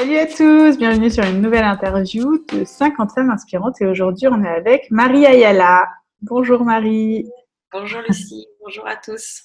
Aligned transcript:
Salut 0.00 0.16
à 0.16 0.26
tous, 0.26 0.78
bienvenue 0.78 1.10
sur 1.10 1.24
une 1.24 1.42
nouvelle 1.42 1.64
interview 1.66 2.42
de 2.54 2.64
50 2.64 3.12
femmes 3.12 3.28
inspirantes 3.28 3.82
et 3.82 3.86
aujourd'hui 3.86 4.28
on 4.28 4.42
est 4.42 4.48
avec 4.48 4.90
Marie 4.90 5.26
Ayala. 5.26 5.86
Bonjour 6.22 6.64
Marie. 6.64 7.28
Bonjour 7.70 8.00
Lucie, 8.08 8.46
bonjour 8.62 8.86
à 8.86 8.96
tous. 8.96 9.42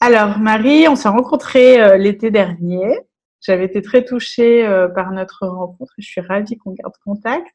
Alors 0.00 0.38
Marie, 0.38 0.86
on 0.86 0.96
s'est 0.96 1.08
rencontrés 1.08 1.80
euh, 1.80 1.96
l'été 1.96 2.30
dernier. 2.30 3.00
J'avais 3.40 3.64
été 3.64 3.80
très 3.80 4.04
touchée 4.04 4.66
euh, 4.66 4.88
par 4.88 5.12
notre 5.12 5.46
rencontre 5.46 5.94
et 5.96 6.02
je 6.02 6.08
suis 6.08 6.20
ravie 6.20 6.58
qu'on 6.58 6.72
garde 6.72 6.92
contact. 7.02 7.46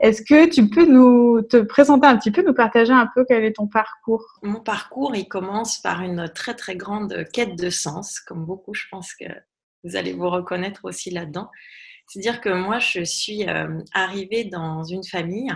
Est-ce 0.00 0.22
que 0.22 0.50
tu 0.50 0.68
peux 0.68 0.84
nous 0.84 1.42
te 1.42 1.58
présenter 1.58 2.08
un 2.08 2.18
petit 2.18 2.32
peu, 2.32 2.42
nous 2.42 2.54
partager 2.54 2.92
un 2.92 3.08
peu 3.14 3.24
quel 3.24 3.44
est 3.44 3.52
ton 3.52 3.68
parcours? 3.68 4.40
Mon 4.42 4.58
parcours, 4.58 5.14
il 5.14 5.28
commence 5.28 5.78
par 5.78 6.02
une 6.02 6.28
très 6.34 6.54
très 6.54 6.74
grande 6.74 7.24
quête 7.32 7.56
de 7.56 7.70
sens, 7.70 8.18
comme 8.18 8.44
beaucoup, 8.44 8.74
je 8.74 8.86
pense 8.90 9.14
que 9.14 9.26
vous 9.88 9.96
allez 9.96 10.12
vous 10.12 10.28
reconnaître 10.28 10.84
aussi 10.84 11.10
là-dedans. 11.10 11.50
C'est-à-dire 12.08 12.40
que 12.40 12.48
moi, 12.48 12.78
je 12.78 13.04
suis 13.04 13.48
euh, 13.48 13.80
arrivée 13.92 14.44
dans 14.44 14.82
une 14.82 15.04
famille 15.04 15.52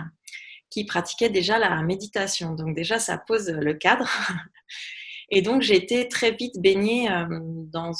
qui 0.69 0.85
pratiquait 0.85 1.29
déjà 1.29 1.57
la 1.57 1.81
méditation. 1.81 2.53
Donc 2.53 2.75
déjà, 2.75 2.99
ça 2.99 3.17
pose 3.17 3.49
le 3.49 3.73
cadre. 3.73 4.07
Et 5.29 5.41
donc, 5.41 5.61
j'ai 5.61 5.75
été 5.75 6.07
très 6.07 6.31
vite 6.31 6.59
baignée 6.59 7.09
euh, 7.09 7.25
euh, 7.25 7.91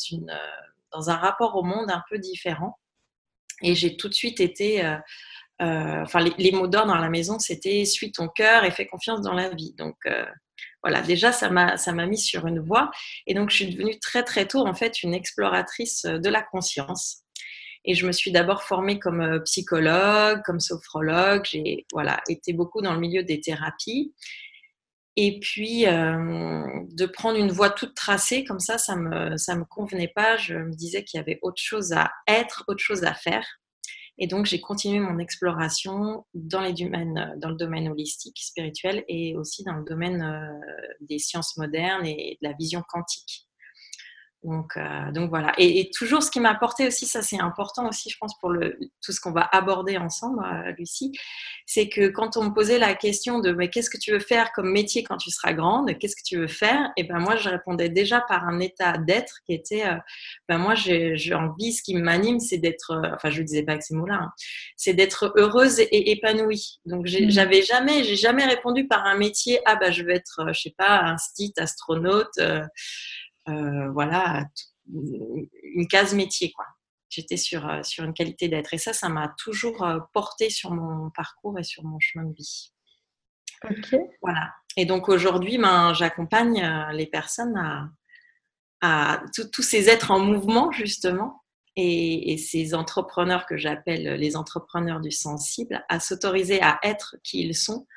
dans 0.91 1.09
un 1.09 1.15
rapport 1.15 1.55
au 1.55 1.63
monde 1.63 1.89
un 1.89 2.03
peu 2.09 2.19
différent. 2.19 2.77
Et 3.63 3.75
j'ai 3.75 3.97
tout 3.97 4.09
de 4.09 4.13
suite 4.13 4.39
été 4.39 4.83
enfin, 5.59 6.19
les, 6.19 6.51
mots 6.51 6.67
d'ordre 6.67 6.93
dans 6.93 6.99
la 6.99 7.09
maison, 7.09 7.39
c'était 7.39 7.85
suis 7.85 8.11
ton 8.11 8.27
cœur 8.27 8.65
et 8.65 8.71
fais 8.71 8.85
confiance 8.85 9.21
dans 9.21 9.33
la 9.33 9.49
vie. 9.49 9.73
Donc, 9.77 9.95
voilà, 10.83 11.01
déjà, 11.01 11.31
ça 11.31 11.49
m'a, 11.49 11.77
ça 11.77 11.93
m'a 11.93 12.05
mis 12.05 12.17
sur 12.17 12.45
une 12.45 12.59
voie. 12.59 12.91
Et 13.25 13.33
donc, 13.33 13.49
je 13.49 13.55
suis 13.55 13.73
devenue 13.73 13.97
très, 13.99 14.23
très 14.23 14.45
tôt, 14.47 14.65
en 14.67 14.73
fait, 14.73 15.01
une 15.03 15.13
exploratrice 15.13 16.03
de 16.05 16.29
la 16.29 16.41
conscience. 16.41 17.23
Et 17.85 17.95
je 17.95 18.05
me 18.07 18.11
suis 18.11 18.31
d'abord 18.31 18.63
formée 18.63 18.99
comme 18.99 19.21
euh, 19.21 19.39
psychologue, 19.39 20.41
comme 20.45 20.59
sophrologue. 20.59 21.43
J'ai 21.45 21.85
voilà, 21.91 22.21
été 22.29 22.53
beaucoup 22.53 22.81
dans 22.81 22.93
le 22.93 22.99
milieu 22.99 23.23
des 23.23 23.41
thérapies. 23.41 24.13
Et 25.15 25.39
puis, 25.39 25.83
de 25.83 27.05
prendre 27.05 27.37
une 27.37 27.51
voie 27.51 27.69
toute 27.69 27.93
tracée, 27.93 28.43
comme 28.43 28.59
ça, 28.59 28.79
ça 28.79 28.95
ne 28.95 29.01
me, 29.01 29.37
ça 29.37 29.55
me 29.55 29.63
convenait 29.63 30.07
pas. 30.07 30.37
Je 30.37 30.55
me 30.55 30.71
disais 30.71 31.03
qu'il 31.03 31.19
y 31.19 31.21
avait 31.21 31.37
autre 31.43 31.61
chose 31.61 31.93
à 31.93 32.11
être, 32.27 32.63
autre 32.67 32.83
chose 32.83 33.03
à 33.03 33.13
faire. 33.13 33.45
Et 34.19 34.27
donc, 34.27 34.45
j'ai 34.45 34.61
continué 34.61 34.99
mon 34.99 35.17
exploration 35.17 36.25
dans, 36.33 36.61
les 36.61 36.73
domaines, 36.73 37.33
dans 37.37 37.49
le 37.49 37.55
domaine 37.55 37.89
holistique, 37.89 38.37
spirituel 38.39 39.03
et 39.07 39.35
aussi 39.35 39.63
dans 39.63 39.73
le 39.73 39.83
domaine 39.83 40.21
euh, 40.21 40.95
des 41.01 41.17
sciences 41.17 41.57
modernes 41.57 42.05
et 42.05 42.37
de 42.41 42.47
la 42.47 42.53
vision 42.53 42.83
quantique. 42.87 43.47
Donc, 44.43 44.75
euh, 44.75 45.11
donc 45.11 45.29
voilà. 45.29 45.53
Et, 45.57 45.89
toujours, 45.95 46.21
ce 46.21 46.29
qui 46.29 46.39
m'a 46.39 46.51
apporté 46.51 46.85
aussi, 46.87 47.05
ça 47.05 47.21
c'est 47.21 47.39
important 47.39 47.87
aussi, 47.87 48.09
je 48.09 48.17
pense, 48.17 48.37
pour 48.39 48.49
le, 48.49 48.77
tout 49.01 49.11
ce 49.11 49.21
qu'on 49.21 49.31
va 49.31 49.47
aborder 49.51 49.97
ensemble, 49.97 50.43
euh, 50.43 50.71
Lucie, 50.77 51.11
c'est 51.65 51.87
que 51.87 52.07
quand 52.09 52.35
on 52.35 52.45
me 52.45 52.53
posait 52.53 52.77
la 52.77 52.93
question 52.93 53.39
de 53.39 53.51
mais 53.51 53.69
qu'est-ce 53.69 53.89
que 53.89 53.97
tu 53.97 54.11
veux 54.11 54.19
faire 54.19 54.51
comme 54.51 54.71
métier 54.71 55.03
quand 55.03 55.17
tu 55.17 55.31
seras 55.31 55.53
grande, 55.53 55.97
qu'est-ce 55.97 56.15
que 56.15 56.23
tu 56.25 56.37
veux 56.37 56.47
faire, 56.47 56.91
et 56.97 57.03
ben 57.03 57.19
moi 57.19 57.37
je 57.37 57.49
répondais 57.49 57.89
déjà 57.89 58.21
par 58.21 58.45
un 58.45 58.59
état 58.59 58.97
d'être 58.97 59.39
qui 59.45 59.53
était, 59.53 59.85
euh, 59.85 59.95
ben 60.49 60.57
moi 60.57 60.75
j'ai 60.75 61.33
envie, 61.33 61.71
ce 61.71 61.81
qui 61.81 61.95
m'anime, 61.95 62.39
c'est 62.39 62.57
d'être, 62.57 63.01
enfin 63.13 63.29
je 63.29 63.41
ne 63.41 63.45
disais 63.45 63.63
pas 63.63 63.73
avec 63.73 63.83
ces 63.83 63.95
mots-là, 63.95 64.19
hein, 64.23 64.31
c'est 64.75 64.93
d'être 64.93 65.33
heureuse 65.37 65.79
et, 65.79 66.11
épanouie. 66.11 66.79
Donc 66.85 67.05
mmh. 67.05 67.29
j'avais 67.29 67.61
jamais, 67.61 68.03
j'ai 68.03 68.17
jamais 68.17 68.45
répondu 68.45 68.87
par 68.87 69.05
un 69.05 69.17
métier, 69.17 69.59
ah 69.65 69.77
ben 69.77 69.91
je 69.91 70.03
veux 70.03 70.11
être, 70.11 70.47
je 70.53 70.61
sais 70.61 70.75
pas, 70.77 70.99
un 70.99 71.15
astronaute. 71.57 72.39
Euh, 73.49 73.91
voilà, 73.91 74.45
une 74.91 75.87
case 75.87 76.13
métier, 76.13 76.51
quoi. 76.51 76.65
J'étais 77.09 77.37
sur, 77.37 77.69
euh, 77.69 77.83
sur 77.83 78.03
une 78.03 78.13
qualité 78.13 78.47
d'être. 78.47 78.73
Et 78.73 78.77
ça, 78.77 78.91
ça 78.91 79.07
m'a 79.07 79.33
toujours 79.37 79.83
euh, 79.83 79.99
porté 80.13 80.49
sur 80.49 80.71
mon 80.71 81.11
parcours 81.11 81.59
et 81.59 81.63
sur 81.63 81.83
mon 81.83 81.99
chemin 81.99 82.25
de 82.25 82.33
vie. 82.33 82.73
Ok. 83.69 83.95
Voilà. 84.21 84.51
Et 84.77 84.85
donc 84.85 85.09
aujourd'hui, 85.09 85.57
ben, 85.57 85.93
j'accompagne 85.93 86.89
les 86.93 87.05
personnes 87.05 87.55
à, 87.55 87.89
à 88.81 89.23
tous 89.31 89.61
ces 89.61 89.89
êtres 89.89 90.09
en 90.09 90.19
mouvement, 90.19 90.71
justement, 90.71 91.43
et, 91.75 92.37
ces 92.37 92.73
entrepreneurs 92.73 93.45
que 93.45 93.57
j'appelle 93.57 94.15
les 94.15 94.35
entrepreneurs 94.35 94.99
du 94.99 95.11
sensible, 95.11 95.83
à 95.89 95.99
s'autoriser 95.99 96.61
à 96.61 96.79
être 96.83 97.15
qui 97.23 97.41
ils 97.41 97.55
sont 97.55 97.87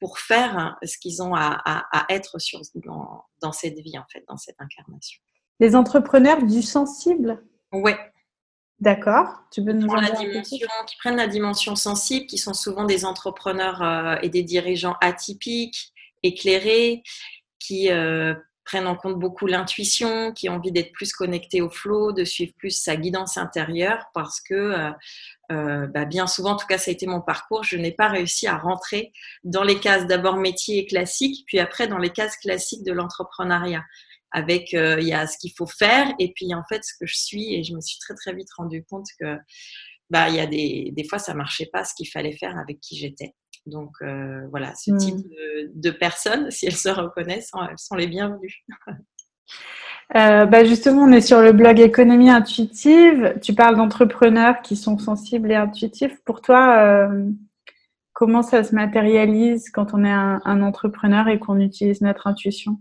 pour 0.00 0.18
faire 0.18 0.78
ce 0.82 0.98
qu'ils 0.98 1.22
ont 1.22 1.34
à, 1.34 1.84
être 2.08 2.38
sur, 2.38 2.60
dans, 2.74 3.52
cette 3.52 3.78
vie, 3.78 3.98
en 3.98 4.04
fait, 4.10 4.24
dans 4.28 4.36
cette 4.36 4.56
incarnation. 4.58 5.20
Les 5.60 5.76
entrepreneurs 5.76 6.42
du 6.42 6.62
sensible 6.62 7.44
Ouais. 7.72 7.98
D'accord. 8.80 9.42
Tu 9.52 9.62
veux 9.62 9.74
nous 9.74 9.94
la 9.94 10.10
dimension, 10.10 10.42
Qui 10.86 10.96
prennent 10.96 11.16
la 11.16 11.26
dimension 11.26 11.76
sensible, 11.76 12.26
qui 12.26 12.38
sont 12.38 12.54
souvent 12.54 12.84
des 12.84 13.04
entrepreneurs 13.04 13.82
euh, 13.82 14.16
et 14.22 14.30
des 14.30 14.42
dirigeants 14.42 14.96
atypiques, 15.02 15.92
éclairés, 16.22 17.02
qui 17.58 17.90
euh, 17.90 18.34
prennent 18.70 18.86
en 18.86 18.94
compte 18.94 19.18
beaucoup 19.18 19.48
l'intuition, 19.48 20.32
qui 20.32 20.48
ont 20.48 20.54
envie 20.54 20.70
d'être 20.70 20.92
plus 20.92 21.12
connectés 21.12 21.60
au 21.60 21.70
flow, 21.70 22.12
de 22.12 22.24
suivre 22.24 22.52
plus 22.56 22.70
sa 22.70 22.94
guidance 22.94 23.36
intérieure, 23.36 24.06
parce 24.14 24.40
que 24.40 24.54
euh, 24.54 24.90
euh, 25.50 25.86
bah, 25.88 26.04
bien 26.04 26.28
souvent, 26.28 26.52
en 26.52 26.56
tout 26.56 26.68
cas 26.68 26.78
ça 26.78 26.92
a 26.92 26.94
été 26.94 27.06
mon 27.06 27.20
parcours, 27.20 27.64
je 27.64 27.76
n'ai 27.76 27.90
pas 27.90 28.06
réussi 28.06 28.46
à 28.46 28.56
rentrer 28.56 29.12
dans 29.42 29.64
les 29.64 29.80
cases 29.80 30.06
d'abord 30.06 30.36
métier 30.36 30.78
et 30.78 30.86
classique, 30.86 31.44
puis 31.48 31.58
après 31.58 31.88
dans 31.88 31.98
les 31.98 32.10
cases 32.10 32.36
classiques 32.36 32.84
de 32.84 32.92
l'entrepreneuriat. 32.92 33.84
Avec 34.32 34.74
euh, 34.74 34.98
il 35.00 35.08
y 35.08 35.12
a 35.12 35.26
ce 35.26 35.36
qu'il 35.38 35.52
faut 35.58 35.66
faire 35.66 36.06
et 36.20 36.32
puis 36.32 36.54
en 36.54 36.62
fait 36.68 36.84
ce 36.84 36.92
que 37.00 37.04
je 37.04 37.16
suis 37.16 37.56
et 37.56 37.64
je 37.64 37.74
me 37.74 37.80
suis 37.80 37.98
très 37.98 38.14
très 38.14 38.32
vite 38.32 38.46
rendu 38.56 38.84
compte 38.84 39.08
que 39.18 39.36
bah 40.08 40.28
il 40.28 40.36
y 40.36 40.38
a 40.38 40.46
des, 40.46 40.92
des 40.92 41.02
fois 41.02 41.18
ça 41.18 41.34
marchait 41.34 41.68
pas 41.72 41.84
ce 41.84 41.94
qu'il 41.96 42.08
fallait 42.08 42.36
faire 42.36 42.56
avec 42.56 42.78
qui 42.80 42.96
j'étais. 42.96 43.34
Donc 43.66 43.92
euh, 44.02 44.46
voilà, 44.50 44.74
ce 44.74 44.96
type 44.96 45.16
mmh. 45.16 45.22
de, 45.22 45.70
de, 45.74 45.90
personnes, 45.90 46.50
si 46.50 46.66
elles 46.66 46.76
se 46.76 46.88
reconnaissent, 46.88 47.50
elles 47.54 47.78
sont 47.78 47.94
les 47.94 48.06
bienvenues. 48.06 48.64
Euh, 50.16 50.44
bah 50.44 50.64
justement, 50.64 51.02
on 51.02 51.12
est 51.12 51.20
sur 51.20 51.40
le 51.40 51.52
blog 51.52 51.78
Économie 51.78 52.30
intuitive. 52.30 53.38
Tu 53.40 53.54
parles 53.54 53.76
d'entrepreneurs 53.76 54.60
qui 54.60 54.74
sont 54.74 54.98
sensibles 54.98 55.52
et 55.52 55.54
intuitifs. 55.54 56.20
Pour 56.24 56.40
toi, 56.40 56.78
euh, 56.78 57.30
comment 58.12 58.42
ça 58.42 58.64
se 58.64 58.74
matérialise 58.74 59.70
quand 59.70 59.94
on 59.94 60.04
est 60.04 60.10
un, 60.10 60.62
entrepreneur 60.62 61.28
et 61.28 61.38
qu'on 61.38 61.60
utilise 61.60 62.00
notre 62.00 62.26
intuition? 62.26 62.78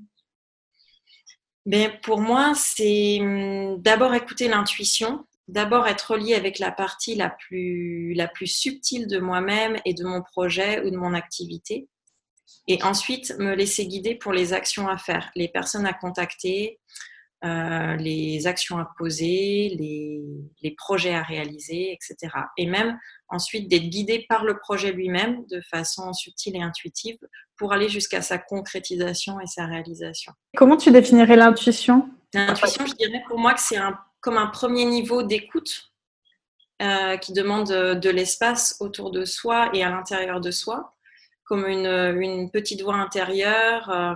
Ben, 1.67 1.91
Pour 2.01 2.19
moi, 2.19 2.53
c'est 2.55 3.19
hum, 3.21 3.79
d'abord 3.79 4.15
écouter 4.15 4.47
l'intuition, 4.47 5.23
d'abord 5.49 5.87
être 5.87 6.13
relié 6.13 6.35
avec 6.35 6.59
la 6.59 6.71
partie 6.71 7.15
la 7.15 7.29
plus, 7.29 8.13
la 8.13 8.27
plus 8.27 8.47
subtile 8.47 9.07
de 9.07 9.19
moi-même 9.19 9.77
et 9.85 9.93
de 9.93 10.03
mon 10.03 10.21
projet 10.21 10.85
ou 10.85 10.91
de 10.91 10.97
mon 10.97 11.13
activité. 11.13 11.87
Et 12.67 12.81
ensuite, 12.83 13.35
me 13.39 13.55
laisser 13.55 13.87
guider 13.87 14.15
pour 14.15 14.31
les 14.31 14.53
actions 14.53 14.87
à 14.87 14.97
faire, 14.97 15.31
les 15.35 15.47
personnes 15.47 15.87
à 15.87 15.93
contacter, 15.93 16.79
euh, 17.43 17.95
les 17.95 18.47
actions 18.47 18.77
à 18.77 18.91
poser, 18.97 19.75
les, 19.79 20.75
projets 20.77 21.13
à 21.13 21.23
réaliser, 21.23 21.93
etc. 21.93 22.33
Et 22.57 22.67
même 22.67 22.99
ensuite 23.27 23.69
d'être 23.69 23.89
guidé 23.89 24.25
par 24.29 24.43
le 24.43 24.59
projet 24.59 24.91
lui-même 24.91 25.45
de 25.49 25.61
façon 25.61 26.13
subtile 26.13 26.57
et 26.57 26.61
intuitive 26.61 27.17
pour 27.57 27.73
aller 27.73 27.89
jusqu'à 27.89 28.21
sa 28.21 28.37
concrétisation 28.37 29.39
et 29.39 29.47
sa 29.47 29.65
réalisation. 29.65 30.33
Comment 30.55 30.77
tu 30.77 30.91
définirais 30.91 31.37
l'intuition? 31.37 32.09
L'intuition, 32.33 32.85
je 32.85 32.93
dirais 32.93 33.23
pour 33.27 33.39
moi 33.39 33.53
que 33.53 33.61
c'est 33.61 33.77
un, 33.77 33.97
comme 34.21 34.37
un 34.37 34.47
premier 34.47 34.85
niveau 34.85 35.23
d'écoute 35.23 35.91
euh, 36.81 37.17
qui 37.17 37.33
demande 37.33 37.67
de 37.69 38.09
l'espace 38.09 38.77
autour 38.79 39.11
de 39.11 39.25
soi 39.25 39.69
et 39.73 39.83
à 39.83 39.89
l'intérieur 39.89 40.39
de 40.39 40.51
soi, 40.51 40.95
comme 41.43 41.65
une, 41.65 42.49
petite 42.51 42.81
voix 42.81 42.95
intérieure. 42.95 43.89
Euh, 43.89 44.15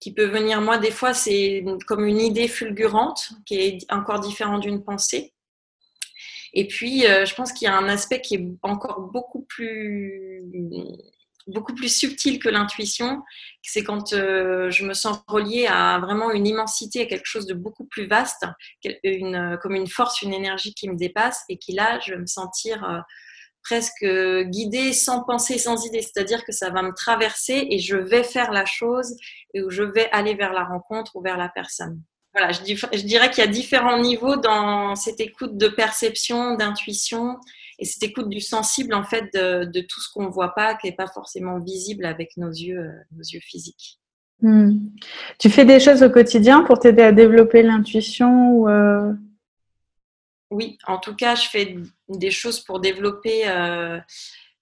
qui 0.00 0.14
peut 0.14 0.24
venir, 0.24 0.62
moi, 0.62 0.78
des 0.78 0.90
fois, 0.90 1.12
c'est 1.12 1.62
comme 1.86 2.06
une 2.06 2.20
idée 2.20 2.48
fulgurante 2.48 3.32
qui 3.44 3.60
est 3.60 3.92
encore 3.92 4.20
différente 4.20 4.62
d'une 4.62 4.82
pensée. 4.82 5.34
Et 6.52 6.66
puis, 6.66 7.06
euh, 7.06 7.24
je 7.24 7.34
pense 7.34 7.52
qu'il 7.52 7.66
y 7.66 7.68
a 7.68 7.76
un 7.76 7.88
aspect 7.88 8.20
qui 8.20 8.34
est 8.36 8.48
encore 8.62 9.00
beaucoup 9.12 9.42
plus, 9.42 10.42
beaucoup 11.50 11.74
plus 11.74 11.88
subtil 11.88 12.38
que 12.38 12.48
l'intuition. 12.48 13.22
C'est 13.62 13.84
quand 13.84 14.12
euh, 14.12 14.70
je 14.70 14.84
me 14.84 14.94
sens 14.94 15.20
reliée 15.26 15.66
à 15.66 15.98
vraiment 15.98 16.30
une 16.30 16.46
immensité, 16.46 17.02
à 17.02 17.06
quelque 17.06 17.26
chose 17.26 17.46
de 17.46 17.54
beaucoup 17.54 17.84
plus 17.84 18.06
vaste, 18.06 18.44
une, 19.04 19.58
comme 19.62 19.74
une 19.74 19.88
force, 19.88 20.22
une 20.22 20.32
énergie 20.32 20.74
qui 20.74 20.88
me 20.88 20.96
dépasse 20.96 21.44
et 21.48 21.58
qui, 21.58 21.72
là, 21.72 22.00
je 22.00 22.12
vais 22.12 22.18
me 22.18 22.26
sentir 22.26 22.82
euh, 22.84 23.00
presque 23.62 24.04
guidée 24.44 24.92
sans 24.92 25.22
penser, 25.24 25.58
sans 25.58 25.84
idée. 25.86 26.02
C'est-à-dire 26.02 26.44
que 26.44 26.52
ça 26.52 26.70
va 26.70 26.82
me 26.82 26.94
traverser 26.94 27.66
et 27.70 27.78
je 27.78 27.96
vais 27.96 28.24
faire 28.24 28.52
la 28.52 28.64
chose 28.64 29.14
et 29.54 29.62
où 29.62 29.70
je 29.70 29.82
vais 29.82 30.08
aller 30.12 30.34
vers 30.34 30.52
la 30.52 30.64
rencontre 30.64 31.16
ou 31.16 31.22
vers 31.22 31.36
la 31.36 31.48
personne. 31.48 32.00
Voilà, 32.32 32.52
je, 32.52 32.62
dirais 33.02 33.30
qu'il 33.30 33.44
y 33.44 33.46
a 33.46 33.50
différents 33.50 33.98
niveaux 33.98 34.36
dans 34.36 34.94
cette 34.94 35.18
écoute 35.18 35.56
de 35.56 35.66
perception, 35.66 36.54
d'intuition 36.54 37.36
et 37.80 37.86
cette 37.86 38.02
écoute 38.02 38.28
du 38.28 38.40
sensible 38.40 38.94
en 38.94 39.02
fait 39.02 39.32
de, 39.32 39.80
tout 39.80 40.00
ce 40.00 40.12
qu'on 40.12 40.24
ne 40.24 40.30
voit 40.30 40.54
pas, 40.54 40.74
qui 40.74 40.86
n'est 40.86 40.94
pas 40.94 41.06
forcément 41.06 41.58
visible 41.58 42.04
avec 42.04 42.36
nos 42.36 42.50
yeux, 42.50 42.78
euh, 42.78 42.92
nos 43.12 43.22
yeux 43.22 43.40
physiques. 43.40 43.98
Hmm. 44.42 44.88
Tu 45.38 45.50
fais 45.50 45.64
des 45.64 45.80
choses 45.80 46.02
au 46.02 46.10
quotidien 46.10 46.62
pour 46.62 46.78
t'aider 46.78 47.02
à 47.02 47.12
développer 47.12 47.62
l'intuition 47.62 48.52
ou 48.52 48.68
euh, 48.68 49.12
oui, 50.50 50.78
en 50.86 50.98
tout 50.98 51.14
cas, 51.14 51.36
je 51.36 51.48
fais 51.48 51.76
des 52.08 52.30
choses 52.32 52.58
pour 52.58 52.80
développer 52.80 53.44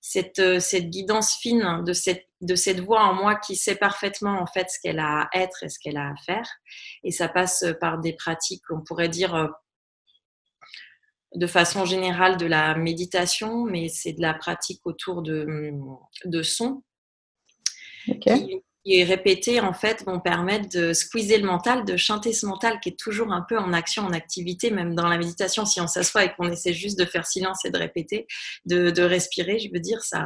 cette, 0.03 0.61
cette, 0.61 0.91
guidance 0.91 1.39
fine 1.41 1.83
de 1.83 1.95
cette, 1.95 2.27
de 2.43 2.55
cette 2.57 2.81
voix 2.81 3.05
en 3.05 3.15
moi 3.15 3.37
qui 3.37 3.57
sait 3.57 3.75
parfaitement 3.75 4.39
en 4.39 4.45
fait 4.45 4.69
ce 4.69 4.79
qu'elle 4.83 4.99
a 4.99 5.23
à 5.23 5.39
être 5.39 5.63
et 5.63 5.71
ce 5.71 5.79
qu'elle 5.79 5.97
a 5.97 6.11
à 6.11 6.17
faire. 6.27 6.47
Et 7.05 7.11
ça 7.11 7.27
passe 7.29 7.65
par 7.81 8.01
des 8.01 8.13
pratiques, 8.13 8.65
on 8.69 8.83
pourrait 8.83 9.09
dire 9.09 9.51
de 11.35 11.47
façon 11.47 11.85
générale 11.85 12.37
de 12.37 12.47
la 12.47 12.75
méditation, 12.75 13.65
mais 13.65 13.89
c'est 13.89 14.13
de 14.13 14.23
la 14.23 14.35
pratique 14.35 14.81
autour 14.85 15.23
de, 15.23 15.47
de 16.25 16.43
sons 16.43 16.83
qui, 18.07 18.63
qui, 18.85 19.05
répétés 19.05 19.61
en 19.61 19.75
fait 19.75 20.03
vont 20.05 20.21
permettre 20.21 20.69
de 20.71 20.93
squeezer 20.95 21.39
le 21.39 21.47
mental, 21.47 21.85
de 21.85 21.97
chanter 21.97 22.33
ce 22.33 22.47
mental 22.47 22.81
qui 22.81 22.91
est 22.91 22.99
toujours 22.99 23.33
un 23.33 23.45
peu 23.47 23.59
en 23.59 23.73
action, 23.75 24.05
en 24.05 24.13
activité, 24.13 24.71
même 24.71 24.95
dans 24.95 25.09
la 25.09 25.19
méditation. 25.19 25.67
Si 25.67 25.81
on 25.81 25.87
s'assoit 25.87 26.25
et 26.25 26.33
qu'on 26.35 26.51
essaie 26.51 26.73
juste 26.73 26.99
de 26.99 27.05
faire 27.05 27.27
silence 27.27 27.65
et 27.65 27.71
de 27.71 27.79
répéter, 27.79 28.27
de, 28.65 28.91
de 28.91 29.03
respirer, 29.03 29.59
je 29.59 29.69
veux 29.71 29.81
dire, 29.81 30.03
ça, 30.03 30.25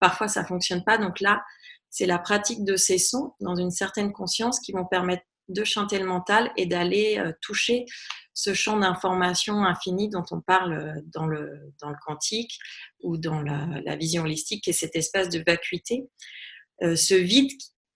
parfois 0.00 0.28
ça 0.28 0.44
fonctionne 0.44 0.82
pas. 0.84 0.96
Donc 0.96 1.20
là, 1.20 1.42
c'est 1.90 2.06
la 2.06 2.18
pratique 2.18 2.64
de 2.64 2.76
ces 2.76 2.98
sons 2.98 3.34
dans 3.40 3.56
une 3.56 3.72
certaine 3.72 4.12
conscience 4.12 4.60
qui 4.60 4.72
vont 4.72 4.86
permettre 4.86 5.24
de 5.50 5.64
chanter 5.64 5.98
le 5.98 6.06
mental 6.06 6.50
et 6.56 6.66
d'aller 6.66 7.18
euh, 7.18 7.32
toucher 7.40 7.84
ce 8.32 8.54
champ 8.54 8.78
d'information 8.78 9.64
infini 9.64 10.08
dont 10.08 10.24
on 10.30 10.40
parle 10.40 10.72
euh, 10.72 11.00
dans 11.12 11.26
le, 11.26 11.72
dans 11.80 11.90
le 11.90 11.96
quantique 12.06 12.58
ou 13.02 13.16
dans 13.16 13.42
la, 13.42 13.96
vision 13.96 14.22
holistique, 14.22 14.64
qui 14.64 14.70
est 14.70 14.74
cet 14.74 14.96
espace 14.96 15.28
de 15.28 15.42
vacuité, 15.46 16.08
euh, 16.82 16.96
ce 16.96 17.14
vide 17.14 17.50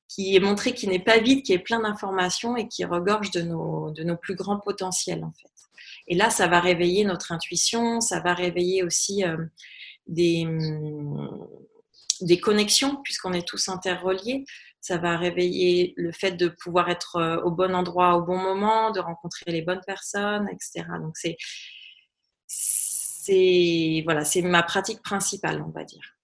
qui 0.08 0.36
est 0.36 0.40
montré 0.40 0.74
qui 0.74 0.86
n'est 0.86 1.02
pas 1.02 1.18
vide, 1.18 1.42
qui 1.42 1.52
est 1.52 1.58
plein 1.58 1.80
d'informations 1.80 2.56
et 2.56 2.68
qui 2.68 2.84
regorge 2.84 3.30
de 3.30 3.42
nos, 3.42 3.90
de 3.90 4.04
nos 4.04 4.16
plus 4.16 4.34
grands 4.34 4.60
potentiels 4.60 5.24
en 5.24 5.32
fait. 5.32 5.48
Et 6.06 6.14
là, 6.14 6.30
ça 6.30 6.46
va 6.46 6.60
réveiller 6.60 7.04
notre 7.04 7.32
intuition, 7.32 8.00
ça 8.00 8.20
va 8.20 8.34
réveiller 8.34 8.82
aussi 8.82 9.24
des, 10.06 10.44
hum, 10.44 11.48
des 12.20 12.38
connexions, 12.38 13.00
puisqu'on 13.02 13.32
est 13.32 13.46
tous 13.46 13.68
interreliés 13.68 14.44
ça 14.84 14.98
va 14.98 15.16
réveiller 15.16 15.94
le 15.96 16.12
fait 16.12 16.32
de 16.32 16.48
pouvoir 16.48 16.90
être 16.90 17.16
euh, 17.16 17.40
au 17.40 17.50
bon 17.50 17.74
endroit 17.74 18.16
au 18.18 18.22
bon 18.22 18.36
moment, 18.36 18.90
de 18.90 19.00
rencontrer 19.00 19.50
les 19.50 19.62
bonnes 19.62 19.80
personnes, 19.86 20.46
etc. 20.52 20.84
Donc 21.00 21.16
c'est 21.16 21.38
voilà, 24.04 24.26
c'est 24.26 24.42
ma 24.42 24.62
pratique 24.62 25.00
principale, 25.02 25.62
on 25.66 25.70
va 25.70 25.84
dire. 25.84 26.18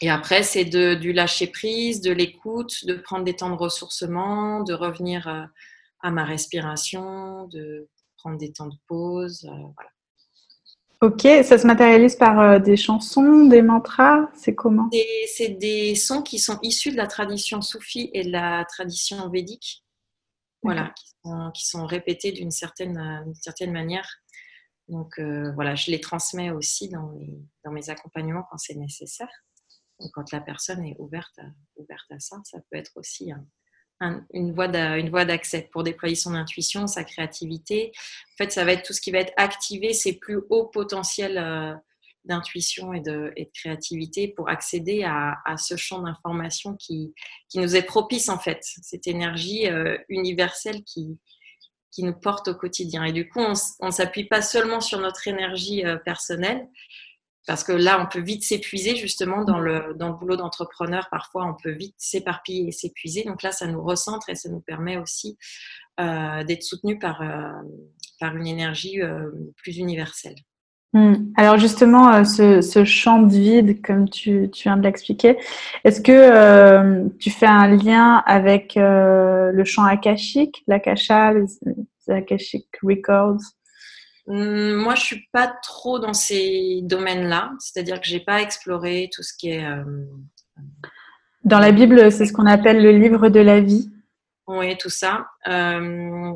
Et 0.00 0.08
après, 0.08 0.42
c'est 0.42 0.64
du 0.64 1.12
lâcher 1.12 1.48
prise, 1.48 2.00
de 2.00 2.10
l'écoute, 2.10 2.86
de 2.86 2.94
prendre 2.94 3.24
des 3.24 3.36
temps 3.36 3.50
de 3.50 3.56
ressourcement, 3.56 4.62
de 4.62 4.72
revenir 4.72 5.28
euh, 5.28 5.44
à 6.00 6.10
ma 6.10 6.24
respiration, 6.24 7.48
de 7.48 7.86
prendre 8.16 8.38
des 8.38 8.50
temps 8.50 8.68
de 8.68 8.78
pause. 8.86 9.44
Euh, 9.44 9.66
voilà. 9.74 9.90
Ok, 11.00 11.22
ça 11.22 11.58
se 11.58 11.66
matérialise 11.66 12.16
par 12.16 12.40
euh, 12.40 12.58
des 12.58 12.76
chansons, 12.76 13.46
des 13.46 13.62
mantras, 13.62 14.28
c'est 14.34 14.56
comment? 14.56 14.90
C'est 15.32 15.50
des 15.50 15.94
sons 15.94 16.22
qui 16.22 16.40
sont 16.40 16.58
issus 16.62 16.90
de 16.90 16.96
la 16.96 17.06
tradition 17.06 17.62
soufie 17.62 18.10
et 18.14 18.24
de 18.24 18.32
la 18.32 18.64
tradition 18.64 19.28
védique, 19.30 19.84
voilà, 20.62 20.92
qui 21.54 21.66
sont, 21.66 21.86
répétés 21.86 22.32
d'une 22.32 22.50
certaine, 22.50 23.24
certaine 23.40 23.70
manière. 23.70 24.08
Donc 24.88 25.20
euh, 25.20 25.52
voilà, 25.52 25.76
je 25.76 25.92
les 25.92 26.00
transmets 26.00 26.50
aussi 26.50 26.88
dans, 26.88 27.16
dans 27.64 27.70
mes 27.70 27.90
accompagnements 27.90 28.44
quand 28.50 28.58
c'est 28.58 28.74
nécessaire. 28.74 29.30
Donc, 30.00 30.10
quand 30.14 30.32
la 30.32 30.40
personne 30.40 30.84
est 30.84 30.96
ouverte 30.98 31.38
à, 31.38 31.46
ouverte 31.76 32.10
à 32.10 32.18
ça, 32.18 32.40
ça 32.44 32.58
peut 32.70 32.76
être 32.76 32.92
aussi 32.96 33.30
un, 33.30 33.44
une 34.32 34.52
voie 34.52 34.68
d'accès 34.68 35.68
pour 35.72 35.82
déployer 35.82 36.14
son 36.14 36.34
intuition, 36.34 36.86
sa 36.86 37.04
créativité. 37.04 37.92
En 38.34 38.44
fait, 38.44 38.52
ça 38.52 38.64
va 38.64 38.72
être 38.72 38.84
tout 38.84 38.92
ce 38.92 39.00
qui 39.00 39.10
va 39.10 39.18
être 39.18 39.32
activé, 39.36 39.92
ses 39.92 40.18
plus 40.18 40.40
hauts 40.50 40.66
potentiels 40.66 41.38
euh, 41.38 41.74
d'intuition 42.24 42.92
et 42.92 43.00
de, 43.00 43.32
créativité 43.54 44.28
pour 44.28 44.48
accéder 44.48 45.04
à, 45.04 45.56
ce 45.56 45.76
champ 45.76 46.02
d'information 46.02 46.76
qui, 46.76 47.14
qui, 47.48 47.58
nous 47.58 47.74
est 47.74 47.82
propice, 47.82 48.28
en 48.28 48.38
fait, 48.38 48.58
cette 48.62 49.06
énergie 49.06 49.66
euh, 49.66 49.96
universelle 50.08 50.84
qui, 50.84 51.18
qui 51.90 52.02
nous 52.04 52.14
porte 52.14 52.48
au 52.48 52.54
quotidien. 52.54 53.04
Et 53.04 53.12
du 53.12 53.28
coup, 53.28 53.40
on 53.80 53.86
ne 53.86 53.90
s'appuie 53.90 54.26
pas 54.26 54.42
seulement 54.42 54.80
sur 54.80 55.00
notre 55.00 55.26
énergie 55.26 55.84
euh, 55.84 55.96
personnelle, 55.96 56.68
parce 57.48 57.64
que 57.64 57.72
là, 57.72 57.98
on 57.98 58.06
peut 58.06 58.20
vite 58.20 58.44
s'épuiser 58.44 58.94
justement 58.94 59.42
dans 59.42 59.58
le, 59.58 59.94
dans 59.98 60.08
le 60.08 60.14
boulot 60.14 60.36
d'entrepreneur. 60.36 61.08
Parfois, 61.10 61.46
on 61.46 61.54
peut 61.54 61.70
vite 61.70 61.94
s'éparpiller 61.96 62.68
et 62.68 62.72
s'épuiser. 62.72 63.24
Donc 63.24 63.42
là, 63.42 63.52
ça 63.52 63.66
nous 63.66 63.82
recentre 63.82 64.28
et 64.28 64.34
ça 64.34 64.50
nous 64.50 64.60
permet 64.60 64.98
aussi 64.98 65.38
euh, 65.98 66.44
d'être 66.44 66.62
soutenu 66.62 66.98
par, 66.98 67.22
euh, 67.22 67.50
par 68.20 68.36
une 68.36 68.46
énergie 68.46 69.00
euh, 69.00 69.30
plus 69.56 69.78
universelle. 69.78 70.34
Hmm. 70.92 71.32
Alors 71.38 71.56
justement, 71.56 72.22
ce, 72.22 72.60
ce, 72.60 72.84
champ 72.84 73.22
de 73.22 73.30
vide, 73.30 73.80
comme 73.82 74.10
tu, 74.10 74.50
tu 74.50 74.64
viens 74.64 74.76
de 74.76 74.82
l'expliquer, 74.82 75.38
est-ce 75.84 76.02
que 76.02 77.08
tu 77.18 77.30
fais 77.30 77.46
un 77.46 77.68
lien 77.68 78.22
avec 78.26 78.74
le 78.76 79.62
champ 79.64 79.84
akashique, 79.84 80.64
l'akasha, 80.66 81.32
les, 81.32 81.44
les 81.64 82.14
akashic 82.14 82.68
records? 82.82 83.40
Moi, 84.30 84.94
je 84.94 85.02
suis 85.02 85.28
pas 85.32 85.48
trop 85.62 85.98
dans 85.98 86.12
ces 86.12 86.80
domaines-là, 86.82 87.52
c'est-à-dire 87.58 88.00
que 88.00 88.06
j'ai 88.06 88.20
pas 88.20 88.42
exploré 88.42 89.08
tout 89.12 89.22
ce 89.22 89.32
qui 89.36 89.50
est. 89.50 89.64
Euh, 89.64 90.04
dans 91.44 91.58
la 91.58 91.72
Bible, 91.72 92.12
c'est 92.12 92.26
ce 92.26 92.32
qu'on 92.32 92.46
appelle 92.46 92.82
le 92.82 92.90
livre 92.92 93.30
de 93.30 93.40
la 93.40 93.60
vie. 93.60 93.90
Oui, 94.46 94.76
tout 94.76 94.90
ça. 94.90 95.26
Euh, 95.46 96.34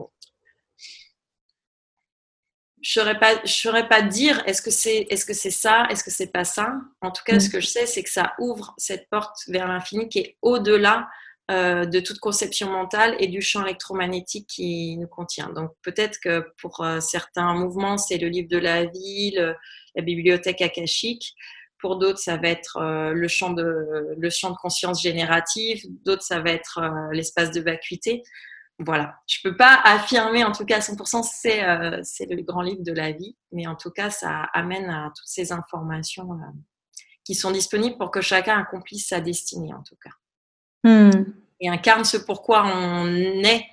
je 2.81 3.01
ne 3.01 3.05
saurais 3.05 3.19
pas, 3.19 3.35
je 3.45 3.53
saurais 3.53 3.89
pas 3.89 4.03
dire 4.03 4.43
est-ce 4.47 4.63
que 4.63 4.71
c'est 4.71 5.07
est 5.11 5.29
-ce 5.29 5.35
c'est 5.35 5.51
ça, 5.51 5.87
est-ce 5.91 6.03
que 6.03 6.11
c'est 6.11 6.33
pas 6.33 6.45
ça? 6.45 6.75
En 7.03 7.11
tout 7.11 7.23
cas, 7.25 7.39
ce 7.39 7.49
mm. 7.49 7.53
que 7.53 7.61
je 7.61 7.67
sais, 7.67 7.87
c'est 7.87 8.03
que 8.03 8.11
ça 8.11 8.33
ouvre 8.39 8.75
cette 8.79 9.09
porte 9.11 9.37
vers 9.49 9.69
l'infini 9.69 10.09
qui 10.09 10.19
est 10.21 10.37
au-delà 10.41 11.09
euh, 11.51 11.85
de 11.87 11.99
toute 11.99 12.21
conception 12.21 12.71
mentale 12.71 13.17
et 13.19 13.27
du 13.27 13.41
champ 13.41 13.65
électromagnétique 13.65 14.47
qui 14.47 14.97
nous 14.97 15.09
contient. 15.09 15.49
Donc 15.49 15.73
peut-être 15.83 16.19
que 16.23 16.47
pour 16.59 16.83
euh, 16.83 17.01
certains 17.01 17.53
mouvements, 17.55 17.99
c'est 17.99 18.17
le 18.17 18.29
livre 18.29 18.49
de 18.49 18.59
la 18.59 18.85
vie, 18.85 19.37
la 19.97 20.03
bibliothèque 20.03 20.63
akashique. 20.63 21.35
Pour 21.81 21.99
d'autres, 21.99 22.21
ça 22.21 22.37
va 22.37 22.49
être 22.49 22.77
euh, 22.77 23.13
le, 23.13 23.27
champ 23.27 23.51
de, 23.51 24.15
le 24.17 24.31
champ 24.31 24.51
de 24.51 24.57
conscience 24.57 25.03
générative. 25.03 25.83
D'autres, 26.05 26.23
ça 26.23 26.41
va 26.41 26.51
être 26.51 26.81
l'espace 27.11 27.51
de 27.51 27.61
vacuité. 27.61 28.23
Voilà, 28.79 29.17
je 29.27 29.41
ne 29.45 29.51
peux 29.51 29.57
pas 29.57 29.81
affirmer 29.85 30.45
en 30.45 30.53
tout 30.53 30.65
cas 30.65 30.77
à 30.77 30.81
100% 30.81 31.23
c'est 31.23 31.63
c'est 32.05 32.27
le 32.27 32.43
grand 32.43 32.63
livre 32.63 32.83
de 32.83 32.93
la 32.93 33.13
vie, 33.13 33.37
mais 33.51 33.67
en 33.67 33.77
tout 33.77 33.91
cas, 33.91 34.11
ça 34.11 34.45
amène 34.55 34.89
à 34.89 35.13
toutes 35.15 35.29
ces 35.29 35.53
informations 35.53 36.29
qui 37.25 37.35
sont 37.35 37.51
disponibles 37.51 37.99
pour 37.99 38.11
que 38.11 38.21
chacun 38.21 38.59
accomplisse 38.59 39.09
sa 39.09 39.21
destinée 39.21 39.75
en 39.75 39.83
tout 39.83 39.97
cas. 40.03 40.11
Hmm. 40.85 41.42
Et 41.63 41.69
incarne 41.69 42.05
ce 42.05 42.17
pourquoi 42.17 42.65
on 42.67 43.07
est 43.07 43.65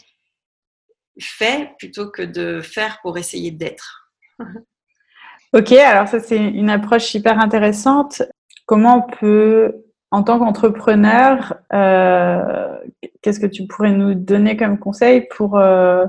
fait 1.19 1.71
plutôt 1.79 2.09
que 2.09 2.21
de 2.21 2.61
faire 2.61 2.99
pour 3.01 3.17
essayer 3.17 3.51
d'être. 3.51 4.13
ok, 5.53 5.71
alors 5.71 6.07
ça 6.07 6.19
c'est 6.19 6.37
une 6.37 6.69
approche 6.69 7.13
hyper 7.15 7.39
intéressante. 7.39 8.21
Comment 8.67 9.07
on 9.07 9.17
peut, 9.17 9.85
en 10.11 10.21
tant 10.21 10.37
qu'entrepreneur, 10.37 11.55
euh, 11.73 12.77
qu'est-ce 13.23 13.39
que 13.39 13.47
tu 13.47 13.65
pourrais 13.65 13.91
nous 13.91 14.13
donner 14.13 14.55
comme 14.55 14.77
conseil 14.77 15.27
pour 15.35 15.57
euh, 15.57 16.05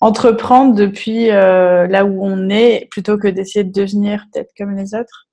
entreprendre 0.00 0.76
depuis 0.76 1.32
euh, 1.32 1.88
là 1.88 2.04
où 2.04 2.24
on 2.24 2.48
est 2.48 2.86
plutôt 2.92 3.18
que 3.18 3.26
d'essayer 3.26 3.64
de 3.64 3.72
devenir 3.72 4.26
peut-être 4.32 4.52
comme 4.56 4.76
les 4.76 4.94
autres? 4.94 5.25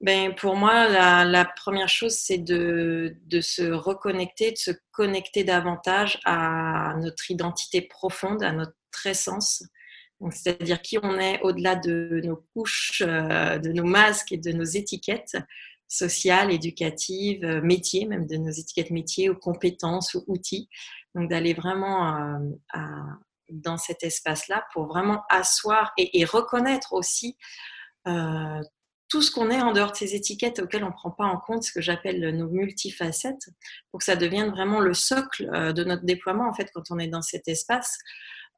Ben, 0.00 0.34
pour 0.34 0.54
moi, 0.54 0.88
la, 0.88 1.44
première 1.44 1.88
chose, 1.88 2.14
c'est 2.14 2.38
de, 2.38 3.16
de, 3.26 3.40
se 3.40 3.62
reconnecter, 3.62 4.52
de 4.52 4.56
se 4.56 4.70
connecter 4.92 5.42
davantage 5.42 6.20
à 6.24 6.94
notre 7.00 7.30
identité 7.30 7.82
profonde, 7.82 8.42
à 8.42 8.52
notre 8.52 8.72
essence. 9.04 9.64
C'est-à-dire 10.30 10.82
qui 10.82 10.98
on 11.02 11.18
est 11.18 11.40
au-delà 11.42 11.76
de 11.76 12.20
nos 12.24 12.44
couches, 12.54 13.02
euh, 13.04 13.58
de 13.58 13.72
nos 13.72 13.84
masques 13.84 14.32
et 14.32 14.36
de 14.36 14.52
nos 14.52 14.64
étiquettes 14.64 15.36
sociales, 15.88 16.52
éducatives, 16.52 17.44
euh, 17.44 17.60
métiers, 17.62 18.04
même 18.06 18.26
de 18.26 18.36
nos 18.36 18.50
étiquettes 18.50 18.90
métiers 18.90 19.30
ou 19.30 19.34
compétences 19.34 20.14
ou 20.14 20.24
outils. 20.26 20.68
Donc 21.14 21.30
d'aller 21.30 21.54
vraiment 21.54 22.14
euh, 22.14 22.38
à, 22.72 22.88
dans 23.50 23.78
cet 23.78 24.02
espace-là 24.02 24.66
pour 24.72 24.86
vraiment 24.86 25.22
asseoir 25.30 25.92
et, 25.96 26.20
et 26.20 26.24
reconnaître 26.24 26.92
aussi 26.92 27.36
euh, 28.06 28.60
tout 29.08 29.22
ce 29.22 29.30
qu'on 29.30 29.50
est 29.50 29.60
en 29.60 29.72
dehors 29.72 29.92
de 29.92 29.96
ces 29.96 30.14
étiquettes 30.14 30.58
auxquelles 30.60 30.84
on 30.84 30.88
ne 30.88 30.92
prend 30.92 31.10
pas 31.10 31.24
en 31.24 31.38
compte 31.38 31.62
ce 31.62 31.72
que 31.72 31.80
j'appelle 31.80 32.36
nos 32.36 32.48
multifacettes, 32.48 33.48
pour 33.90 33.98
que 33.98 34.04
ça 34.04 34.16
devienne 34.16 34.50
vraiment 34.50 34.80
le 34.80 34.94
socle 34.94 35.48
euh, 35.54 35.72
de 35.72 35.84
notre 35.84 36.04
déploiement, 36.04 36.48
en 36.48 36.52
fait, 36.52 36.70
quand 36.74 36.90
on 36.90 36.98
est 36.98 37.08
dans 37.08 37.22
cet 37.22 37.48
espace, 37.48 37.98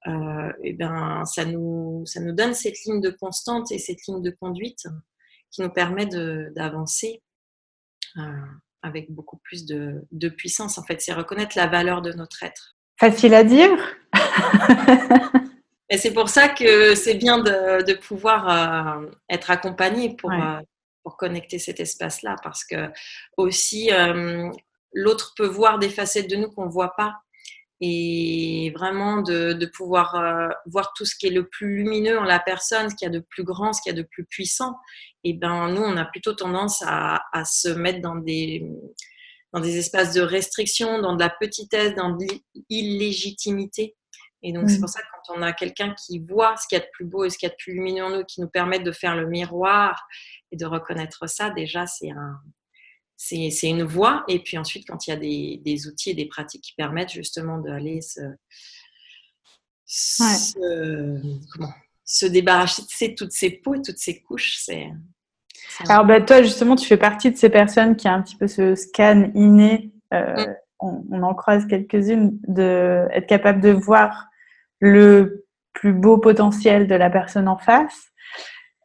euh, 0.06 0.52
et 0.62 0.72
ben, 0.72 1.24
ça, 1.24 1.44
nous, 1.44 2.04
ça 2.06 2.20
nous 2.20 2.32
donne 2.32 2.54
cette 2.54 2.82
ligne 2.84 3.00
de 3.00 3.10
constante 3.10 3.70
et 3.70 3.78
cette 3.78 4.06
ligne 4.06 4.22
de 4.22 4.30
conduite 4.30 4.86
qui 5.50 5.62
nous 5.62 5.70
permet 5.70 6.06
d'avancer 6.06 7.22
euh, 8.16 8.22
avec 8.82 9.10
beaucoup 9.12 9.36
plus 9.38 9.66
de, 9.66 10.06
de 10.10 10.28
puissance. 10.28 10.78
En 10.78 10.84
fait, 10.84 11.00
c'est 11.00 11.12
reconnaître 11.12 11.56
la 11.56 11.66
valeur 11.66 12.02
de 12.02 12.12
notre 12.12 12.42
être. 12.42 12.76
Facile 12.98 13.34
à 13.34 13.44
dire 13.44 13.76
Et 15.90 15.98
c'est 15.98 16.12
pour 16.12 16.28
ça 16.28 16.48
que 16.48 16.94
c'est 16.94 17.14
bien 17.14 17.38
de, 17.38 17.92
pouvoir 17.94 19.02
être 19.28 19.50
accompagné 19.50 20.14
pour, 20.16 20.32
pour 21.02 21.16
connecter 21.16 21.58
cet 21.58 21.80
espace-là, 21.80 22.36
parce 22.42 22.64
que 22.64 22.88
aussi 23.36 23.90
l'autre 24.92 25.34
peut 25.36 25.46
voir 25.46 25.78
des 25.78 25.90
facettes 25.90 26.30
de 26.30 26.36
nous 26.36 26.50
qu'on 26.50 26.66
ne 26.66 26.70
voit 26.70 26.94
pas 26.96 27.16
et 27.80 28.72
vraiment 28.76 29.22
de, 29.22 29.66
pouvoir 29.74 30.14
euh, 30.14 30.48
voir 30.66 30.92
tout 30.94 31.06
ce 31.06 31.14
qui 31.16 31.26
est 31.26 31.30
le 31.30 31.48
plus 31.48 31.76
lumineux 31.76 32.18
en 32.18 32.24
la 32.24 32.38
personne, 32.38 32.90
ce 32.90 32.94
qu'il 32.94 33.06
y 33.06 33.08
a 33.08 33.12
de 33.12 33.24
plus 33.30 33.42
grand, 33.42 33.72
ce 33.72 33.80
qu'il 33.80 33.90
y 33.90 33.98
a 33.98 34.02
de 34.02 34.06
plus 34.06 34.26
puissant. 34.26 34.76
Et 35.24 35.32
ben 35.32 35.68
nous, 35.70 35.82
on 35.82 35.96
a 35.96 36.04
plutôt 36.04 36.34
tendance 36.34 36.82
à, 36.86 37.20
se 37.44 37.68
mettre 37.68 38.00
dans 38.00 38.16
des 38.16 38.66
dans 39.52 39.60
des 39.60 39.78
espaces 39.78 40.14
de 40.14 40.20
restriction, 40.20 41.00
dans 41.00 41.16
de 41.16 41.20
la 41.20 41.30
petitesse, 41.30 41.94
dans 41.96 42.10
de 42.10 42.24
l'illégitimité. 42.68 43.96
Et 44.42 44.52
donc, 44.52 44.70
c'est 44.70 44.80
pour 44.80 44.88
ça 44.88 45.00
que 45.00 45.06
quand 45.12 45.36
on 45.36 45.42
a 45.42 45.52
quelqu'un 45.52 45.94
qui 45.94 46.18
voit 46.18 46.56
ce 46.56 46.66
qu'il 46.66 46.78
y 46.78 46.80
a 46.80 46.84
de 46.84 46.90
plus 46.92 47.04
beau 47.04 47.24
et 47.24 47.30
ce 47.30 47.36
qu'il 47.36 47.46
y 47.46 47.50
a 47.50 47.52
de 47.52 47.58
plus 47.58 47.74
lumineux 47.74 48.04
en 48.04 48.10
nous, 48.10 48.24
qui 48.24 48.40
nous 48.40 48.48
permet 48.48 48.78
de 48.78 48.90
faire 48.90 49.14
le 49.14 49.26
miroir 49.26 50.06
et 50.50 50.56
de 50.56 50.64
reconnaître 50.64 51.28
ça, 51.28 51.50
déjà, 51.50 51.86
c'est 51.86 52.10
un, 52.10 52.40
c'est 53.16 53.68
une 53.68 53.82
voie. 53.82 54.24
Et 54.28 54.42
puis 54.42 54.56
ensuite, 54.56 54.88
quand 54.88 55.06
il 55.06 55.10
y 55.10 55.12
a 55.12 55.62
des, 55.62 55.86
outils 55.86 56.10
et 56.10 56.14
des 56.14 56.26
pratiques 56.26 56.62
qui 56.62 56.74
permettent 56.74 57.12
justement 57.12 57.58
d'aller 57.58 58.00
se, 58.00 58.20
se, 59.84 62.26
débarrasser 62.26 63.08
de 63.08 63.14
toutes 63.14 63.32
ces 63.32 63.50
peaux 63.50 63.74
et 63.74 63.82
toutes 63.82 63.98
ces 63.98 64.22
couches, 64.22 64.56
c'est. 64.58 64.88
Alors, 65.88 66.06
bah, 66.06 66.22
toi, 66.22 66.42
justement, 66.42 66.76
tu 66.76 66.86
fais 66.86 66.96
partie 66.96 67.30
de 67.30 67.36
ces 67.36 67.50
personnes 67.50 67.94
qui 67.94 68.08
a 68.08 68.14
un 68.14 68.22
petit 68.22 68.36
peu 68.36 68.48
ce 68.48 68.74
scan 68.74 69.30
inné. 69.34 69.92
Euh, 70.14 70.34
mm. 70.34 70.56
on, 70.80 71.22
en 71.22 71.34
croise 71.34 71.66
quelques-unes, 71.66 72.38
d'être 72.48 73.26
capable 73.26 73.60
de 73.60 73.70
voir 73.70 74.29
le 74.80 75.46
plus 75.72 75.92
beau 75.92 76.18
potentiel 76.18 76.88
de 76.88 76.94
la 76.94 77.10
personne 77.10 77.46
en 77.46 77.56
face 77.56 78.10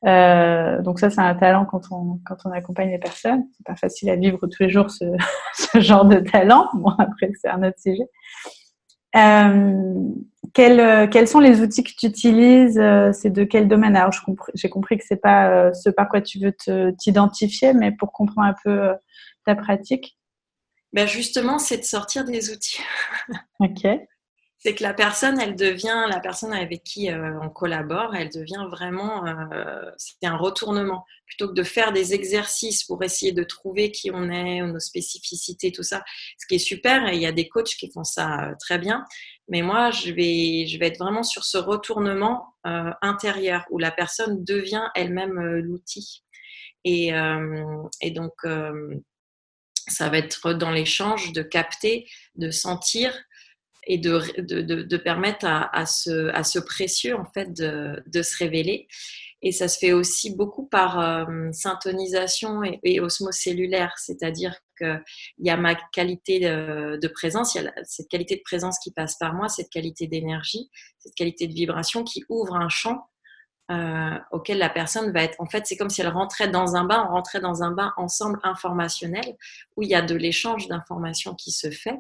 euh, 0.06 0.82
donc 0.84 1.00
ça, 1.00 1.10
c'est 1.10 1.22
un 1.22 1.34
talent 1.34 1.66
quand 1.66 1.82
on, 1.92 2.20
quand 2.25 2.38
on 2.46 2.52
accompagne 2.52 2.92
les 2.92 3.00
personnes. 3.00 3.46
C'est 3.56 3.66
pas 3.66 3.75
facile 3.75 4.10
à 4.10 4.16
vivre 4.16 4.40
tous 4.40 4.62
les 4.64 4.70
jours 4.70 4.92
ce, 4.92 5.06
ce 5.56 5.80
genre 5.80 6.06
de 6.06 6.18
talent. 6.18 6.70
Bon, 6.74 6.92
après, 7.00 7.32
c'est 7.42 7.50
un 7.50 7.64
autre 7.64 7.80
sujet. 7.80 8.08
Euh, 9.16 10.10
quels, 10.54 11.10
quels, 11.10 11.28
sont 11.28 11.40
les 11.40 11.62
outils 11.62 11.84
que 11.84 11.92
tu 11.98 12.06
utilises 12.08 12.78
euh, 12.78 13.12
C'est 13.14 13.30
de 13.30 13.44
quel 13.46 13.68
domaine? 13.68 13.96
Alors, 13.96 14.12
j'ai 14.54 14.70
compris 14.70 14.98
que 14.98 15.04
c'est 15.08 15.22
pas 15.22 15.50
euh, 15.50 15.74
ce 15.74 15.90
par 15.90 16.10
quoi 16.10 16.22
tu 16.22 16.40
veux 16.40 16.54
t'identifier, 16.98 17.74
mais 17.74 17.92
pour 17.92 18.12
comprendre 18.12 18.48
un 18.50 18.56
peu 18.64 18.94
ta 19.46 19.56
pratique. 19.56 20.18
Ben 20.94 21.08
justement, 21.08 21.60
c'est 21.60 21.78
de 21.78 21.84
sortir 21.84 22.25
des 22.25 22.52
outils. 22.52 22.82
ok 23.60 23.88
c'est 24.65 24.74
que 24.74 24.81
la 24.81 24.95
personne, 24.95 25.39
elle 25.39 25.55
devient, 25.55 26.07
la 26.10 26.19
personne 26.19 26.51
avec 26.51 26.84
qui 26.84 27.12
euh, 27.12 27.39
on 27.39 27.50
collabore, 27.51 28.15
elle 28.15 28.29
devient 28.29 28.65
vraiment, 28.72 29.27
euh, 29.27 29.91
c'est 29.95 30.25
un 30.25 30.36
retournement. 30.36 31.05
Plutôt 31.27 31.50
que 31.50 31.53
de 31.53 31.62
faire 31.62 31.93
des 31.93 32.15
exercices 32.15 32.84
pour 32.84 33.03
essayer 33.03 33.31
de 33.31 33.43
trouver 33.43 33.91
qui 33.91 34.10
on 34.12 34.27
est, 34.31 34.62
nos 34.62 34.79
spécificités, 34.79 35.72
tout 35.72 35.84
ça, 35.84 36.03
ce 36.39 36.48
qui 36.48 36.55
est 36.55 36.57
super, 36.57 37.07
et 37.07 37.13
il 37.13 37.22
y 37.22 37.27
a 37.27 37.31
des 37.31 37.48
coachs 37.48 37.75
qui 37.77 37.91
font 37.91 38.03
ça 38.03 38.41
euh, 38.41 38.53
très 38.60 38.79
bien, 38.79 39.05
mais 39.50 39.62
moi, 39.62 39.91
je 39.91 40.12
vais, 40.12 40.65
je 40.65 40.79
vais 40.79 40.88
être 40.88 40.98
vraiment 40.98 41.22
sur 41.22 41.43
ce 41.43 41.60
retournement 41.60 42.55
intérieur 42.63 43.63
où 43.69 43.77
la 43.77 43.91
personne 43.91 44.43
devient 44.43 44.89
elle-même 44.95 45.39
l'outil. 45.57 46.24
Et, 46.84 47.12
donc, 47.12 48.34
ça 49.88 50.10
va 50.10 50.17
être 50.17 50.53
dans 50.53 50.72
l'échange 50.72 51.31
de 51.31 51.43
capter, 51.43 52.07
de 52.34 52.50
sentir, 52.50 53.13
et 53.86 53.98
de, 53.98 54.22
de, 54.42 54.62
de, 54.62 54.98
permettre 54.98 55.46
à, 55.46 55.75
à, 55.75 55.86
ce, 55.86 56.30
à, 56.30 56.44
ce, 56.44 56.60
précieux 56.60 57.15
en 57.15 57.25
fait 57.25 57.54
de, 57.54 58.04
de, 58.08 58.22
se 58.22 58.38
révéler. 58.38 58.88
Et 59.42 59.51
ça 59.51 59.68
se 59.68 59.77
fait 59.77 59.92
aussi 59.92 60.36
beaucoup 60.36 60.68
par 60.68 61.00
euh, 61.00 61.51
syntonisation 61.51 62.63
et, 62.63 62.80
et, 62.84 63.00
osmose 63.00 63.36
cellulaire, 63.36 63.94
c'est-à-dire 63.98 64.56
qu'il 64.77 65.01
y 65.39 65.50
a 65.50 65.58
ma 65.58 65.75
qualité 65.75 66.39
de, 66.39 67.08
présence, 67.08 67.56
il 67.56 67.63
y 67.63 67.68
a 67.68 67.72
cette 67.84 68.08
qualité 68.10 68.36
de 68.36 68.42
présence 68.44 68.80
qui 68.80 68.92
passe 68.92 69.18
par 69.18 69.34
moi, 69.34 69.48
cette 69.48 69.70
qualité 69.70 70.08
d'énergie, 70.08 70.70
cette 71.00 71.15
qualité 71.15 71.48
de 71.48 71.54
vibration 71.54 72.04
qui 72.04 72.24
ouvre 72.30 72.56
un 72.56 72.70
champ 72.70 73.08
euh, 73.72 74.20
auquel 74.32 74.60
la 74.60 74.70
personne 74.70 75.12
va 75.12 75.24
être. 75.24 75.36
En 75.39 75.48
fait, 75.48 75.65
c'est 75.65 75.75
comme 75.75 75.89
si 75.89 76.01
elle 76.01 76.10
rentrait 76.10 76.48
dans 76.48 76.75
un 76.75 76.84
bain, 76.84 77.04
on 77.10 77.13
rentrait 77.13 77.39
dans 77.39 77.63
un 77.63 77.72
bain 77.72 77.94
ensemble 77.98 78.39
informationnel 78.44 79.36
où 79.75 79.82
il 79.82 79.89
y 79.89 79.96
a 79.96 80.04
de 80.04 80.13
l'échange 80.13 80.68
d'informations 80.68 81.34
qui 81.34 81.51
se 81.51 81.72
fait. 81.72 81.98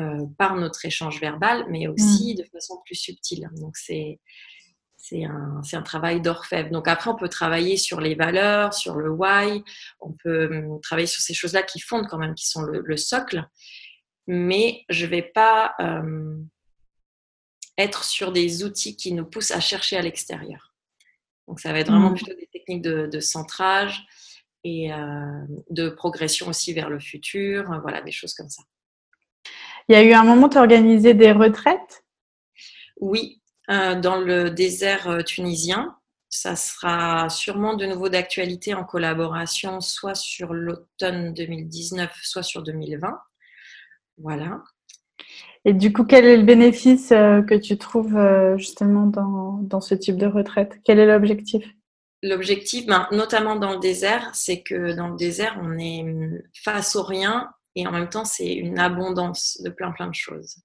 Euh, 0.00 0.24
par 0.38 0.56
notre 0.56 0.86
échange 0.86 1.20
verbal, 1.20 1.66
mais 1.68 1.86
aussi 1.86 2.32
mm. 2.32 2.42
de 2.42 2.44
façon 2.44 2.80
plus 2.86 2.94
subtile. 2.94 3.50
Donc, 3.56 3.76
c'est 3.76 4.20
c'est 4.96 5.24
un, 5.24 5.60
un, 5.70 5.82
travail 5.82 6.22
d'orfèvre. 6.22 6.70
Donc 6.70 6.88
après, 6.88 7.10
on 7.10 7.16
peut 7.16 7.28
travailler 7.28 7.76
sur 7.76 8.00
les 8.00 8.14
valeurs, 8.14 8.72
sur 8.72 8.94
le 8.94 9.10
why, 9.10 9.62
on 10.00 10.12
peut 10.12 10.46
hum, 10.46 10.80
travailler 10.80 11.08
sur 11.08 11.20
ces 11.20 11.34
choses-là 11.34 11.62
qui 11.62 11.78
fondent 11.78 12.06
quand 12.08 12.16
même, 12.16 12.34
qui 12.34 12.48
sont 12.48 12.62
le, 12.62 12.96
socle, 12.96 13.46
mais 14.26 14.84
je 14.88 15.04
ne 15.04 15.10
vais 15.10 15.22
pas 15.22 15.74
euh, 15.80 16.38
être 17.76 18.04
sur 18.04 18.32
des 18.32 18.64
outils 18.64 18.96
qui 18.96 19.12
nous 19.12 19.26
poussent 19.26 19.50
à 19.50 19.60
chercher 19.60 19.98
à 19.98 20.02
l'extérieur. 20.02 20.72
Donc 21.48 21.60
ça 21.60 21.72
va 21.72 21.80
être 21.80 21.90
vraiment 21.90 22.12
mm. 22.12 22.14
plutôt 22.14 22.34
des 22.34 22.48
techniques 22.50 22.82
de, 22.82 23.20
centrage 23.20 24.06
et 24.64 24.90
euh, 24.90 25.44
de 25.68 25.90
progression 25.90 26.46
aussi 26.46 26.72
vers 26.72 26.88
le 26.88 27.00
futur, 27.00 27.78
voilà, 27.82 28.00
des 28.00 28.12
choses 28.12 28.32
comme 28.32 28.48
ça. 28.48 28.62
Il 29.88 29.94
y 29.94 29.96
a 29.96 30.02
eu 30.02 30.12
un 30.12 30.24
moment, 30.24 30.48
tu 30.48 30.58
organisé 30.58 31.14
des 31.14 31.32
retraites? 31.32 32.04
Oui, 33.00 33.42
euh, 33.70 33.98
dans 33.98 34.20
le 34.20 34.50
désert 34.50 35.08
euh, 35.08 35.22
tunisien. 35.22 35.96
Ça 36.28 36.56
sera 36.56 37.28
sûrement 37.28 37.74
de 37.74 37.84
nouveau 37.84 38.08
d'actualité 38.08 38.74
en 38.74 38.84
collaboration, 38.84 39.80
soit 39.80 40.14
sur 40.14 40.54
l'automne 40.54 41.34
2019, 41.34 42.10
soit 42.22 42.42
sur 42.42 42.62
2020. 42.62 43.18
Voilà. 44.18 44.62
Et 45.64 45.74
du 45.74 45.92
coup, 45.92 46.04
quel 46.04 46.24
est 46.24 46.36
le 46.36 46.44
bénéfice 46.44 47.12
euh, 47.12 47.42
que 47.42 47.54
tu 47.54 47.76
trouves 47.76 48.18
justement 48.56 49.06
dans, 49.06 49.58
dans 49.62 49.80
ce 49.80 49.94
type 49.94 50.16
de 50.16 50.26
retraite? 50.26 50.78
Quel 50.84 50.98
est 50.98 51.06
l'objectif? 51.06 51.64
L'objectif, 52.22 52.86
ben, 52.86 53.08
notamment 53.10 53.56
dans 53.56 53.72
le 53.72 53.80
désert, 53.80 54.30
c'est 54.32 54.62
que 54.62 54.94
dans 54.94 55.08
le 55.08 55.16
désert, 55.16 55.58
on 55.60 55.76
est 55.76 56.02
hum, 56.02 56.40
face 56.64 56.96
au 56.96 57.02
rien 57.02 57.50
et 57.74 57.86
en 57.86 57.92
même 57.92 58.08
temps, 58.08 58.24
c'est 58.24 58.52
une 58.52 58.78
abondance 58.78 59.60
de 59.62 59.70
plein 59.70 59.92
plein 59.92 60.08
de 60.08 60.14
choses. 60.14 60.56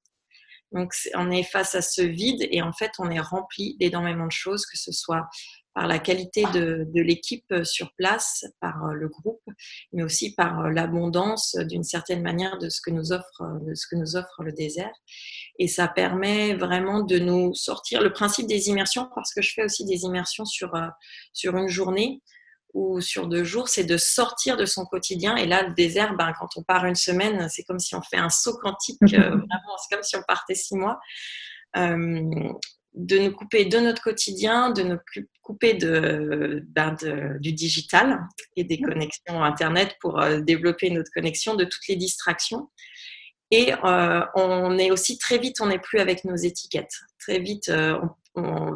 Donc, 0.74 0.94
on 1.16 1.32
est 1.32 1.44
face 1.44 1.76
à 1.76 1.82
ce 1.82 2.02
vide 2.02 2.46
et 2.52 2.62
en 2.62 2.74
fait, 2.74 2.92
on 3.00 3.10
est 3.10 3.20
rempli 3.20 3.78
d'énormément 3.80 4.26
de 4.26 4.32
choses, 4.32 4.66
que 4.66 4.78
ce 4.78 4.92
soit 4.92 5.28
par 5.78 5.86
la 5.86 6.00
qualité 6.00 6.44
de, 6.56 6.88
l'équipe 6.96 7.54
sur 7.64 7.94
place, 8.00 8.46
par 8.60 8.84
euh, 8.84 8.94
le 8.94 9.08
groupe, 9.10 9.44
mais 9.94 10.02
aussi 10.02 10.34
par 10.34 10.62
euh, 10.62 10.72
l'abondance 10.72 11.56
d'une 11.70 11.84
certaine 11.84 12.24
manière 12.24 12.58
de 12.58 12.68
ce 12.68 12.82
que 12.82 12.90
nous 12.90 13.12
offre, 13.12 13.44
de 13.62 13.76
ce 13.76 13.86
que 13.88 13.96
nous 13.96 14.16
offre 14.16 14.42
le 14.42 14.54
désert. 14.54 14.92
Et 15.60 15.68
ça 15.68 15.88
permet 15.88 16.56
vraiment 16.56 17.04
de 17.04 17.20
nous 17.20 17.54
sortir 17.54 18.02
le 18.02 18.12
principe 18.12 18.48
des 18.48 18.70
immersions, 18.70 19.08
parce 19.14 19.32
que 19.36 19.44
je 19.44 19.54
fais 19.54 19.64
aussi 19.64 19.86
des 19.86 20.02
immersions 20.02 20.46
sur, 20.46 20.74
euh, 20.74 20.88
sur 21.32 21.56
une 21.56 21.70
journée 21.70 22.24
ou 22.74 23.02
sur 23.02 23.28
deux 23.28 23.44
jours, 23.44 23.68
c'est 23.68 23.84
de 23.84 23.98
sortir 23.98 24.58
de 24.58 24.66
son 24.66 24.86
quotidien. 24.86 25.36
Et 25.36 25.46
là, 25.46 25.64
le 25.64 25.74
désert, 25.74 26.16
ben, 26.16 26.34
quand 26.40 26.50
on 26.58 26.64
part 26.64 26.86
une 26.86 26.96
semaine, 26.96 27.48
c'est 27.50 27.64
comme 27.64 27.80
si 27.80 27.96
on 27.96 28.02
fait 28.02 28.18
un 28.18 28.30
saut 28.30 28.58
quantique, 28.58 29.02
euh, 29.02 29.08
vraiment, 29.30 29.78
c'est 29.80 29.96
comme 29.96 30.04
si 30.04 30.16
on 30.16 30.24
partait 30.28 30.56
six 30.56 30.76
mois. 30.76 31.00
Euh, 31.78 32.22
de 32.94 33.20
nous 33.20 33.32
couper 33.32 33.66
de 33.66 33.78
notre 33.78 34.02
quotidien, 34.02 34.72
de 34.72 34.82
nous 34.82 34.98
couper 35.44 35.76
de, 35.76 36.66
ben 36.70 36.96
du 37.40 37.54
digital 37.54 38.22
et 38.56 38.64
des 38.64 38.82
connexions 38.82 39.44
Internet 39.44 39.96
pour 40.02 40.20
euh, 40.20 40.40
développer 40.40 40.90
notre 40.90 41.12
connexion, 41.14 41.54
de 41.56 41.64
toutes 41.64 41.88
les 41.88 41.96
distractions. 41.96 42.70
Et 43.52 43.72
on 43.84 44.78
est 44.78 44.92
aussi 44.92 45.18
très 45.18 45.38
vite, 45.38 45.62
on 45.62 45.68
n'est 45.68 45.80
plus 45.80 46.00
avec 46.00 46.26
nos 46.26 46.36
étiquettes. 46.36 46.96
Très 47.18 47.40
vite, 47.40 47.70
on, 47.70 48.10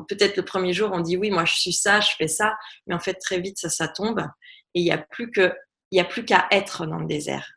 peut-être 0.08 0.38
le 0.38 0.46
premier 0.46 0.74
jour, 0.74 0.92
on 0.94 1.00
dit 1.00 1.18
oui, 1.18 1.32
moi 1.32 1.46
je 1.46 1.56
suis 1.56 1.74
ça, 1.74 2.00
je 2.00 2.12
fais 2.18 2.28
ça, 2.28 2.56
mais 2.88 2.96
en 2.96 3.00
fait 3.00 3.16
très 3.16 3.40
vite 3.40 3.58
ça, 3.58 3.70
ça 3.70 3.88
tombe 3.88 4.26
et 4.74 4.82
il 4.82 4.84
n'y 4.84 4.92
a 4.92 4.98
plus 4.98 5.32
que, 5.32 5.54
il 5.92 6.00
a 6.00 6.06
plus 6.06 6.26
qu'à 6.26 6.48
être 6.52 6.86
dans 6.86 7.00
le 7.00 7.08
désert. 7.08 7.54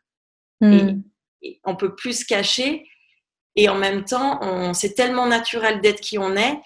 Hmm. 0.61 1.01
Et, 1.41 1.59
on 1.63 1.75
peut 1.75 1.95
plus 1.95 2.21
se 2.21 2.25
cacher 2.25 2.87
et 3.55 3.69
en 3.69 3.75
même 3.75 4.03
temps, 4.03 4.73
c'est 4.73 4.95
tellement 4.95 5.27
naturel 5.27 5.79
d'être 5.79 6.01
qui 6.01 6.17
on 6.17 6.35
est 6.35 6.59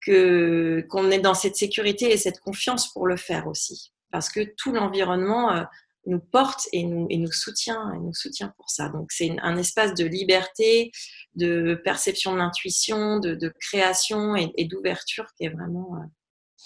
que 0.00 0.84
qu'on 0.88 1.10
est 1.10 1.18
dans 1.18 1.34
cette 1.34 1.54
sécurité 1.54 2.10
et 2.12 2.16
cette 2.16 2.40
confiance 2.40 2.92
pour 2.92 3.06
le 3.06 3.16
faire 3.16 3.46
aussi, 3.46 3.92
parce 4.10 4.30
que 4.30 4.40
tout 4.56 4.72
l'environnement 4.72 5.52
euh, 5.52 5.62
nous 6.06 6.20
porte 6.20 6.68
et 6.72 6.84
nous, 6.84 7.32
soutient 7.32 7.92
et 7.94 7.98
nous 7.98 8.14
soutient 8.14 8.52
pour 8.56 8.70
ça. 8.70 8.88
Donc 8.88 9.12
c'est 9.12 9.34
un 9.40 9.56
espace 9.56 9.94
de 9.94 10.04
liberté, 10.04 10.90
de 11.34 11.80
perception 11.84 12.32
de 12.32 12.38
l'intuition, 12.38 13.18
de, 13.20 13.54
création 13.60 14.36
et, 14.36 14.64
d'ouverture 14.64 15.26
qui 15.36 15.44
est 15.44 15.50
vraiment 15.50 15.96
euh, 15.96 16.06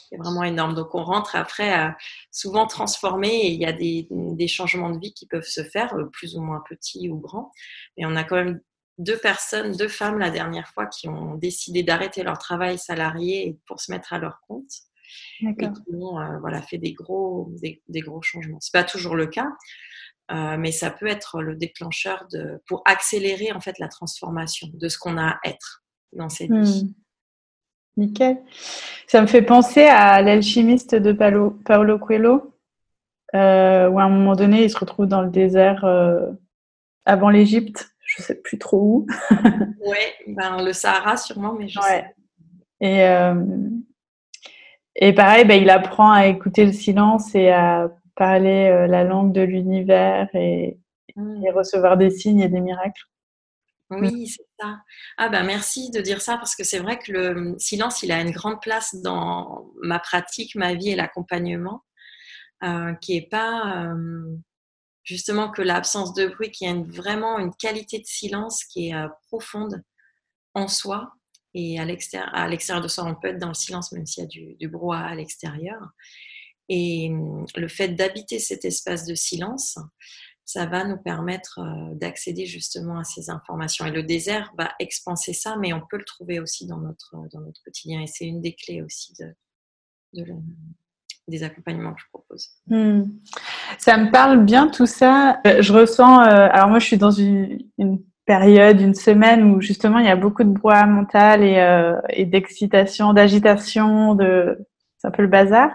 qui 0.08 0.14
est 0.14 0.18
vraiment 0.18 0.44
énorme. 0.44 0.74
Donc 0.74 0.94
on 0.94 1.04
rentre 1.04 1.36
après 1.36 1.72
à 1.72 1.96
souvent 2.30 2.66
transformer 2.66 3.28
et 3.28 3.50
il 3.50 3.60
y 3.60 3.66
a 3.66 3.72
des, 3.72 4.08
des 4.10 4.48
changements 4.48 4.90
de 4.90 4.98
vie 4.98 5.12
qui 5.12 5.26
peuvent 5.26 5.46
se 5.46 5.64
faire, 5.64 5.94
euh, 5.94 6.06
plus 6.12 6.36
ou 6.36 6.42
moins 6.42 6.62
petits 6.68 7.08
ou 7.08 7.18
grands, 7.18 7.52
mais 7.96 8.06
on 8.06 8.16
a 8.16 8.24
quand 8.24 8.36
même 8.36 8.60
deux 8.98 9.18
personnes, 9.18 9.72
deux 9.72 9.88
femmes 9.88 10.18
la 10.18 10.30
dernière 10.30 10.68
fois 10.68 10.86
qui 10.86 11.08
ont 11.08 11.34
décidé 11.34 11.82
d'arrêter 11.82 12.22
leur 12.22 12.38
travail 12.38 12.78
salarié 12.78 13.58
pour 13.66 13.80
se 13.80 13.92
mettre 13.92 14.12
à 14.12 14.18
leur 14.18 14.40
compte 14.48 14.70
et 15.40 15.54
qui 15.56 15.94
ont 15.94 16.18
euh, 16.18 16.38
voilà, 16.40 16.62
fait 16.62 16.78
des 16.78 16.92
gros, 16.92 17.52
des, 17.60 18.00
gros 18.00 18.22
changements. 18.22 18.60
Ce 18.60 18.70
n'est 18.72 18.82
pas 18.82 18.88
toujours 18.88 19.16
le 19.16 19.26
cas, 19.26 19.48
euh, 20.30 20.56
mais 20.58 20.72
ça 20.72 20.90
peut 20.90 21.06
être 21.06 21.42
le 21.42 21.56
déclencheur 21.56 22.26
de, 22.32 22.60
pour 22.68 22.82
accélérer 22.84 23.52
en 23.52 23.60
fait 23.60 23.78
la 23.78 23.88
transformation 23.88 24.68
de 24.72 24.88
ce 24.88 24.98
qu'on 24.98 25.16
a 25.16 25.28
à 25.28 25.38
être 25.44 25.84
dans 26.12 26.28
cette 26.28 26.50
vie. 26.50 26.84
Hmm. 26.84 27.98
Nickel. 27.98 28.42
Ça 29.06 29.22
me 29.22 29.26
fait 29.26 29.42
penser 29.42 29.84
à 29.84 30.20
l'alchimiste 30.20 30.94
de 30.94 31.12
Paolo, 31.12 31.58
Paolo 31.64 31.98
Coelho, 31.98 32.54
euh, 33.34 33.88
où 33.88 33.98
à 33.98 34.02
un 34.02 34.10
moment 34.10 34.36
donné, 34.36 34.64
il 34.64 34.70
se 34.70 34.78
retrouve 34.78 35.06
dans 35.06 35.22
le 35.22 35.30
désert 35.30 35.84
avant 37.06 37.30
l'Égypte 37.30 37.96
je 38.06 38.22
sais 38.22 38.34
plus 38.36 38.58
trop 38.58 38.80
où. 38.80 39.06
ouais, 39.84 40.14
ben, 40.28 40.64
le 40.64 40.72
Sahara 40.72 41.16
sûrement, 41.16 41.52
mais 41.52 41.68
je 41.68 41.80
sais. 41.80 42.14
Et, 42.80 43.04
euh, 43.04 43.34
et 44.98 45.12
pareil, 45.12 45.44
ben, 45.44 45.60
il 45.60 45.70
apprend 45.70 46.10
à 46.10 46.26
écouter 46.26 46.64
le 46.64 46.72
silence 46.72 47.34
et 47.34 47.50
à 47.50 47.90
parler 48.14 48.68
euh, 48.68 48.86
la 48.86 49.04
langue 49.04 49.32
de 49.32 49.42
l'univers 49.42 50.28
et, 50.34 50.78
hmm. 51.16 51.44
et, 51.44 51.50
recevoir 51.50 51.96
des 51.96 52.10
signes 52.10 52.40
et 52.40 52.48
des 52.48 52.60
miracles. 52.60 53.02
Oui, 53.90 54.26
c'est 54.26 54.46
ça. 54.58 54.80
Ah 55.16 55.28
ben 55.28 55.44
merci 55.44 55.92
de 55.92 56.00
dire 56.00 56.20
ça 56.20 56.36
parce 56.38 56.56
que 56.56 56.64
c'est 56.64 56.80
vrai 56.80 56.98
que 56.98 57.12
le 57.12 57.54
silence, 57.58 58.02
il 58.02 58.10
a 58.10 58.20
une 58.20 58.32
grande 58.32 58.60
place 58.60 58.96
dans 58.96 59.70
ma 59.80 60.00
pratique, 60.00 60.56
ma 60.56 60.74
vie 60.74 60.90
et 60.90 60.96
l'accompagnement, 60.96 61.84
euh, 62.64 62.94
qui 62.94 63.16
est 63.16 63.28
pas 63.30 63.94
justement 65.06 65.50
que 65.50 65.62
l'absence 65.62 66.12
de 66.12 66.26
bruit, 66.26 66.50
qui 66.50 66.66
a 66.66 66.74
vraiment 66.74 67.38
une 67.38 67.54
qualité 67.54 67.98
de 67.98 68.06
silence 68.06 68.64
qui 68.64 68.88
est 68.88 68.94
euh, 68.94 69.08
profonde 69.28 69.82
en 70.54 70.68
soi 70.68 71.12
et 71.56 71.80
à 71.80 71.84
l'extérieur 71.84 72.82
de 72.82 72.88
soi. 72.88 73.04
On 73.04 73.14
peut 73.14 73.28
être 73.28 73.38
dans 73.38 73.48
le 73.48 73.54
silence 73.54 73.90
même 73.92 74.06
s'il 74.06 74.22
y 74.22 74.26
a 74.26 74.28
du, 74.28 74.54
du 74.56 74.68
brouhaha 74.68 75.06
à 75.06 75.14
l'extérieur. 75.14 75.80
Et 76.68 77.08
hum, 77.10 77.46
le 77.56 77.68
fait 77.68 77.88
d'habiter 77.88 78.38
cet 78.38 78.64
espace 78.64 79.06
de 79.06 79.14
silence, 79.14 79.78
ça 80.44 80.66
va 80.66 80.84
nous 80.84 80.98
permettre 80.98 81.58
euh, 81.60 81.94
d'accéder 81.94 82.46
justement 82.46 82.98
à 82.98 83.04
ces 83.04 83.30
informations. 83.30 83.86
Et 83.86 83.90
le 83.90 84.02
désert 84.02 84.52
va 84.58 84.72
expanser 84.78 85.32
ça, 85.32 85.56
mais 85.56 85.72
on 85.72 85.80
peut 85.90 85.96
le 85.96 86.04
trouver 86.04 86.38
aussi 86.40 86.66
dans 86.66 86.78
notre, 86.78 87.16
dans 87.32 87.40
notre 87.40 87.62
quotidien. 87.64 88.02
Et 88.02 88.06
c'est 88.06 88.26
une 88.26 88.42
des 88.42 88.54
clés 88.54 88.82
aussi 88.82 89.14
de, 89.18 89.34
de, 90.12 90.34
des 91.26 91.42
accompagnements 91.42 91.94
que 91.94 92.00
je 92.00 92.08
propose. 92.12 92.48
Hmm. 92.66 93.04
Ça 93.78 93.96
me 93.96 94.10
parle 94.10 94.44
bien 94.44 94.68
tout 94.68 94.86
ça. 94.86 95.40
Euh, 95.46 95.62
je 95.62 95.72
ressens, 95.72 96.20
euh, 96.20 96.48
alors 96.52 96.68
moi 96.68 96.80
je 96.80 96.86
suis 96.86 96.98
dans 96.98 97.10
une, 97.10 97.58
période, 98.26 98.80
une 98.80 98.94
semaine 98.94 99.44
où 99.44 99.60
justement 99.60 99.98
il 99.98 100.06
y 100.06 100.10
a 100.10 100.16
beaucoup 100.16 100.44
de 100.44 100.50
brouhaha 100.50 100.86
mental 100.86 101.42
et, 101.42 101.58
euh, 101.58 101.94
et 102.10 102.26
d'excitation, 102.26 103.12
d'agitation, 103.12 104.14
de 104.14 104.58
c'est 104.98 105.08
un 105.08 105.10
peu 105.10 105.22
le 105.22 105.28
bazar. 105.28 105.70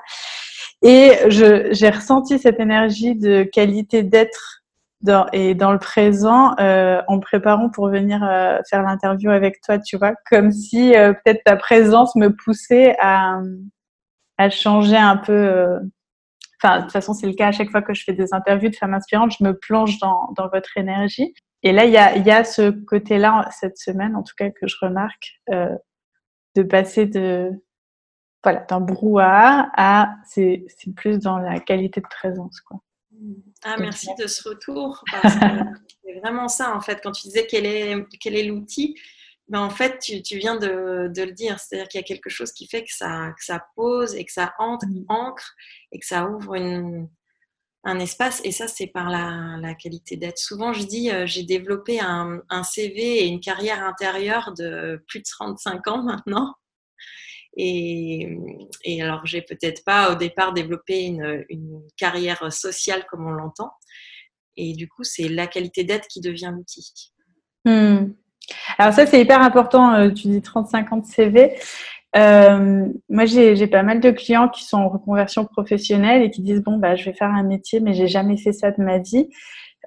Et 0.84 1.12
j'ai 1.30 1.90
ressenti 1.90 2.40
cette 2.40 2.60
énergie 2.60 3.16
de 3.16 3.44
qualité 3.44 4.04
d'être 4.04 4.64
dans, 5.02 5.28
et 5.32 5.56
dans 5.56 5.72
le 5.72 5.80
présent 5.80 6.56
euh, 6.60 7.02
en 7.08 7.20
préparant 7.20 7.70
pour 7.70 7.90
venir 7.90 8.20
faire 8.70 8.84
l'interview 8.84 9.30
avec 9.32 9.62
toi, 9.62 9.78
tu 9.80 9.98
vois, 9.98 10.14
comme 10.30 10.52
si 10.52 10.92
peut-être 10.94 11.44
ta 11.46 11.56
présence 11.56 12.16
me 12.16 12.30
poussait 12.30 12.96
à 13.00 13.40
à 14.42 14.50
changer 14.50 14.98
un 14.98 15.18
peu. 15.18 15.34
Euh, 15.34 15.80
enfin, 16.62 16.78
de 16.78 16.84
toute 16.84 16.92
façon, 16.92 17.14
c'est 17.14 17.28
le 17.28 17.34
cas 17.34 17.48
à 17.48 17.52
chaque 17.52 17.70
fois 17.70 17.82
que 17.82 17.94
je 17.94 18.04
fais 18.04 18.14
des 18.14 18.34
interviews 18.34 18.70
de 18.70 18.76
femmes 18.76 18.94
inspirantes, 18.94 19.36
je 19.38 19.44
me 19.44 19.58
plonge 19.58 20.00
dans, 20.00 20.30
dans 20.36 20.50
votre 20.50 20.78
énergie. 20.78 21.34
Et 21.64 21.72
là, 21.72 21.86
il 21.86 21.92
y 21.92 21.98
a, 21.98 22.18
y 22.18 22.32
a, 22.32 22.44
ce 22.44 22.72
côté-là, 22.72 23.50
cette 23.52 23.78
semaine, 23.78 24.16
en 24.16 24.24
tout 24.24 24.34
cas, 24.36 24.50
que 24.50 24.68
je 24.68 24.76
remarque, 24.82 25.42
euh, 25.50 25.76
de 26.56 26.64
passer 26.64 27.06
de 27.06 27.52
voilà, 28.44 28.62
d'un 28.62 28.80
brouhaha 28.80 29.70
à 29.76 30.16
c'est 30.26 30.66
plus 30.96 31.20
dans 31.20 31.38
la 31.38 31.60
qualité 31.60 32.02
de 32.02 32.08
présence. 32.08 32.60
Quoi. 32.62 32.80
Ah, 33.64 33.76
merci 33.80 34.10
de 34.18 34.28
ce 34.28 34.50
retour. 34.50 35.04
Parce 35.12 35.36
que 35.36 35.40
c'est 36.04 36.20
vraiment 36.20 36.48
ça, 36.48 36.76
en 36.76 36.82
fait, 36.82 37.00
quand 37.04 37.12
tu 37.12 37.28
disais 37.28 37.46
quel 37.48 37.66
est, 37.66 37.96
quel 38.20 38.36
est 38.36 38.44
l'outil. 38.44 38.96
Ben, 39.48 39.60
en 39.60 39.70
fait, 39.70 40.00
tu, 40.00 40.38
viens 40.38 40.56
de, 40.56 41.12
le 41.16 41.32
dire. 41.34 41.60
C'est-à-dire 41.60 41.88
qu'il 41.88 42.00
y 42.00 42.04
a 42.04 42.08
quelque 42.08 42.30
chose 42.30 42.52
qui 42.52 42.68
fait 42.68 42.84
que 42.84 42.94
ça, 42.94 43.34
ça 43.38 43.64
pose 43.76 44.16
et 44.16 44.26
que 44.26 44.32
ça 44.32 44.54
entre, 44.60 44.88
mmh. 44.88 45.06
ancre 45.10 45.56
et 45.92 46.00
que 46.00 46.06
ça 46.06 46.26
ouvre 46.28 46.56
un 47.84 48.00
espace. 48.00 48.42
Et 48.44 48.52
ça, 48.52 48.68
c'est 48.68 48.88
par 48.88 49.10
la, 49.10 49.74
qualité 49.76 50.18
d'être. 50.18 50.38
Souvent, 50.38 50.74
je 50.74 50.84
dis, 50.84 51.12
euh, 51.12 51.26
j'ai 51.26 51.44
développé 51.44 52.00
un, 52.00 52.42
CV 52.64 53.24
et 53.24 53.28
une 53.28 53.40
carrière 53.40 53.84
intérieure 53.84 54.54
de 54.58 55.04
plus 55.08 55.20
de 55.20 55.26
35 55.30 55.88
ans 55.88 56.04
maintenant. 56.04 56.54
Et, 57.58 58.38
et 58.84 59.02
alors, 59.02 59.26
j'ai 59.26 59.42
peut-être 59.42 59.84
pas 59.84 60.12
au 60.12 60.16
départ 60.16 60.54
développé 60.54 61.02
une, 61.02 61.46
carrière 61.98 62.52
sociale 62.54 63.06
comme 63.10 63.26
on 63.26 63.32
l'entend. 63.32 63.72
Et 64.58 64.74
du 64.74 64.88
coup, 64.88 65.04
c'est 65.04 65.28
la 65.28 65.48
qualité 65.48 65.84
d'être 65.84 66.08
qui 66.08 66.22
devient 66.22 66.52
l'outil. 66.54 67.14
Mmh. 67.66 68.14
Alors 68.78 68.94
ça, 68.94 69.06
c'est 69.06 69.22
hyper 69.22 69.42
important. 69.42 69.94
Euh, 69.94 70.10
tu 70.10 70.28
dis 70.28 70.40
30-50 70.40 71.06
CV. 71.06 71.58
Euh, 72.16 72.88
moi, 73.10 73.26
j'ai 73.26 73.68
pas 73.68 73.84
mal 73.84 74.00
de 74.00 74.12
clients 74.12 74.50
qui 74.50 74.66
sont 74.66 74.78
en 74.78 74.90
reconversion 74.90 75.46
professionnelle 75.46 76.24
et 76.24 76.32
qui 76.32 76.42
disent 76.42 76.62
bon, 76.62 76.78
bah, 76.78 76.96
je 76.96 77.06
vais 77.06 77.14
faire 77.14 77.30
un 77.30 77.44
métier, 77.44 77.80
mais 77.80 77.94
j'ai 77.94 78.08
jamais 78.08 78.38
fait 78.38 78.54
ça 78.54 78.72
de 78.72 78.84
ma 78.84 78.98
vie. 79.00 79.30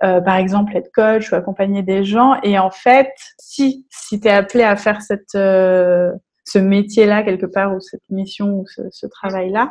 Euh, 0.03 0.21
par 0.21 0.37
exemple, 0.37 0.77
être 0.77 0.91
coach 0.93 1.31
ou 1.31 1.35
accompagner 1.35 1.83
des 1.83 2.05
gens. 2.05 2.41
Et 2.43 2.59
en 2.59 2.71
fait, 2.71 3.13
si 3.39 3.87
si 3.91 4.21
tu 4.21 4.29
es 4.29 4.31
appelé 4.31 4.65
à 4.65 4.77
faire 4.77 5.03
cette 5.03 5.33
ce 6.47 6.59
métier-là 6.59 7.23
quelque 7.23 7.47
part 7.47 7.75
ou 7.75 7.81
cette 7.81 8.09
mission 8.11 8.59
ou 8.61 8.67
ce, 8.67 8.83
ce 8.91 9.07
travail-là, 9.07 9.71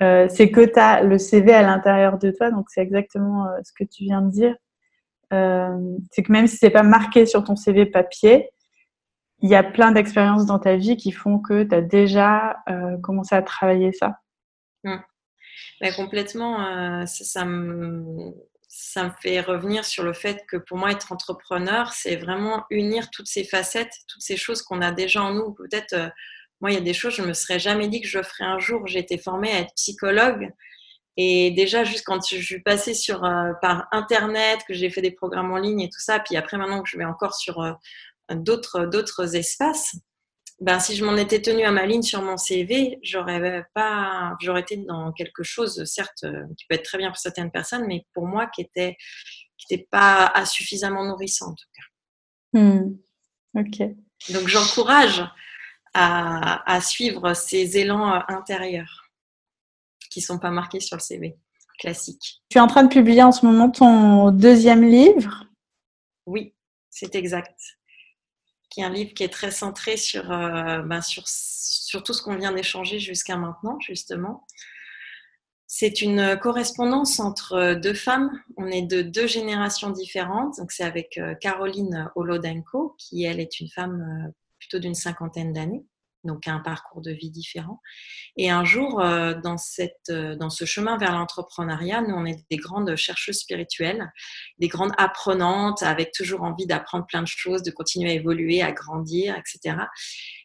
c'est 0.00 0.50
que 0.50 0.64
tu 0.64 0.78
as 0.78 1.02
le 1.02 1.18
CV 1.18 1.52
à 1.52 1.62
l'intérieur 1.62 2.18
de 2.18 2.30
toi. 2.30 2.50
Donc, 2.50 2.66
c'est 2.70 2.82
exactement 2.82 3.46
ce 3.64 3.72
que 3.72 3.84
tu 3.88 4.04
viens 4.04 4.22
de 4.22 4.30
dire. 4.30 4.56
Euh, 5.32 5.96
c'est 6.12 6.22
que 6.22 6.32
même 6.32 6.46
si 6.46 6.56
c'est 6.56 6.70
pas 6.70 6.82
marqué 6.82 7.26
sur 7.26 7.42
ton 7.44 7.56
CV 7.56 7.86
papier, 7.86 8.50
il 9.40 9.50
y 9.50 9.54
a 9.54 9.62
plein 9.62 9.92
d'expériences 9.92 10.46
dans 10.46 10.58
ta 10.58 10.76
vie 10.76 10.96
qui 10.96 11.12
font 11.12 11.38
que 11.38 11.62
tu 11.62 11.74
as 11.74 11.82
déjà 11.82 12.58
euh, 12.68 12.96
commencé 13.02 13.34
à 13.34 13.42
travailler 13.42 13.92
ça. 13.92 14.20
Mmh. 14.84 14.96
complètement, 15.96 16.64
euh, 16.64 17.06
ça, 17.06 17.44
me, 17.44 18.32
ça 18.68 19.04
me 19.04 19.10
fait 19.20 19.40
revenir 19.40 19.84
sur 19.84 20.04
le 20.04 20.12
fait 20.12 20.44
que 20.48 20.56
pour 20.56 20.78
moi, 20.78 20.92
être 20.92 21.12
entrepreneur, 21.12 21.92
c'est 21.92 22.16
vraiment 22.16 22.64
unir 22.70 23.10
toutes 23.10 23.26
ces 23.26 23.44
facettes, 23.44 23.92
toutes 24.08 24.22
ces 24.22 24.36
choses 24.36 24.62
qu'on 24.62 24.80
a 24.80 24.92
déjà 24.92 25.22
en 25.22 25.34
nous. 25.34 25.52
Peut-être, 25.52 26.12
moi, 26.60 26.70
il 26.70 26.74
y 26.74 26.78
a 26.78 26.82
des 26.82 26.94
choses, 26.94 27.14
je 27.14 27.22
me 27.22 27.34
serais 27.34 27.58
jamais 27.58 27.88
dit 27.88 28.00
que 28.00 28.08
je 28.08 28.22
ferais 28.22 28.44
un 28.44 28.58
jour. 28.58 28.86
J'ai 28.86 29.00
été 29.00 29.18
formée 29.18 29.50
à 29.50 29.60
être 29.60 29.74
psychologue. 29.74 30.52
Et 31.16 31.50
déjà, 31.52 31.84
juste 31.84 32.04
quand 32.04 32.26
je 32.28 32.36
suis 32.36 32.60
passée 32.60 32.94
sur, 32.94 33.24
euh, 33.24 33.52
par 33.62 33.88
Internet, 33.92 34.60
que 34.68 34.74
j'ai 34.74 34.90
fait 34.90 35.00
des 35.00 35.10
programmes 35.10 35.50
en 35.50 35.56
ligne 35.56 35.80
et 35.80 35.88
tout 35.88 36.00
ça, 36.00 36.20
puis 36.20 36.36
après 36.36 36.58
maintenant 36.58 36.82
que 36.82 36.90
je 36.90 36.98
vais 36.98 37.04
encore 37.04 37.34
sur 37.34 37.60
euh, 37.60 37.72
d'autres, 38.34 38.86
d'autres 38.86 39.36
espaces, 39.36 39.96
ben, 40.60 40.80
si 40.80 40.96
je 40.96 41.04
m'en 41.04 41.16
étais 41.16 41.42
tenue 41.42 41.64
à 41.64 41.70
ma 41.70 41.84
ligne 41.84 42.02
sur 42.02 42.22
mon 42.22 42.38
CV, 42.38 42.98
j'aurais 43.02 43.64
pas, 43.74 44.34
j'aurais 44.40 44.62
été 44.62 44.78
dans 44.78 45.12
quelque 45.12 45.42
chose, 45.42 45.84
certes, 45.84 46.24
euh, 46.24 46.44
qui 46.56 46.64
peut 46.66 46.76
être 46.76 46.84
très 46.84 46.98
bien 46.98 47.10
pour 47.10 47.18
certaines 47.18 47.50
personnes, 47.50 47.86
mais 47.86 48.06
pour 48.14 48.26
moi, 48.26 48.46
qui 48.46 48.62
était, 48.62 48.96
qui 49.58 49.66
n'était 49.70 49.86
pas 49.90 50.32
suffisamment 50.46 51.04
nourrissant 51.04 51.50
en 51.50 51.54
tout 51.54 51.68
cas. 51.74 52.58
Hmm. 52.58 52.96
Ok. 53.54 53.86
Donc 54.32 54.48
j'encourage 54.48 55.22
à, 55.92 56.72
à 56.72 56.80
suivre 56.80 57.34
ces 57.34 57.76
élans 57.76 58.22
intérieurs 58.28 59.10
qui 60.10 60.22
sont 60.22 60.38
pas 60.38 60.50
marqués 60.50 60.80
sur 60.80 60.96
le 60.96 61.02
CV 61.02 61.36
classique. 61.78 62.42
Tu 62.48 62.56
es 62.56 62.60
en 62.60 62.66
train 62.66 62.84
de 62.84 62.88
publier 62.88 63.22
en 63.22 63.32
ce 63.32 63.44
moment 63.44 63.70
ton 63.70 64.30
deuxième 64.30 64.82
livre? 64.82 65.44
Oui, 66.24 66.54
c'est 66.90 67.14
exact. 67.14 67.58
Qui 68.76 68.82
est 68.82 68.84
un 68.84 68.90
livre 68.90 69.14
qui 69.14 69.22
est 69.22 69.32
très 69.32 69.50
centré 69.50 69.96
sur, 69.96 70.30
euh, 70.30 70.82
ben, 70.82 71.00
sur, 71.00 72.02
tout 72.02 72.12
ce 72.12 72.20
qu'on 72.20 72.36
vient 72.36 72.52
d'échanger 72.52 72.98
jusqu'à 72.98 73.38
maintenant, 73.38 73.80
justement. 73.80 74.46
C'est 75.66 76.02
une 76.02 76.38
correspondance 76.38 77.18
entre 77.18 77.72
deux 77.72 77.94
femmes. 77.94 78.30
On 78.58 78.66
est 78.66 78.82
de 78.82 79.00
deux 79.00 79.26
générations 79.26 79.88
différentes. 79.88 80.60
C'est 80.68 80.84
avec 80.84 81.16
euh, 81.16 81.34
Caroline 81.36 82.10
Holodenko, 82.16 82.94
qui, 82.98 83.24
elle, 83.24 83.40
est 83.40 83.60
une 83.60 83.70
femme 83.70 84.26
euh, 84.26 84.30
plutôt 84.58 84.78
d'une 84.78 84.94
cinquantaine 84.94 85.54
d'années 85.54 85.86
donc 86.26 86.46
un 86.48 86.58
parcours 86.58 87.00
de 87.00 87.10
vie 87.10 87.30
différent. 87.30 87.80
Et 88.36 88.50
un 88.50 88.64
jour, 88.64 89.00
euh, 89.00 89.34
dans, 89.34 89.56
cette, 89.56 90.10
euh, 90.10 90.36
dans 90.36 90.50
ce 90.50 90.64
chemin 90.64 90.98
vers 90.98 91.12
l'entrepreneuriat, 91.12 92.02
nous, 92.02 92.14
on 92.14 92.26
est 92.26 92.44
des 92.50 92.56
grandes 92.56 92.94
chercheuses 92.96 93.38
spirituelles, 93.38 94.12
des 94.58 94.68
grandes 94.68 94.92
apprenantes, 94.98 95.82
avec 95.82 96.12
toujours 96.12 96.42
envie 96.42 96.66
d'apprendre 96.66 97.06
plein 97.06 97.22
de 97.22 97.28
choses, 97.28 97.62
de 97.62 97.70
continuer 97.70 98.10
à 98.10 98.14
évoluer, 98.14 98.62
à 98.62 98.72
grandir, 98.72 99.36
etc. 99.36 99.78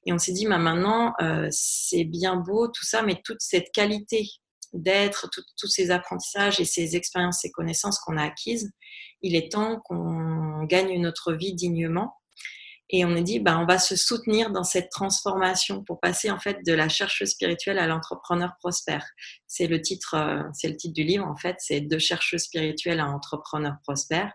Et 0.05 0.13
on 0.13 0.17
s'est 0.17 0.33
dit, 0.33 0.47
bah, 0.47 0.57
maintenant, 0.57 1.13
euh, 1.21 1.47
c'est 1.51 2.05
bien 2.05 2.37
beau 2.37 2.67
tout 2.67 2.85
ça, 2.85 3.01
mais 3.01 3.21
toute 3.23 3.41
cette 3.41 3.71
qualité 3.71 4.27
d'être, 4.73 5.29
tous 5.57 5.67
ces 5.67 5.91
apprentissages 5.91 6.61
et 6.61 6.65
ces 6.65 6.95
expériences, 6.95 7.39
ces 7.41 7.51
connaissances 7.51 7.99
qu'on 7.99 8.15
a 8.15 8.23
acquises, 8.23 8.71
il 9.21 9.35
est 9.35 9.51
temps 9.51 9.81
qu'on 9.83 10.63
gagne 10.63 10.99
notre 11.01 11.33
vie 11.33 11.53
dignement 11.53 12.20
Et 12.93 13.06
on 13.06 13.15
a 13.15 13.21
dit, 13.21 13.39
bah, 13.39 13.58
on 13.58 13.65
va 13.65 13.80
se 13.80 13.95
soutenir 13.95 14.51
dans 14.51 14.65
cette 14.65 14.89
transformation 14.89 15.84
pour 15.84 16.01
passer 16.01 16.30
en 16.30 16.39
fait 16.39 16.60
de 16.65 16.73
la 16.73 16.89
chercheuse 16.89 17.30
spirituelle 17.30 17.80
à 17.80 17.88
l'entrepreneur 17.88 18.51
prospère. 18.60 19.06
C'est 19.47 19.67
le 19.67 19.82
titre, 19.82 20.15
euh, 20.15 20.43
c'est 20.54 20.67
le 20.67 20.75
titre 20.75 20.93
du 20.93 21.04
livre 21.04 21.25
en 21.25 21.38
fait. 21.38 21.56
C'est 21.60 21.82
de 21.82 21.97
chercheuse 21.97 22.41
spirituelle 22.41 22.99
à 22.99 23.08
entrepreneur 23.08 23.75
prospère, 23.84 24.34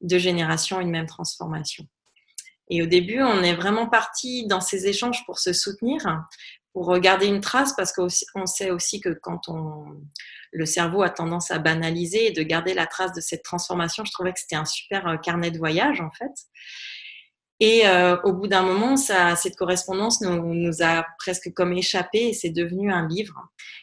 deux 0.00 0.18
générations, 0.18 0.80
une 0.80 0.90
même 0.90 1.06
transformation. 1.06 1.84
Et 2.70 2.82
au 2.82 2.86
début, 2.86 3.20
on 3.20 3.42
est 3.42 3.54
vraiment 3.54 3.88
parti 3.88 4.46
dans 4.46 4.60
ces 4.60 4.86
échanges 4.86 5.24
pour 5.26 5.38
se 5.38 5.52
soutenir, 5.52 5.98
pour 6.72 6.96
garder 7.00 7.26
une 7.26 7.40
trace, 7.40 7.74
parce 7.76 7.92
qu'on 7.92 8.46
sait 8.46 8.70
aussi 8.70 9.00
que 9.00 9.10
quand 9.10 9.48
on, 9.48 9.84
le 10.52 10.66
cerveau 10.66 11.02
a 11.02 11.10
tendance 11.10 11.50
à 11.50 11.58
banaliser 11.58 12.26
et 12.28 12.32
de 12.32 12.42
garder 12.42 12.74
la 12.74 12.86
trace 12.86 13.12
de 13.12 13.20
cette 13.20 13.42
transformation, 13.42 14.04
je 14.04 14.12
trouvais 14.12 14.32
que 14.32 14.40
c'était 14.40 14.56
un 14.56 14.64
super 14.64 15.06
euh, 15.06 15.16
carnet 15.16 15.50
de 15.50 15.58
voyage 15.58 16.00
en 16.00 16.10
fait. 16.12 16.32
Et 17.60 17.86
euh, 17.86 18.16
au 18.24 18.32
bout 18.32 18.46
d'un 18.46 18.62
moment, 18.62 18.96
cette 18.96 19.56
correspondance 19.56 20.22
nous, 20.22 20.82
a 20.82 21.06
presque 21.18 21.52
comme 21.52 21.74
échappé 21.74 22.28
et 22.28 22.32
c'est 22.32 22.50
devenu 22.50 22.90
un 22.90 23.06
livre 23.06 23.34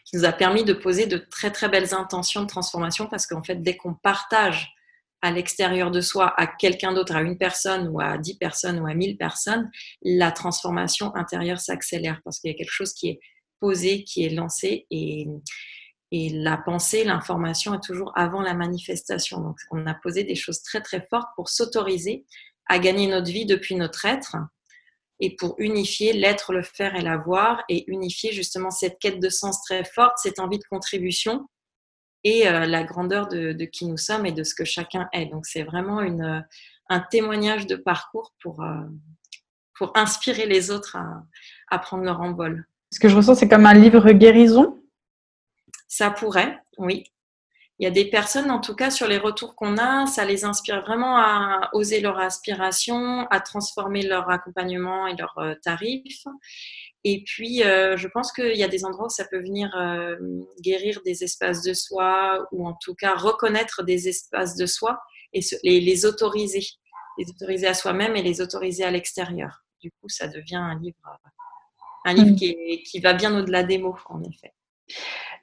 qui 0.03 0.17
nous 0.17 0.25
a 0.25 0.31
permis 0.31 0.63
de 0.63 0.73
poser 0.73 1.05
de 1.05 1.17
très 1.17 1.51
très 1.51 1.69
belles 1.69 1.93
intentions 1.93 2.41
de 2.41 2.47
transformation 2.47 3.05
parce 3.05 3.27
qu'en 3.27 3.43
fait, 3.43 3.61
dès 3.61 3.77
qu'on 3.77 3.93
partage 3.93 4.73
à 5.21 5.31
l'extérieur 5.31 5.91
de 5.91 6.01
soi 6.01 6.33
à 6.37 6.47
quelqu'un 6.47 6.93
d'autre, 6.93 7.15
à 7.15 7.21
une 7.21 7.37
personne 7.37 7.87
ou 7.89 7.99
à 7.99 8.17
dix 8.17 8.37
personnes 8.37 8.79
ou 8.79 8.87
à 8.87 8.95
mille 8.95 9.17
personnes, 9.17 9.69
la 10.01 10.31
transformation 10.31 11.15
intérieure 11.15 11.59
s'accélère 11.59 12.19
parce 12.23 12.39
qu'il 12.39 12.51
y 12.51 12.53
a 12.53 12.57
quelque 12.57 12.73
chose 12.73 12.93
qui 12.93 13.09
est 13.09 13.19
posé, 13.59 14.03
qui 14.03 14.25
est 14.25 14.29
lancé 14.29 14.87
et 14.89 15.27
la 16.11 16.57
pensée, 16.57 17.03
l'information 17.03 17.73
est 17.73 17.83
toujours 17.83 18.11
avant 18.15 18.41
la 18.41 18.53
manifestation. 18.53 19.41
Donc, 19.41 19.57
on 19.71 19.85
a 19.85 19.93
posé 19.93 20.23
des 20.23 20.35
choses 20.35 20.61
très 20.61 20.81
très 20.81 21.05
fortes 21.09 21.29
pour 21.35 21.49
s'autoriser 21.49 22.25
à 22.69 22.80
gagner 22.80 23.08
notre 23.08 23.32
vie 23.32 23.45
depuis 23.45 23.75
notre 23.75 24.06
être 24.06 24.36
et 25.19 25.36
pour 25.36 25.56
unifier 25.58 26.13
l'être, 26.13 26.53
le 26.53 26.62
faire 26.62 26.95
et 26.95 27.01
l'avoir 27.01 27.63
et 27.69 27.89
unifier 27.89 28.32
justement 28.32 28.69
cette 28.71 28.99
quête 28.99 29.19
de 29.19 29.30
sens 29.30 29.63
très 29.63 29.84
forte, 29.84 30.17
cette 30.17 30.39
envie 30.39 30.60
de 30.60 30.63
contribution 30.69 31.47
et 32.23 32.47
euh, 32.47 32.65
la 32.65 32.84
grandeur 32.84 33.27
de, 33.27 33.53
qui 33.65 33.86
nous 33.86 33.97
sommes 33.97 34.25
et 34.25 34.32
de 34.32 34.43
ce 34.43 34.53
que 34.53 34.65
chacun 34.65 35.10
est. 35.13 35.25
Donc 35.27 35.45
c'est 35.45 35.63
vraiment 35.63 36.01
une, 36.01 36.45
un 36.89 36.99
témoignage 36.99 37.65
de 37.67 37.75
parcours 37.75 38.34
pour, 38.41 38.62
euh, 38.62 38.86
pour 39.75 39.95
inspirer 39.95 40.45
les 40.45 40.69
autres 40.69 40.97
à, 40.97 41.23
à 41.69 41.80
prendre 41.80 42.03
leur 42.03 42.21
envol. 42.21 42.67
Ce 42.91 42.99
que 42.99 43.10
je 43.10 43.15
ressens, 43.15 43.36
c'est 43.36 43.49
comme 43.49 43.65
un 43.65 43.73
livre 43.73 44.12
guérison? 44.12 44.82
Ça 45.88 46.12
pourrait, 46.12 46.60
oui 46.77 47.06
il 47.79 47.83
y 47.83 47.87
a 47.87 47.91
des 47.91 48.05
personnes, 48.05 48.49
en 48.49 48.59
tout 48.59 48.73
cas, 48.73 48.89
sur 48.89 49.07
les 49.07 49.19
retours 49.19 49.55
qu'on 49.55 49.77
a, 49.77 50.07
ça 50.07 50.25
les 50.25 50.45
inspire 50.45 50.81
vraiment 50.81 51.17
à 51.17 51.69
oser 51.73 51.99
leur 51.99 52.17
aspiration, 52.19 53.27
à 53.27 53.39
transformer 53.39 54.01
leur 54.01 54.31
accompagnement 54.31 55.05
et 55.05 55.15
leurs 55.15 55.37
euh, 55.37 55.53
tarifs. 55.61 56.25
Et 57.03 57.23
puis, 57.23 57.63
euh, 57.63 57.95
je 57.95 58.07
pense 58.07 58.31
qu'il 58.31 58.57
y 58.57 58.63
a 58.63 58.67
des 58.67 58.83
endroits 58.83 59.05
où 59.05 59.09
ça 59.09 59.25
peut 59.25 59.39
venir 59.39 59.75
euh, 59.77 60.15
guérir 60.59 61.01
des 61.05 61.23
espaces 61.23 61.61
de 61.61 61.73
soi 61.73 62.47
ou 62.51 62.67
en 62.67 62.73
tout 62.73 62.95
cas 62.95 63.15
reconnaître 63.15 63.83
des 63.83 64.07
espaces 64.07 64.55
de 64.55 64.65
soi 64.65 64.99
et 65.33 65.41
les, 65.63 66.05
autoriser, 66.07 66.65
les 67.19 67.29
autoriser 67.29 67.67
à 67.67 67.75
soi-même 67.75 68.15
et 68.15 68.23
les 68.23 68.41
autoriser 68.41 68.85
à 68.85 68.91
l'extérieur. 68.91 69.63
Du 69.81 69.91
coup, 69.91 70.09
ça 70.09 70.27
devient 70.27 70.55
un 70.55 70.79
livre, 70.79 71.19
un 72.05 72.13
livre 72.13 72.31
mmh. 72.31 72.35
qui, 72.35 72.83
qui 72.83 72.99
va 73.01 73.13
bien 73.13 73.37
au-delà 73.37 73.61
des 73.61 73.77
mots, 73.77 73.97
en 74.07 74.23
effet. 74.23 74.53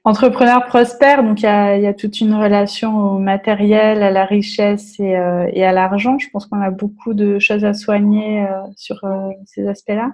Entrepreneur 0.07 0.67
prospère, 0.67 1.25
donc 1.25 1.41
il 1.41 1.45
y 1.45 1.47
a, 1.47 1.95
toute 1.95 2.21
une 2.21 2.35
relation 2.35 2.95
au 2.95 3.19
matériel, 3.19 4.03
à 4.03 4.11
la 4.11 4.27
richesse 4.27 5.01
et, 5.01 5.17
euh, 5.17 5.47
à 5.47 5.73
l'argent. 5.73 6.19
Je 6.19 6.29
pense 6.29 6.45
qu'on 6.45 6.61
a 6.61 6.71
beaucoup 6.71 7.15
de 7.15 7.39
choses 7.39 7.65
à 7.65 7.73
soigner 7.73 8.43
euh, 8.43 8.61
sur 8.77 9.03
euh, 9.05 9.31
ces 9.47 9.67
aspects-là. 9.67 10.13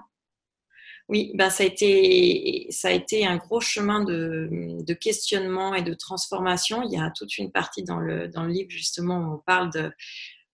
Oui, 1.09 1.33
ben 1.35 1.49
ça, 1.49 1.63
a 1.63 1.65
été, 1.65 2.67
ça 2.69 2.87
a 2.87 2.91
été 2.91 3.27
un 3.27 3.35
gros 3.35 3.59
chemin 3.59 4.01
de, 4.05 4.93
questionnement 4.93 5.75
et 5.75 5.81
de 5.81 5.93
transformation. 5.93 6.83
Il 6.83 6.97
y 6.97 6.97
a 6.97 7.11
toute 7.11 7.37
une 7.37 7.51
partie 7.51 7.83
dans 7.83 7.99
le, 7.99 8.29
dans 8.29 8.43
le 8.43 8.53
livre 8.53 8.69
justement 8.69 9.17
où 9.17 9.33
on 9.33 9.39
parle 9.39 9.73
de, 9.73 9.91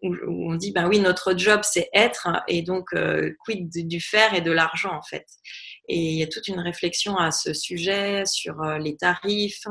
où, 0.02 0.16
on 0.52 0.56
dit 0.56 0.72
ben 0.72 0.88
oui 0.88 1.00
notre 1.00 1.38
job 1.38 1.62
c'est 1.62 1.90
être 1.94 2.28
et 2.48 2.64
donc 2.64 2.90
quid 3.44 3.70
du 3.88 4.00
faire 4.00 4.34
et 4.34 4.42
de 4.42 4.52
l'argent 4.52 4.96
en 4.96 5.02
fait 5.02 5.26
et 5.88 5.98
il 5.98 6.20
y 6.20 6.24
a 6.24 6.28
toute 6.28 6.48
une 6.48 6.60
réflexion 6.60 7.16
à 7.16 7.32
ce 7.32 7.54
sujet 7.54 8.26
sur 8.26 8.62
euh, 8.62 8.78
les 8.78 8.98
tarifs, 8.98 9.68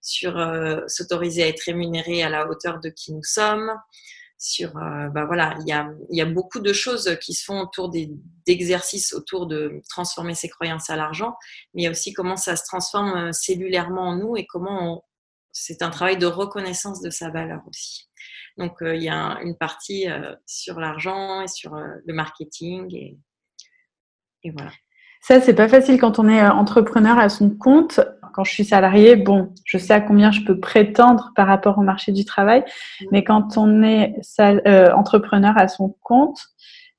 sur 0.00 0.38
euh, 0.38 0.80
s'autoriser 0.86 1.42
à 1.42 1.48
être 1.48 1.62
rémunéré 1.66 2.22
à 2.22 2.30
la 2.30 2.48
hauteur 2.48 2.80
de 2.80 2.88
qui 2.88 3.12
nous 3.12 3.22
sommes, 3.22 3.72
sur, 4.42 4.72
ben 4.72 5.26
voilà, 5.26 5.54
il 5.60 5.68
y, 5.68 5.72
a, 5.72 5.90
il 6.08 6.16
y 6.16 6.22
a 6.22 6.24
beaucoup 6.24 6.60
de 6.60 6.72
choses 6.72 7.14
qui 7.20 7.34
se 7.34 7.44
font 7.44 7.60
autour 7.60 7.90
d'exercices 8.46 9.12
autour 9.12 9.46
de 9.46 9.82
transformer 9.90 10.34
ses 10.34 10.48
croyances 10.48 10.88
à 10.88 10.96
l'argent, 10.96 11.36
mais 11.74 11.82
il 11.82 11.84
y 11.84 11.86
a 11.86 11.90
aussi 11.90 12.14
comment 12.14 12.38
ça 12.38 12.56
se 12.56 12.64
transforme 12.64 13.34
cellulairement 13.34 14.08
en 14.08 14.16
nous 14.16 14.38
et 14.38 14.46
comment 14.46 15.04
c'est 15.52 15.82
un 15.82 15.90
travail 15.90 16.16
de 16.16 16.24
reconnaissance 16.24 17.02
de 17.02 17.10
sa 17.10 17.28
valeur 17.28 17.60
aussi. 17.68 18.08
Donc 18.56 18.78
il 18.80 19.02
y 19.02 19.10
a 19.10 19.38
une 19.42 19.58
partie 19.58 20.06
sur 20.46 20.80
l'argent 20.80 21.42
et 21.42 21.48
sur 21.48 21.74
le 21.74 22.14
marketing 22.14 22.96
et, 22.96 23.18
et 24.42 24.52
voilà. 24.52 24.72
Ça, 25.20 25.40
c'est 25.40 25.54
pas 25.54 25.68
facile 25.68 26.00
quand 26.00 26.18
on 26.18 26.28
est 26.28 26.42
euh, 26.42 26.50
entrepreneur 26.50 27.18
à 27.18 27.28
son 27.28 27.50
compte. 27.50 28.00
Quand 28.34 28.44
je 28.44 28.52
suis 28.52 28.64
salarié, 28.64 29.16
bon, 29.16 29.52
je 29.64 29.76
sais 29.76 29.92
à 29.92 30.00
combien 30.00 30.30
je 30.30 30.42
peux 30.42 30.58
prétendre 30.58 31.32
par 31.36 31.46
rapport 31.46 31.78
au 31.78 31.82
marché 31.82 32.12
du 32.12 32.24
travail. 32.24 32.64
Mais 33.12 33.22
quand 33.24 33.58
on 33.58 33.82
est 33.82 34.14
euh, 34.40 34.92
entrepreneur 34.92 35.52
à 35.58 35.68
son 35.68 35.94
compte 36.02 36.40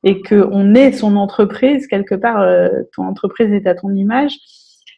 et 0.03 0.21
qu'on 0.21 0.75
est 0.75 0.91
son 0.91 1.15
entreprise, 1.15 1.87
quelque 1.87 2.15
part, 2.15 2.39
euh, 2.41 2.69
ton 2.95 3.03
entreprise 3.03 3.51
est 3.53 3.65
à 3.65 3.75
ton 3.75 3.93
image, 3.93 4.37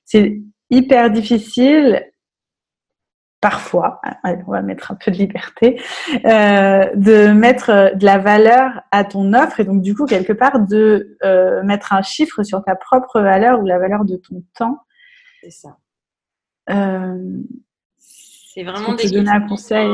c'est 0.05 0.41
hyper 0.69 1.11
difficile 1.11 2.03
parfois, 3.43 3.99
on 4.23 4.51
va 4.51 4.61
mettre 4.61 4.93
un 4.93 4.95
peu 4.95 5.11
de 5.11 5.17
liberté, 5.17 5.81
euh, 6.23 6.85
de 6.95 7.33
mettre 7.33 7.69
euh, 7.71 7.93
de 7.93 8.05
la 8.05 8.17
valeur 8.17 8.81
à 8.91 9.03
ton 9.03 9.33
offre 9.33 9.59
et 9.59 9.65
donc 9.65 9.81
du 9.81 9.93
coup 9.93 10.05
quelque 10.05 10.31
part 10.31 10.61
de 10.61 11.17
euh, 11.25 11.61
mettre 11.63 11.91
un 11.91 12.01
chiffre 12.01 12.41
sur 12.43 12.63
ta 12.63 12.77
propre 12.77 13.19
valeur 13.19 13.59
ou 13.59 13.65
la 13.65 13.79
valeur 13.79 14.05
de 14.05 14.15
ton 14.15 14.45
temps. 14.57 14.77
C'est 15.41 15.51
ça. 15.51 15.77
c'est 17.99 18.63
vraiment 18.63 18.93
des 18.93 19.03
questions. 19.03 19.27
Un 19.27 19.41
conseil? 19.41 19.89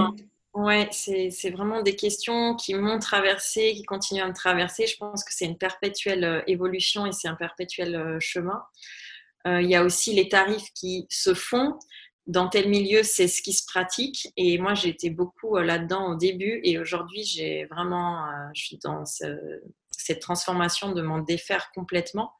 Ouais, 0.53 0.88
c'est 0.91 1.49
vraiment 1.49 1.81
des 1.81 1.95
questions 1.95 2.55
qui 2.55 2.75
m'ont 2.75 2.99
traversé, 2.99 3.73
qui 3.73 3.83
continuent 3.83 4.21
à 4.21 4.27
me 4.27 4.33
traverser. 4.33 4.85
Je 4.85 4.97
pense 4.97 5.23
que 5.23 5.33
c'est 5.33 5.45
une 5.45 5.57
perpétuelle 5.57 6.43
évolution 6.45 7.07
et 7.07 7.12
c'est 7.13 7.27
un 7.27 7.35
perpétuel 7.35 8.17
chemin. 8.19 8.62
il 9.47 9.67
y 9.67 9.75
a 9.75 9.83
aussi 9.83 10.13
les 10.13 10.29
tarifs 10.29 10.71
qui 10.75 11.07
se 11.09 11.33
font 11.33 11.79
dans 12.29 12.47
tel 12.47 12.69
milieu, 12.69 13.01
c'est 13.01 13.27
ce 13.27 13.41
qui 13.41 13.53
se 13.53 13.65
pratique. 13.65 14.31
Et 14.37 14.59
moi, 14.59 14.75
j'ai 14.75 14.89
été 14.89 15.09
beaucoup 15.09 15.57
euh, 15.57 15.63
là-dedans 15.63 16.11
au 16.11 16.15
début. 16.15 16.61
Et 16.63 16.77
aujourd'hui, 16.77 17.23
j'ai 17.23 17.65
vraiment, 17.65 18.23
euh, 18.27 18.47
je 18.53 18.65
suis 18.65 18.77
dans 18.77 19.03
cette 19.03 20.19
transformation 20.21 20.91
de 20.91 21.01
m'en 21.01 21.19
défaire 21.19 21.71
complètement. 21.73 22.31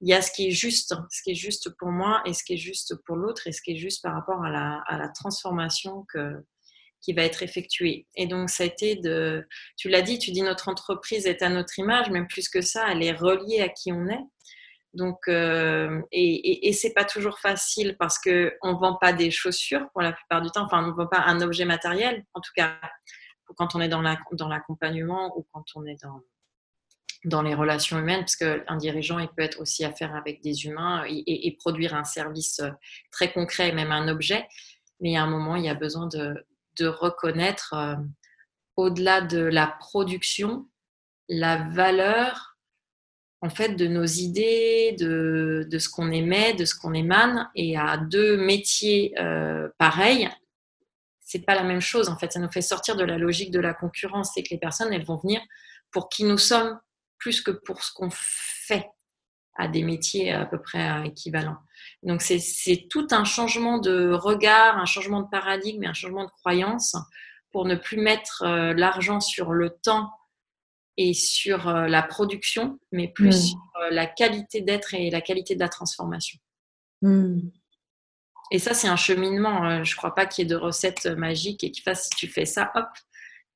Il 0.00 0.08
y 0.08 0.12
a 0.14 0.22
ce 0.22 0.32
qui 0.32 0.48
est 0.48 0.50
juste, 0.50 0.92
ce 1.10 1.22
qui 1.22 1.30
est 1.30 1.36
juste 1.36 1.70
pour 1.78 1.88
moi 1.88 2.20
et 2.26 2.34
ce 2.34 2.42
qui 2.42 2.54
est 2.54 2.58
juste 2.58 2.96
pour 3.06 3.14
l'autre 3.14 3.46
et 3.46 3.52
ce 3.52 3.62
qui 3.62 3.72
est 3.72 3.76
juste 3.76 4.02
par 4.02 4.14
rapport 4.14 4.42
à 4.44 4.50
la, 4.50 5.08
transformation 5.14 6.04
qui 7.02 7.12
va 7.12 7.22
être 7.22 7.42
effectuée. 7.42 8.06
Et 8.16 8.26
donc, 8.26 8.50
ça 8.50 8.64
a 8.64 8.66
été 8.66 8.96
de, 8.96 9.46
tu 9.76 9.88
l'as 9.88 10.02
dit, 10.02 10.18
tu 10.18 10.32
dis 10.32 10.42
notre 10.42 10.68
entreprise 10.68 11.26
est 11.26 11.42
à 11.42 11.50
notre 11.50 11.78
image, 11.78 12.10
même 12.10 12.26
plus 12.26 12.48
que 12.48 12.62
ça, 12.62 12.90
elle 12.90 13.02
est 13.02 13.12
reliée 13.12 13.60
à 13.60 13.68
qui 13.68 13.92
on 13.92 14.08
est. 14.08 14.24
Donc, 14.94 15.28
euh, 15.28 16.00
et, 16.10 16.72
c'est 16.72 16.92
pas 16.92 17.04
toujours 17.04 17.38
facile 17.38 17.96
parce 17.98 18.18
que 18.18 18.56
on 18.62 18.74
vend 18.74 18.96
pas 18.96 19.12
des 19.12 19.30
chaussures 19.30 19.88
pour 19.92 20.02
la 20.02 20.12
plupart 20.12 20.40
du 20.42 20.50
temps. 20.50 20.64
Enfin, 20.64 20.84
on 20.88 20.92
vend 20.92 21.06
pas 21.06 21.20
un 21.26 21.40
objet 21.40 21.64
matériel. 21.64 22.24
En 22.34 22.40
tout 22.40 22.52
cas, 22.54 22.78
quand 23.56 23.74
on 23.74 23.80
est 23.80 23.88
dans 23.88 24.00
l'accompagnement 24.00 25.36
ou 25.36 25.46
quand 25.52 25.64
on 25.74 25.84
est 25.86 26.02
dans 26.02 26.22
dans 27.24 27.42
les 27.42 27.54
relations 27.54 27.98
humaines, 27.98 28.20
parce 28.20 28.36
qu'un 28.36 28.76
dirigeant, 28.76 29.18
il 29.18 29.28
peut 29.28 29.42
être 29.42 29.60
aussi 29.60 29.84
à 29.84 29.92
faire 29.92 30.14
avec 30.14 30.40
des 30.40 30.66
humains 30.66 31.04
et, 31.08 31.56
produire 31.58 31.94
un 31.94 32.04
service 32.04 32.60
très 33.10 33.32
concret, 33.32 33.72
même 33.72 33.90
un 33.90 34.08
objet. 34.08 34.46
Mais 35.00 35.16
à 35.16 35.24
un 35.24 35.26
moment, 35.26 35.56
il 35.56 35.64
y 35.64 35.68
a 35.68 35.74
besoin 35.74 36.06
de, 36.06 36.34
de 36.78 36.86
reconnaître, 36.86 37.74
euh, 37.74 37.96
au-delà 38.76 39.20
de 39.20 39.40
la 39.40 39.66
production, 39.66 40.68
la 41.28 41.56
valeur 41.70 42.57
en 43.40 43.50
fait 43.50 43.76
de 43.76 43.86
nos 43.86 44.04
idées, 44.04 44.96
de, 44.98 45.78
ce 45.78 45.88
qu'on 45.88 46.10
émet, 46.10 46.54
de 46.54 46.64
ce 46.64 46.74
qu'on 46.74 46.92
émane, 46.92 47.48
et 47.54 47.76
à 47.76 47.96
deux 47.96 48.36
métiers 48.36 49.14
euh, 49.18 49.68
pareils, 49.78 50.28
c'est 51.20 51.44
pas 51.44 51.54
la 51.54 51.62
même 51.62 51.80
chose. 51.80 52.08
En 52.08 52.18
fait, 52.18 52.32
ça 52.32 52.40
nous 52.40 52.50
fait 52.50 52.62
sortir 52.62 52.96
de 52.96 53.04
la 53.04 53.18
logique 53.18 53.50
de 53.50 53.60
la 53.60 53.74
concurrence, 53.74 54.32
c'est 54.34 54.42
que 54.42 54.50
les 54.50 54.58
personnes 54.58 54.92
elles 54.92 55.04
vont 55.04 55.18
venir 55.18 55.40
pour 55.92 56.08
qui 56.08 56.24
nous 56.24 56.38
sommes 56.38 56.78
plus 57.18 57.40
que 57.40 57.50
pour 57.50 57.82
ce 57.82 57.92
qu'on 57.92 58.10
fait 58.10 58.88
à 59.56 59.68
des 59.68 59.82
métiers 59.82 60.32
à 60.32 60.46
peu 60.46 60.60
près 60.60 60.88
euh, 60.90 61.04
équivalents. 61.04 61.58
Donc 62.02 62.22
c'est 62.22 62.86
tout 62.90 63.08
un 63.10 63.24
changement 63.24 63.78
de 63.78 64.12
regard, 64.12 64.78
un 64.78 64.86
changement 64.86 65.22
de 65.22 65.28
paradigme 65.28 65.82
et 65.84 65.86
un 65.86 65.94
changement 65.94 66.24
de 66.24 66.30
croyance 66.30 66.96
pour 67.50 67.64
ne 67.64 67.74
plus 67.74 67.98
mettre 67.98 68.42
euh, 68.44 68.72
l'argent 68.74 69.20
sur 69.20 69.52
le 69.52 69.70
temps 69.70 70.10
et 70.98 71.14
sur 71.14 71.72
la 71.72 72.02
production, 72.02 72.78
mais 72.92 73.08
plus 73.08 73.28
hmm. 73.28 73.48
sur 73.48 73.58
la 73.90 74.06
qualité 74.06 74.60
d'être 74.60 74.92
et 74.94 75.10
la 75.10 75.20
qualité 75.20 75.54
de 75.54 75.60
la 75.60 75.68
transformation. 75.68 76.38
Hmm. 77.00 77.38
Et 78.50 78.58
ça, 78.58 78.74
c'est 78.74 78.88
un 78.88 78.96
cheminement. 78.96 79.84
Je 79.84 79.92
ne 79.92 79.96
crois 79.96 80.14
pas 80.14 80.26
qu'il 80.26 80.42
y 80.42 80.46
ait 80.46 80.50
de 80.50 80.56
recettes 80.56 81.06
magiques 81.06 81.62
et 81.62 81.70
qu'il 81.70 81.84
fasse 81.84 82.04
si 82.04 82.10
tu 82.10 82.26
fais 82.26 82.44
ça, 82.44 82.72
hop, 82.74 82.88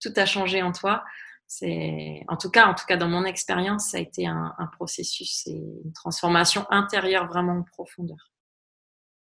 tout 0.01 0.13
a 0.17 0.25
changé 0.25 0.63
en 0.63 0.73
toi. 0.73 1.03
C'est, 1.47 2.23
en 2.29 2.37
tout 2.37 2.51
cas, 2.51 2.67
en 2.67 2.75
tout 2.75 2.87
cas 2.87 2.97
dans 2.97 3.09
mon 3.09 3.25
expérience, 3.25 3.91
ça 3.91 3.99
a 3.99 4.01
été 4.01 4.27
un, 4.27 4.55
processus 4.73 5.47
et 5.47 5.63
une 5.85 5.93
transformation 5.93 6.65
intérieure 6.71 7.27
vraiment 7.27 7.59
en 7.59 7.63
profondeur. 7.63 8.33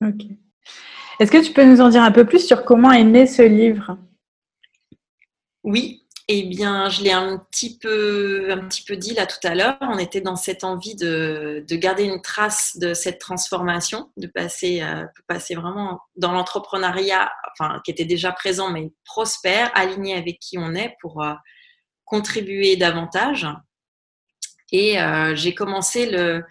Ok. 0.06 0.24
Est-ce 1.20 1.32
que 1.32 1.44
tu 1.44 1.52
peux 1.52 1.66
nous 1.66 1.82
en 1.82 1.90
dire 1.90 2.04
un 2.04 2.12
peu 2.12 2.26
plus 2.26 2.46
sur 2.46 2.64
comment 2.64 2.92
est 2.92 3.04
né 3.04 3.28
ce 3.28 3.42
livre? 3.42 3.98
Oui, 5.64 6.03
eh 6.30 6.44
bien, 6.44 6.90
je 6.90 7.04
l'ai 7.04 7.12
un 7.12 7.38
petit 7.38 7.78
peu, 7.78 8.50
un 8.52 8.68
petit 8.68 8.84
peu 8.84 8.96
dit 8.96 9.14
là 9.14 9.26
tout 9.26 9.46
à 9.46 9.56
l'heure. 9.56 9.78
On 9.82 9.98
était 9.98 10.22
dans 10.22 10.38
cette 10.38 10.64
envie 10.64 10.96
de, 10.96 11.66
garder 11.72 12.04
une 12.04 12.22
trace 12.22 12.78
de 12.78 12.94
cette 12.94 13.20
transformation, 13.20 14.10
de 14.16 14.28
passer, 14.28 14.82
euh, 14.82 15.06
passer 15.28 15.56
vraiment 15.56 16.00
dans 16.16 16.32
l'entrepreneuriat, 16.32 17.30
enfin, 17.52 17.82
qui 17.84 17.92
était 17.92 18.06
déjà 18.06 18.32
présent 18.32 18.70
mais 18.70 18.94
prospère, 19.04 19.70
aligné 19.76 20.16
avec 20.16 20.40
qui 20.40 20.58
on 20.58 20.74
est 20.76 20.96
pour 21.02 21.22
euh, 21.22 21.34
contribuer 22.06 22.78
davantage. 22.78 23.46
Et 24.72 25.02
euh, 25.02 25.36
j'ai 25.36 25.54
commencé 25.54 26.10
le, 26.10 26.46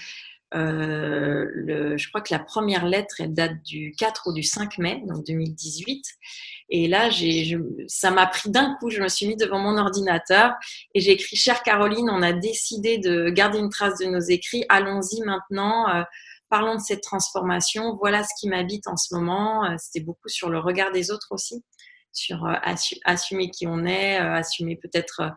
le, 0.55 1.97
je 1.97 2.09
crois 2.09 2.21
que 2.21 2.33
la 2.33 2.39
première 2.41 2.87
lettre, 2.87 3.17
elle 3.21 3.35
date 3.35 3.63
du 3.63 3.95
4 3.99 4.29
ou 4.29 4.33
du 4.33 4.43
5 4.43 4.79
mai, 4.79 5.03
donc 5.07 5.25
2018. 5.27 6.05
Et 6.75 6.89
là, 6.89 7.11
ça 7.87 8.11
m'a 8.11 8.27
pris 8.27 8.51
d'un 8.51 8.77
coup. 8.77 8.89
Je 8.89 9.03
me 9.03 9.09
suis 9.09 9.27
mis 9.27 9.37
devant 9.37 9.59
mon 9.59 9.77
ordinateur 9.77 10.55
et 10.95 11.01
j'ai 11.01 11.13
écrit 11.13 11.37
Chère 11.37 11.63
Caroline, 11.63 12.09
on 12.11 12.23
a 12.23 12.33
décidé 12.33 12.97
de 12.97 13.29
garder 13.29 13.59
une 13.59 13.69
trace 13.69 13.99
de 13.99 14.07
nos 14.07 14.21
écrits. 14.21 14.65
Allons-y 14.71 15.21
maintenant. 15.21 15.87
Euh, 15.91 16.03
parlons 16.49 16.77
de 16.77 16.81
cette 16.81 17.03
transformation. 17.03 17.97
Voilà 17.97 18.25
ce 18.25 18.31
qui 18.41 18.49
m'habite 18.49 18.87
en 18.87 18.97
ce 18.97 19.15
moment. 19.15 19.67
Euh, 19.67 19.75
c'était 19.79 20.03
beaucoup 20.03 20.29
sur 20.29 20.49
le 20.49 20.61
regard 20.61 20.93
des 20.93 21.11
autres 21.11 21.29
aussi, 21.33 21.63
sur 22.11 22.47
euh, 22.47 22.55
assumer 23.05 23.51
qui 23.51 23.67
on 23.67 23.85
est, 23.85 24.17
assumer 24.17 24.77
peut-être 24.77 25.31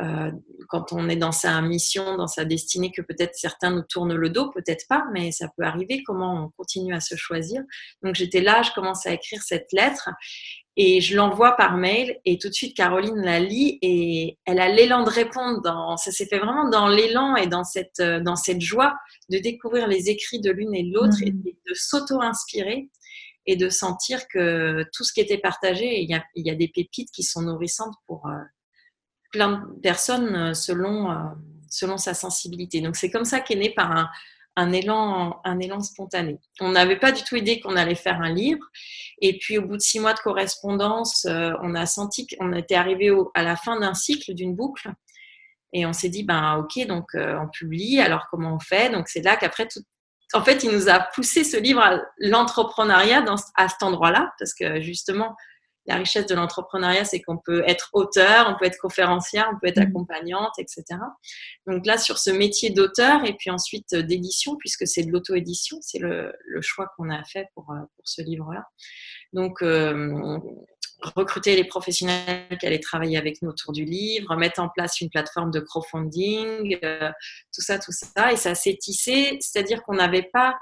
euh, 0.00 0.30
quand 0.68 0.92
on 0.92 1.08
est 1.08 1.16
dans 1.16 1.32
sa 1.32 1.60
mission, 1.60 2.16
dans 2.16 2.26
sa 2.26 2.44
destinée, 2.44 2.90
que 2.90 3.02
peut-être 3.02 3.34
certains 3.34 3.70
nous 3.70 3.82
tournent 3.82 4.14
le 4.14 4.30
dos, 4.30 4.50
peut-être 4.50 4.86
pas, 4.88 5.04
mais 5.12 5.30
ça 5.30 5.48
peut 5.56 5.64
arriver. 5.64 6.02
Comment 6.04 6.44
on 6.44 6.48
continue 6.56 6.94
à 6.94 7.00
se 7.00 7.16
choisir 7.16 7.62
Donc 8.02 8.14
j'étais 8.14 8.40
là, 8.40 8.62
je 8.62 8.72
commence 8.72 9.04
à 9.06 9.12
écrire 9.12 9.42
cette 9.42 9.72
lettre 9.72 10.08
et 10.76 11.00
je 11.00 11.16
l'envoie 11.16 11.56
par 11.56 11.76
mail 11.76 12.18
et 12.24 12.38
tout 12.38 12.48
de 12.48 12.54
suite 12.54 12.74
Caroline 12.74 13.20
la 13.20 13.40
lit 13.40 13.78
et 13.82 14.38
elle 14.46 14.60
a 14.60 14.68
l'élan 14.68 15.02
de 15.02 15.10
répondre. 15.10 15.60
Dans, 15.62 15.96
ça 15.98 16.12
s'est 16.12 16.26
fait 16.26 16.38
vraiment 16.38 16.70
dans 16.70 16.88
l'élan 16.88 17.36
et 17.36 17.46
dans 17.46 17.64
cette, 17.64 18.00
euh, 18.00 18.20
dans 18.20 18.36
cette 18.36 18.62
joie 18.62 18.94
de 19.28 19.38
découvrir 19.38 19.86
les 19.86 20.08
écrits 20.08 20.40
de 20.40 20.50
l'une 20.50 20.74
et 20.74 20.84
de 20.84 20.94
l'autre 20.94 21.22
et 21.22 21.32
mmh. 21.32 21.42
de 21.42 21.74
s'auto-inspirer 21.74 22.88
et 23.46 23.56
de 23.56 23.68
sentir 23.68 24.28
que 24.28 24.84
tout 24.94 25.04
ce 25.04 25.12
qui 25.12 25.20
était 25.20 25.38
partagé, 25.38 26.00
il 26.00 26.08
y 26.08 26.14
a, 26.14 26.24
il 26.36 26.46
y 26.46 26.50
a 26.50 26.54
des 26.54 26.68
pépites 26.68 27.10
qui 27.10 27.22
sont 27.22 27.42
nourrissantes 27.42 27.94
pour, 28.06 28.26
euh, 28.26 28.38
plein 29.30 29.64
de 29.74 29.80
personnes 29.80 30.34
euh, 30.34 30.54
selon, 30.54 31.10
euh, 31.10 31.14
selon 31.68 31.96
sa 31.96 32.14
sensibilité. 32.14 32.80
Donc 32.80 32.96
c'est 32.96 33.10
comme 33.10 33.24
ça 33.24 33.40
qu'est 33.40 33.56
né 33.56 33.70
par 33.70 33.90
un, 33.90 34.08
un, 34.56 34.72
élan, 34.72 35.40
un 35.44 35.58
élan 35.58 35.80
spontané. 35.80 36.38
On 36.60 36.70
n'avait 36.70 36.98
pas 36.98 37.12
du 37.12 37.22
tout 37.22 37.36
idée 37.36 37.60
qu'on 37.60 37.76
allait 37.76 37.94
faire 37.94 38.20
un 38.20 38.32
livre. 38.32 38.64
Et 39.20 39.38
puis 39.38 39.58
au 39.58 39.62
bout 39.62 39.76
de 39.76 39.82
six 39.82 40.00
mois 40.00 40.14
de 40.14 40.20
correspondance, 40.20 41.26
euh, 41.26 41.52
on 41.62 41.74
a 41.74 41.86
senti 41.86 42.26
qu'on 42.26 42.52
était 42.52 42.74
arrivé 42.74 43.10
à 43.34 43.42
la 43.42 43.56
fin 43.56 43.78
d'un 43.78 43.94
cycle, 43.94 44.34
d'une 44.34 44.54
boucle. 44.54 44.90
Et 45.72 45.86
on 45.86 45.92
s'est 45.92 46.08
dit, 46.08 46.24
ben 46.24 46.56
ok, 46.56 46.84
donc 46.88 47.10
on 47.14 47.46
publie, 47.46 48.00
alors 48.00 48.26
comment 48.28 48.56
on 48.56 48.58
fait? 48.58 48.90
Donc 48.90 49.06
c'est 49.06 49.22
là 49.22 49.36
qu'après 49.36 49.68
en 50.32 50.44
fait, 50.44 50.62
il 50.62 50.70
nous 50.70 50.88
a 50.88 51.00
poussé 51.00 51.44
ce 51.44 51.56
livre 51.56 51.80
à 51.80 52.00
l'entrepreneuriat 52.18 53.24
à 53.56 53.68
cet 53.68 53.82
endroit-là, 53.82 54.32
parce 54.38 54.54
que 54.54 54.80
justement, 54.80 55.36
la 55.86 55.96
richesse 55.96 56.26
de 56.26 56.34
l'entrepreneuriat, 56.34 57.04
c'est 57.04 57.20
qu'on 57.20 57.38
peut 57.38 57.62
être 57.66 57.90
auteur, 57.94 58.46
on 58.48 58.58
peut 58.58 58.66
être 58.66 58.78
conférencière, 58.78 59.50
on 59.52 59.58
peut 59.58 59.66
être 59.66 59.78
mmh. 59.78 59.88
accompagnante, 59.88 60.52
etc. 60.58 60.84
Donc 61.66 61.86
là, 61.86 61.96
sur 61.98 62.18
ce 62.18 62.30
métier 62.30 62.70
d'auteur 62.70 63.24
et 63.24 63.34
puis 63.34 63.50
ensuite 63.50 63.92
euh, 63.94 64.02
d'édition, 64.02 64.56
puisque 64.56 64.86
c'est 64.86 65.02
de 65.02 65.10
l'auto-édition, 65.10 65.78
c'est 65.80 65.98
le, 65.98 66.32
choix 66.60 66.88
qu'on 66.96 67.08
a 67.08 67.24
fait 67.24 67.46
pour, 67.54 67.70
euh, 67.70 67.80
pour 67.96 68.04
ce 68.06 68.20
livre-là. 68.22 68.64
Donc, 69.32 69.62
euh, 69.62 70.38
recruter 71.00 71.56
les 71.56 71.64
professionnels 71.64 72.58
qui 72.58 72.66
allaient 72.66 72.78
travailler 72.78 73.16
avec 73.16 73.40
nous 73.40 73.48
autour 73.48 73.72
du 73.72 73.86
livre, 73.86 74.36
mettre 74.36 74.60
en 74.60 74.68
place 74.68 75.00
une 75.00 75.08
plateforme 75.08 75.50
de 75.50 75.60
crowdfunding, 75.60 76.78
tout 76.78 77.62
ça, 77.62 77.78
tout 77.78 77.92
ça. 77.92 78.32
Et 78.32 78.36
ça 78.36 78.54
s'est 78.54 78.76
tissé, 78.76 79.38
c'est-à-dire 79.40 79.82
qu'on 79.82 79.94
n'avait 79.94 80.28
pas 80.30 80.58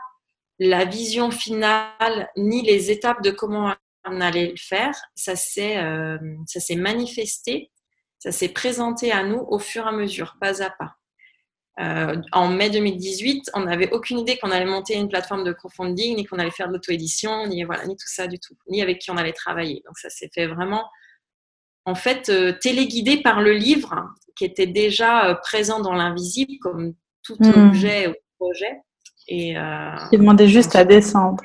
la 0.61 0.85
vision 0.85 1.33
finale 1.33 2.31
ni 2.37 2.63
les 2.63 2.93
étapes 2.93 3.23
de 3.23 3.33
comment 3.33 3.75
on 4.11 4.21
allait 4.21 4.49
le 4.49 4.57
faire, 4.57 4.95
ça 5.15 5.37
s'est 5.37 5.79
euh, 5.79 6.19
ça 6.47 6.61
s'est 6.61 6.77
manifesté, 6.77 7.71
ça 8.19 8.33
s'est 8.33 8.49
présenté 8.49 9.13
à 9.13 9.23
nous 9.23 9.45
au 9.49 9.59
fur 9.59 9.85
et 9.85 9.89
à 9.89 9.93
mesure, 9.93 10.37
pas 10.41 10.63
à 10.63 10.71
pas. 10.71 10.95
Euh, 11.81 12.21
en 12.33 12.49
mai 12.49 12.71
2018, 12.71 13.51
on 13.55 13.61
n'avait 13.61 13.91
aucune 13.93 14.19
idée 14.19 14.37
qu'on 14.37 14.51
allait 14.51 14.67
monter 14.67 14.95
une 14.95 15.09
plateforme 15.09 15.45
de 15.45 15.53
crowdfunding, 15.53 16.17
ni 16.17 16.27
qu'on 16.27 16.39
allait 16.39 16.51
faire 16.51 16.69
de 16.69 16.73
l'auto-édition, 16.73 17.47
ni 17.47 17.63
voilà, 17.63 17.87
ni 17.87 17.97
tout 17.97 18.09
ça 18.09 18.27
du 18.27 18.39
tout, 18.41 18.55
ni 18.69 18.83
avec 18.83 18.99
qui 18.99 19.11
on 19.13 19.17
allait 19.17 19.33
travailler. 19.33 19.83
Donc 19.87 19.97
ça 19.97 20.11
s'est 20.11 20.31
fait 20.35 20.49
vraiment, 20.49 20.85
en 21.85 21.95
fait, 21.95 22.31
euh, 22.31 22.53
téléguidé 22.53 23.23
par 23.23 23.41
le 23.41 23.53
livre 23.53 23.95
qui 24.35 24.45
était 24.45 24.67
déjà 24.67 25.39
présent 25.43 25.81
dans 25.81 25.95
l'invisible, 25.95 26.55
comme 26.61 26.95
tout 27.23 27.37
hmm. 27.39 27.69
objet 27.69 28.09
ou 28.09 28.15
projet. 28.39 28.81
Et, 29.31 29.55
qui 30.09 30.17
demandait 30.17 30.49
juste 30.49 30.75
à 30.75 30.85
descendre 30.85 31.43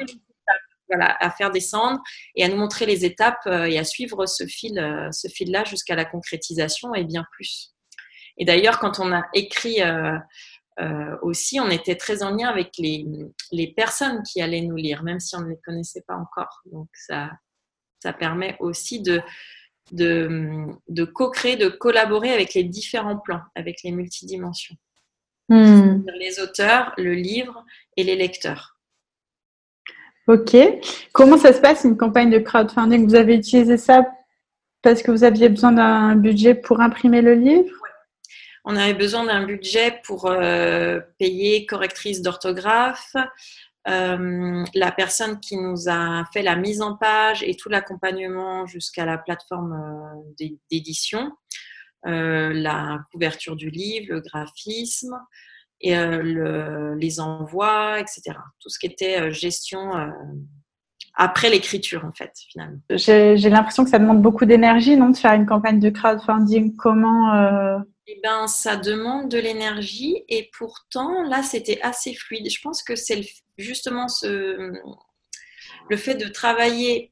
à 1.02 1.32
faire 1.32 1.52
descendre 1.52 2.02
et 2.36 2.44
à 2.44 2.48
nous 2.48 2.58
montrer 2.58 2.86
les 2.86 3.06
étapes 3.06 3.46
euh, 3.48 3.66
et 3.66 3.78
à 3.78 3.84
suivre 3.84 4.26
ce 4.26 4.46
fil, 4.46 4.78
euh, 4.80 5.12
ce 5.12 5.28
fil-là 5.28 5.64
jusqu'à 5.64 5.96
la 5.96 6.06
concrétisation 6.06 6.94
et 6.94 7.04
bien 7.04 7.26
plus. 7.32 7.74
Et 8.38 8.46
d'ailleurs, 8.46 8.80
quand 8.80 9.00
on 9.00 9.12
a 9.14 9.24
écrit 9.34 9.82
euh, 9.82 11.16
aussi, 11.22 11.60
on 11.60 11.70
était 11.70 11.96
très 11.96 12.24
en 12.24 12.36
lien 12.36 12.50
avec 12.50 12.72
les, 12.80 13.06
les, 13.52 13.74
personnes 13.74 14.24
qui 14.24 14.42
allaient 14.42 14.62
nous 14.62 14.76
lire, 14.76 15.04
même 15.04 15.20
si 15.20 15.36
on 15.36 15.42
ne 15.42 15.50
les 15.50 15.60
connaissait 15.64 16.04
pas 16.08 16.16
encore. 16.16 16.62
Donc 16.66 16.90
ça, 16.94 17.30
ça 18.02 18.12
permet 18.12 18.58
aussi 18.60 19.02
de, 19.02 19.22
de, 19.92 20.66
de 20.90 21.04
co-créer, 21.04 21.58
de 21.58 21.70
collaborer 21.70 22.32
avec 22.32 22.56
les 22.56 22.64
différents 22.64 23.20
plans, 23.20 23.42
avec 23.56 23.84
les 23.84 23.92
multidimensions. 23.92 24.76
Hmm. 25.50 26.04
Les 26.20 26.40
auteurs, 26.40 26.94
le 26.98 27.14
livre 27.14 27.64
et 27.98 28.04
les 28.04 28.16
lecteurs. 28.16 28.73
Ok. 30.28 30.56
Comment 31.12 31.38
ça 31.38 31.52
se 31.52 31.60
passe 31.60 31.84
une 31.84 31.98
campagne 31.98 32.30
de 32.30 32.40
crowdfunding? 32.40 33.06
Vous 33.06 33.16
avez 33.16 33.36
utilisé 33.36 33.78
ça 33.78 34.06
parce 34.82 35.02
que 35.02 35.12
vous 35.12 35.24
aviez 35.24 35.50
besoin 35.50 35.74
d'un 35.74 36.16
budget 36.16 36.56
pour 36.56 36.80
imprimer 36.80 37.22
le 37.22 37.34
livre? 37.34 37.76
On 38.66 38.78
avait 38.78 38.94
besoin 38.94 39.26
d'un 39.26 39.46
budget 39.46 40.00
pour 40.06 40.28
euh, 40.28 41.02
payer 41.20 41.66
correctrice 41.66 42.22
d'orthographe, 42.22 43.16
euh, 43.90 44.64
la 44.74 44.92
personne 44.94 45.42
qui 45.42 45.58
nous 45.58 45.90
a 45.90 46.24
fait 46.32 46.42
la 46.42 46.56
mise 46.56 46.82
en 46.82 46.96
page 46.96 47.44
et 47.44 47.56
tout 47.56 47.68
l'accompagnement 47.68 48.66
jusqu'à 48.66 49.06
la 49.06 49.18
plateforme 49.18 49.74
euh, 50.40 50.48
d'édition, 50.72 51.32
la 52.06 53.00
couverture 53.12 53.58
du 53.58 53.70
livre, 53.70 54.14
le 54.14 54.22
graphisme, 54.22 55.18
et 55.82 55.98
euh, 55.98 56.96
les 56.96 57.20
envois, 57.20 58.00
etc. 58.00 58.38
Tout 58.60 58.70
ce 58.70 58.80
qui 58.80 58.88
était 58.88 59.20
euh, 59.20 59.32
gestion 59.32 59.96
euh, 59.96 60.08
après 61.16 61.50
l'écriture, 61.50 62.06
en 62.06 62.14
fait, 62.14 62.32
finalement. 62.50 62.80
J'ai 62.90 63.50
l'impression 63.50 63.84
que 63.84 63.90
ça 63.90 64.00
demande 64.00 64.22
beaucoup 64.22 64.46
d'énergie, 64.46 64.96
non, 64.96 65.10
de 65.10 65.18
faire 65.18 65.34
une 65.34 65.46
campagne 65.46 65.80
de 65.80 65.90
crowdfunding. 65.90 66.76
Comment 66.76 67.80
Eh 68.08 68.20
bien, 68.24 68.48
ça 68.48 68.78
demande 68.78 69.30
de 69.30 69.38
l'énergie 69.38 70.24
et 70.28 70.50
pourtant, 70.58 71.22
là, 71.24 71.44
c'était 71.44 71.80
assez 71.84 72.16
fluide. 72.16 72.50
Je 72.50 72.60
pense 72.64 72.82
que 72.82 72.96
c'est 72.96 73.22
justement 73.60 74.08
ce, 74.08 74.72
le 75.90 75.98
fait 75.98 76.16
de 76.16 76.28
travailler 76.30 77.12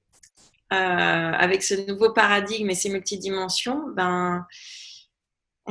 avec 0.72 1.62
ce 1.62 1.88
nouveau 1.88 2.12
paradigme 2.12 2.72
et 2.72 2.76
ces 2.76 2.90
multidimensions, 2.90 3.84
ben, 3.96 4.48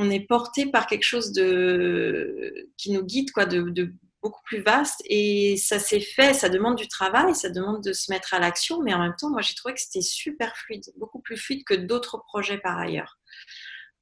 on 0.01 0.09
est 0.09 0.27
porté 0.27 0.65
par 0.65 0.87
quelque 0.87 1.03
chose 1.03 1.31
de, 1.31 2.69
qui 2.77 2.91
nous 2.91 3.03
guide, 3.03 3.31
quoi, 3.31 3.45
de, 3.45 3.93
beaucoup 4.21 4.41
plus 4.43 4.61
vaste. 4.61 5.01
Et 5.05 5.57
ça 5.57 5.79
s'est 5.79 5.99
fait, 5.99 6.33
ça 6.33 6.49
demande 6.49 6.75
du 6.75 6.87
travail, 6.87 7.35
ça 7.35 7.49
demande 7.49 7.83
de 7.83 7.93
se 7.93 8.11
mettre 8.11 8.33
à 8.33 8.39
l'action, 8.39 8.81
mais 8.81 8.93
en 8.93 8.99
même 8.99 9.15
temps, 9.17 9.29
moi, 9.29 9.41
j'ai 9.41 9.53
trouvé 9.55 9.73
que 9.73 9.81
c'était 9.81 10.01
super 10.01 10.55
fluide, 10.57 10.85
beaucoup 10.97 11.19
plus 11.19 11.37
fluide 11.37 11.63
que 11.63 11.73
d'autres 11.73 12.17
projets 12.17 12.57
par 12.57 12.77
ailleurs. 12.77 13.19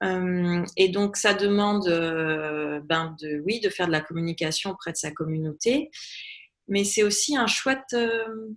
Euh, 0.03 0.63
et 0.77 0.89
donc, 0.89 1.17
ça 1.17 1.33
demande, 1.33 1.87
euh, 1.87 2.79
ben, 2.83 3.15
de, 3.21 3.41
oui, 3.45 3.59
de 3.59 3.69
faire 3.69 3.87
de 3.87 3.91
la 3.91 4.01
communication 4.01 4.71
auprès 4.71 4.91
de 4.91 4.97
sa 4.97 5.11
communauté, 5.11 5.89
mais 6.67 6.83
c'est 6.83 7.03
aussi 7.03 7.35
un 7.35 7.47
chouette, 7.47 7.93
euh, 7.93 8.49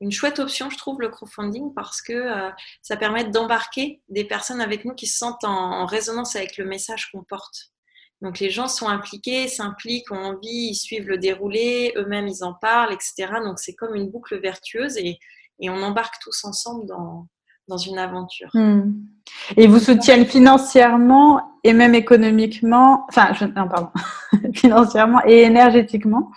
une 0.00 0.12
chouette 0.12 0.38
option, 0.38 0.70
je 0.70 0.76
trouve, 0.76 1.00
le 1.00 1.08
crowdfunding, 1.08 1.74
parce 1.74 2.00
que 2.00 2.12
euh, 2.12 2.50
ça 2.82 2.96
permet 2.96 3.24
d'embarquer 3.24 4.00
des 4.08 4.24
personnes 4.24 4.60
avec 4.60 4.84
nous 4.84 4.94
qui 4.94 5.06
se 5.06 5.18
sentent 5.18 5.44
en, 5.44 5.86
résonance 5.86 6.36
avec 6.36 6.56
le 6.56 6.64
message 6.64 7.10
qu'on 7.10 7.24
porte. 7.24 7.72
Donc 8.20 8.40
les 8.40 8.50
gens 8.50 8.68
sont 8.68 8.88
impliqués, 8.88 9.48
s'impliquent, 9.48 10.10
ont 10.10 10.16
envie, 10.16 10.70
ils 10.70 10.74
suivent 10.74 11.08
le 11.08 11.18
déroulé, 11.18 11.92
eux-mêmes 11.96 12.28
ils 12.28 12.42
en 12.42 12.52
parlent, 12.54 12.92
etc. 12.92 13.34
Donc 13.44 13.58
c'est 13.58 13.74
comme 13.74 13.94
une 13.94 14.10
boucle 14.10 14.40
vertueuse 14.40 14.96
et, 14.96 15.18
on 15.60 15.82
embarque 15.82 16.14
tous 16.22 16.44
ensemble 16.44 16.86
dans, 16.86 17.76
une 17.76 17.98
aventure. 17.98 18.48
Hmm. 18.54 18.92
Et 19.56 19.66
vous 19.66 19.80
soutiennent 19.80 20.24
financièrement 20.24 21.58
et 21.64 21.72
même 21.72 21.94
économiquement, 21.94 23.04
enfin, 23.08 23.32
non, 23.56 23.68
pardon, 23.68 23.90
financièrement 24.54 25.20
et 25.26 25.42
énergétiquement? 25.42 26.30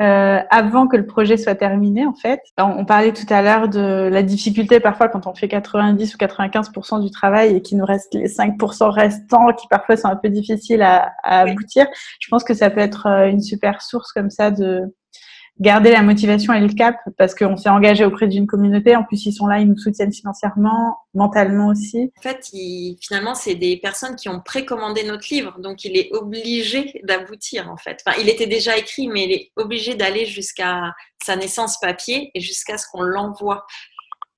Euh, 0.00 0.38
avant 0.50 0.86
que 0.86 0.96
le 0.96 1.04
projet 1.04 1.36
soit 1.36 1.56
terminé, 1.56 2.06
en 2.06 2.14
fait. 2.14 2.40
On, 2.58 2.84
parlait 2.84 3.12
tout 3.12 3.26
à 3.28 3.42
l'heure 3.42 3.68
de 3.68 4.08
la 4.10 4.22
difficulté 4.22 4.80
parfois 4.80 5.08
quand 5.08 5.26
on 5.26 5.34
fait 5.34 5.48
90 5.48 6.14
ou 6.14 6.16
95% 6.16 7.02
du 7.02 7.10
travail 7.10 7.56
et 7.56 7.62
qu'il 7.62 7.76
nous 7.76 7.84
reste 7.84 8.14
les 8.14 8.28
5% 8.28 8.88
restants 8.88 9.52
qui 9.52 9.66
parfois 9.68 9.96
sont 9.96 10.08
un 10.08 10.16
peu 10.16 10.28
difficiles 10.28 10.82
à, 10.82 11.12
à 11.22 11.40
aboutir. 11.40 11.86
Je 12.20 12.28
pense 12.28 12.44
que 12.44 12.54
ça 12.54 12.70
peut 12.70 12.80
être 12.80 13.06
euh, 13.06 13.28
une 13.28 13.40
super 13.40 13.82
source 13.82 14.12
comme 14.12 14.30
ça 14.30 14.50
de 14.50 14.94
garder 15.60 15.90
la 15.90 16.02
motivation 16.02 16.54
et 16.54 16.60
le 16.60 16.72
cap 16.72 16.96
parce 17.18 17.34
qu'on 17.34 17.56
s'est 17.56 17.68
engagé 17.68 18.04
auprès 18.04 18.26
d'une 18.26 18.46
communauté. 18.46 18.96
En 18.96 19.04
plus, 19.04 19.26
ils 19.26 19.32
sont 19.32 19.46
là, 19.46 19.60
ils 19.60 19.68
nous 19.68 19.76
soutiennent 19.76 20.12
financièrement, 20.12 20.96
mentalement 21.12 21.68
aussi. 21.68 22.10
En 22.18 22.22
fait, 22.22 22.50
finalement, 23.00 23.34
c'est 23.34 23.54
des 23.54 23.76
personnes 23.76 24.16
qui 24.16 24.28
ont 24.28 24.40
précommandé 24.40 25.04
notre 25.04 25.26
livre, 25.30 25.58
donc 25.60 25.84
il 25.84 25.98
est 25.98 26.08
obligé 26.12 27.00
d'aboutir 27.04 27.70
en 27.70 27.76
fait. 27.76 28.02
Enfin, 28.04 28.16
il 28.20 28.28
était 28.28 28.46
déjà 28.46 28.78
écrit, 28.78 29.08
mais 29.08 29.24
il 29.24 29.32
est 29.32 29.52
obligé 29.56 29.94
d'aller 29.94 30.24
jusqu'à 30.24 30.94
sa 31.22 31.36
naissance 31.36 31.78
papier 31.78 32.30
et 32.34 32.40
jusqu'à 32.40 32.78
ce 32.78 32.86
qu'on 32.90 33.02
l'envoie. 33.02 33.66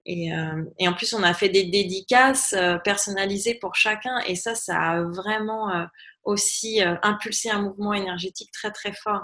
Et, 0.05 0.35
euh, 0.35 0.65
et, 0.81 0.89
en 0.89 0.95
plus, 0.95 1.15
on 1.15 1.23
a 1.23 1.33
fait 1.33 1.49
des 1.49 1.63
dédicaces 1.63 2.57
euh, 2.59 2.77
personnalisées 2.79 3.55
pour 3.61 3.77
chacun, 3.77 4.19
et 4.27 4.35
ça, 4.35 4.57
ça 4.57 4.77
a 4.77 5.03
vraiment 5.05 5.71
euh, 5.71 5.85
aussi 6.25 6.81
impulsé 7.03 7.51
un 7.51 7.63
mouvement 7.63 7.93
énergétique 7.93 8.51
très 8.53 8.71
très 8.73 8.93
fort 8.93 9.23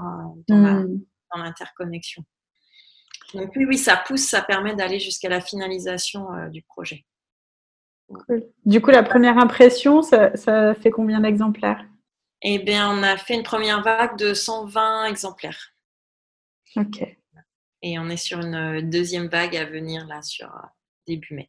dans 0.49 0.61
la 0.61 0.75
hmm 0.75 1.01
dans 1.35 1.43
l'interconnexion. 1.43 2.25
Donc 3.35 3.53
oui, 3.57 3.67
oui, 3.67 3.79
ça 3.79 3.97
pousse, 3.97 4.27
ça 4.27 4.43
permet 4.43 4.75
d'aller 4.75 4.99
jusqu'à 4.99 5.29
la 5.29 5.41
finalisation 5.41 6.33
euh, 6.33 6.49
du 6.49 6.63
projet. 6.63 7.05
Du 8.65 8.81
coup, 8.81 8.91
la 8.91 9.03
première 9.03 9.37
impression, 9.37 10.01
ça, 10.01 10.31
fait 10.75 10.91
combien 10.91 11.21
d'exemplaires? 11.21 11.85
Eh 12.41 12.59
bien, 12.59 12.91
on 12.91 13.03
a 13.03 13.17
fait 13.17 13.35
une 13.35 13.43
première 13.43 13.83
vague 13.83 14.17
de 14.17 14.33
120 14.33 15.07
exemplaires. 15.07 15.75
Ok. 16.77 17.03
Et 17.83 17.99
on 17.99 18.09
est 18.09 18.17
sur 18.17 18.41
une 18.41 18.89
deuxième 18.89 19.29
vague 19.29 19.57
à 19.57 19.65
venir 19.65 20.07
là 20.07 20.23
sur 20.23 20.47
euh, 20.47 20.67
début 21.07 21.35
mai. 21.35 21.47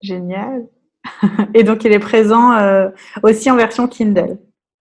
Génial. 0.00 0.66
Et 1.54 1.62
donc, 1.62 1.84
il 1.84 1.92
est 1.92 1.98
présent 1.98 2.52
euh, 2.52 2.88
aussi 3.22 3.50
en 3.50 3.56
version 3.56 3.86
Kindle? 3.86 4.38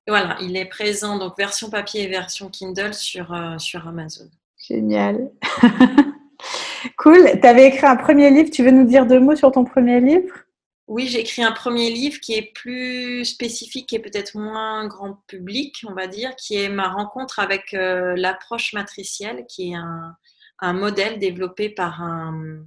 Voilà, 0.08 0.38
il 0.42 0.58
est 0.58 0.66
présent, 0.66 1.18
donc 1.18 1.38
version 1.38 1.70
papier 1.70 2.04
et 2.04 2.08
version 2.08 2.50
Kindle 2.50 2.94
sur, 2.94 3.34
euh, 3.34 3.58
sur 3.58 3.88
Amazon. 3.88 4.30
Génial. 4.58 5.32
cool. 6.98 7.30
Tu 7.42 7.48
avais 7.48 7.68
écrit 7.68 7.86
un 7.86 7.96
premier 7.96 8.30
livre. 8.30 8.50
Tu 8.50 8.63
veux 8.63 8.72
nous 8.72 8.86
dire 8.86 9.06
deux 9.06 9.20
mots 9.20 9.36
sur 9.36 9.52
ton 9.52 9.63
premier 9.63 10.02
livre? 10.02 10.34
Oui, 10.88 11.08
j'ai 11.08 11.22
écrit 11.22 11.44
un 11.44 11.54
premier 11.54 11.89
livre 11.89 12.20
qui 12.20 12.34
est 12.34 12.54
plus 12.54 13.24
spécifique 13.24 13.94
et 13.94 14.00
peut-être 14.00 14.38
moins 14.38 14.86
grand 14.88 15.24
public, 15.28 15.84
on 15.88 15.94
va 15.94 16.08
dire, 16.08 16.36
qui 16.36 16.56
est 16.56 16.68
ma 16.68 16.89
rencontre 16.89 17.39
avec 17.39 17.74
euh, 17.74 18.16
l'approche 18.18 18.74
matricielle, 18.74 19.46
qui 19.48 19.72
est 19.72 19.76
un, 19.76 20.13
un 20.60 20.74
modèle 20.74 21.20
développé 21.20 21.70
par 21.70 22.02
un, 22.02 22.66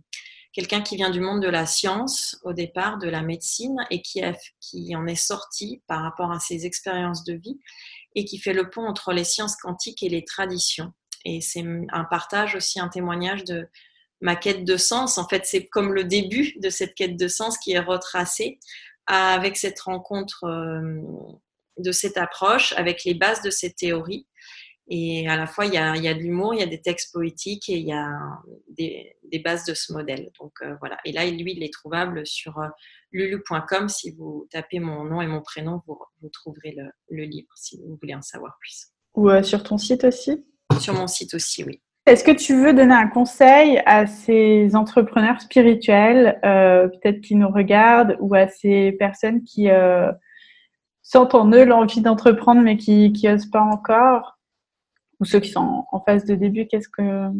quelqu'un 0.56 0.80
qui 0.80 0.96
vient 0.96 1.10
du 1.10 1.20
monde 1.20 1.42
de 1.42 1.50
la 1.50 1.66
science 1.66 2.40
au 2.42 2.54
départ, 2.54 2.96
de 2.96 3.10
la 3.10 3.20
médecine, 3.20 3.76
et 3.90 4.00
qui, 4.00 4.24
en 4.96 5.06
est 5.06 5.14
sorti 5.14 5.82
par 5.86 6.00
rapport 6.00 6.32
à 6.32 6.40
ses 6.40 6.64
expériences 6.64 7.24
de 7.24 7.34
vie 7.34 7.60
et 8.14 8.24
qui 8.24 8.38
fait 8.38 8.54
le 8.54 8.70
pont 8.70 8.86
entre 8.86 9.12
les 9.12 9.24
sciences 9.24 9.56
quantiques 9.56 10.02
et 10.02 10.08
les 10.08 10.24
traditions. 10.24 10.94
Et 11.26 11.42
c'est 11.42 11.62
un 11.92 12.04
partage 12.04 12.54
aussi, 12.54 12.80
un 12.80 12.88
témoignage 12.88 13.44
de 13.44 13.68
ma 14.22 14.34
quête 14.34 14.64
de 14.64 14.78
sens. 14.78 15.18
En 15.18 15.28
fait, 15.28 15.44
c'est 15.44 15.66
comme 15.66 15.92
le 15.92 16.04
début 16.04 16.54
de 16.62 16.70
cette 16.70 16.94
quête 16.94 17.18
de 17.18 17.28
sens 17.28 17.58
qui 17.58 17.72
est 17.72 17.78
retracée 17.78 18.58
avec 19.06 19.58
cette 19.58 19.80
rencontre 19.80 20.44
euh, 20.44 21.02
de 21.76 21.92
cette 21.92 22.16
approche, 22.16 22.72
avec 22.78 23.04
les 23.04 23.12
bases 23.12 23.42
de 23.42 23.50
cette 23.50 23.76
théorie 23.76 24.26
et 24.88 25.28
à 25.28 25.36
la 25.36 25.46
fois, 25.46 25.66
il 25.66 25.74
y 25.74 25.78
a, 25.78 25.96
il 25.96 26.02
y 26.04 26.08
a 26.08 26.14
de 26.14 26.20
l'humour, 26.20 26.54
il 26.54 26.60
y 26.60 26.62
a 26.62 26.66
des 26.66 26.80
textes 26.80 27.12
poétiques 27.12 27.68
et 27.68 27.76
il 27.76 27.86
y 27.88 27.92
a 27.92 28.08
des, 28.68 29.16
des 29.24 29.40
bases 29.40 29.64
de 29.64 29.74
ce 29.74 29.92
modèle. 29.92 30.30
Donc 30.38 30.52
euh, 30.62 30.76
voilà. 30.78 30.96
Et 31.04 31.12
là, 31.12 31.28
lui, 31.28 31.54
il 31.56 31.62
est 31.64 31.72
trouvable 31.72 32.24
sur 32.24 32.58
euh, 32.58 32.68
lulu.com. 33.10 33.88
Si 33.88 34.12
vous 34.12 34.46
tapez 34.50 34.78
mon 34.78 35.04
nom 35.04 35.20
et 35.20 35.26
mon 35.26 35.42
prénom, 35.42 35.82
vous, 35.86 35.98
vous 36.22 36.28
trouverez 36.28 36.72
le, 36.76 36.84
le, 37.10 37.24
livre 37.24 37.48
si 37.56 37.78
vous 37.78 37.98
voulez 38.00 38.14
en 38.14 38.22
savoir 38.22 38.56
plus. 38.60 38.86
Ou 39.14 39.28
euh, 39.28 39.42
sur 39.42 39.64
ton 39.64 39.76
site 39.76 40.04
aussi? 40.04 40.44
Sur 40.78 40.94
mon 40.94 41.08
site 41.08 41.34
aussi, 41.34 41.64
oui. 41.64 41.82
Est-ce 42.06 42.22
que 42.22 42.30
tu 42.30 42.54
veux 42.54 42.72
donner 42.72 42.94
un 42.94 43.08
conseil 43.08 43.82
à 43.84 44.06
ces 44.06 44.76
entrepreneurs 44.76 45.40
spirituels, 45.40 46.38
peut-être 46.40 47.20
qui 47.20 47.34
nous 47.34 47.48
regardent, 47.48 48.16
ou 48.20 48.32
à 48.36 48.46
ces 48.46 48.92
personnes 48.92 49.42
qui 49.42 49.66
sentent 51.02 51.34
en 51.34 51.50
eux 51.50 51.64
l'envie 51.64 52.02
d'entreprendre 52.02 52.60
mais 52.60 52.76
qui 52.76 53.10
n'osent 53.24 53.50
pas 53.50 53.62
encore? 53.62 54.35
Ou 55.20 55.24
ceux 55.24 55.40
qui 55.40 55.50
sont 55.50 55.84
en 55.90 56.00
phase 56.00 56.24
de 56.24 56.34
début, 56.34 56.66
qu'est-ce 56.66 56.88
que... 56.88 57.30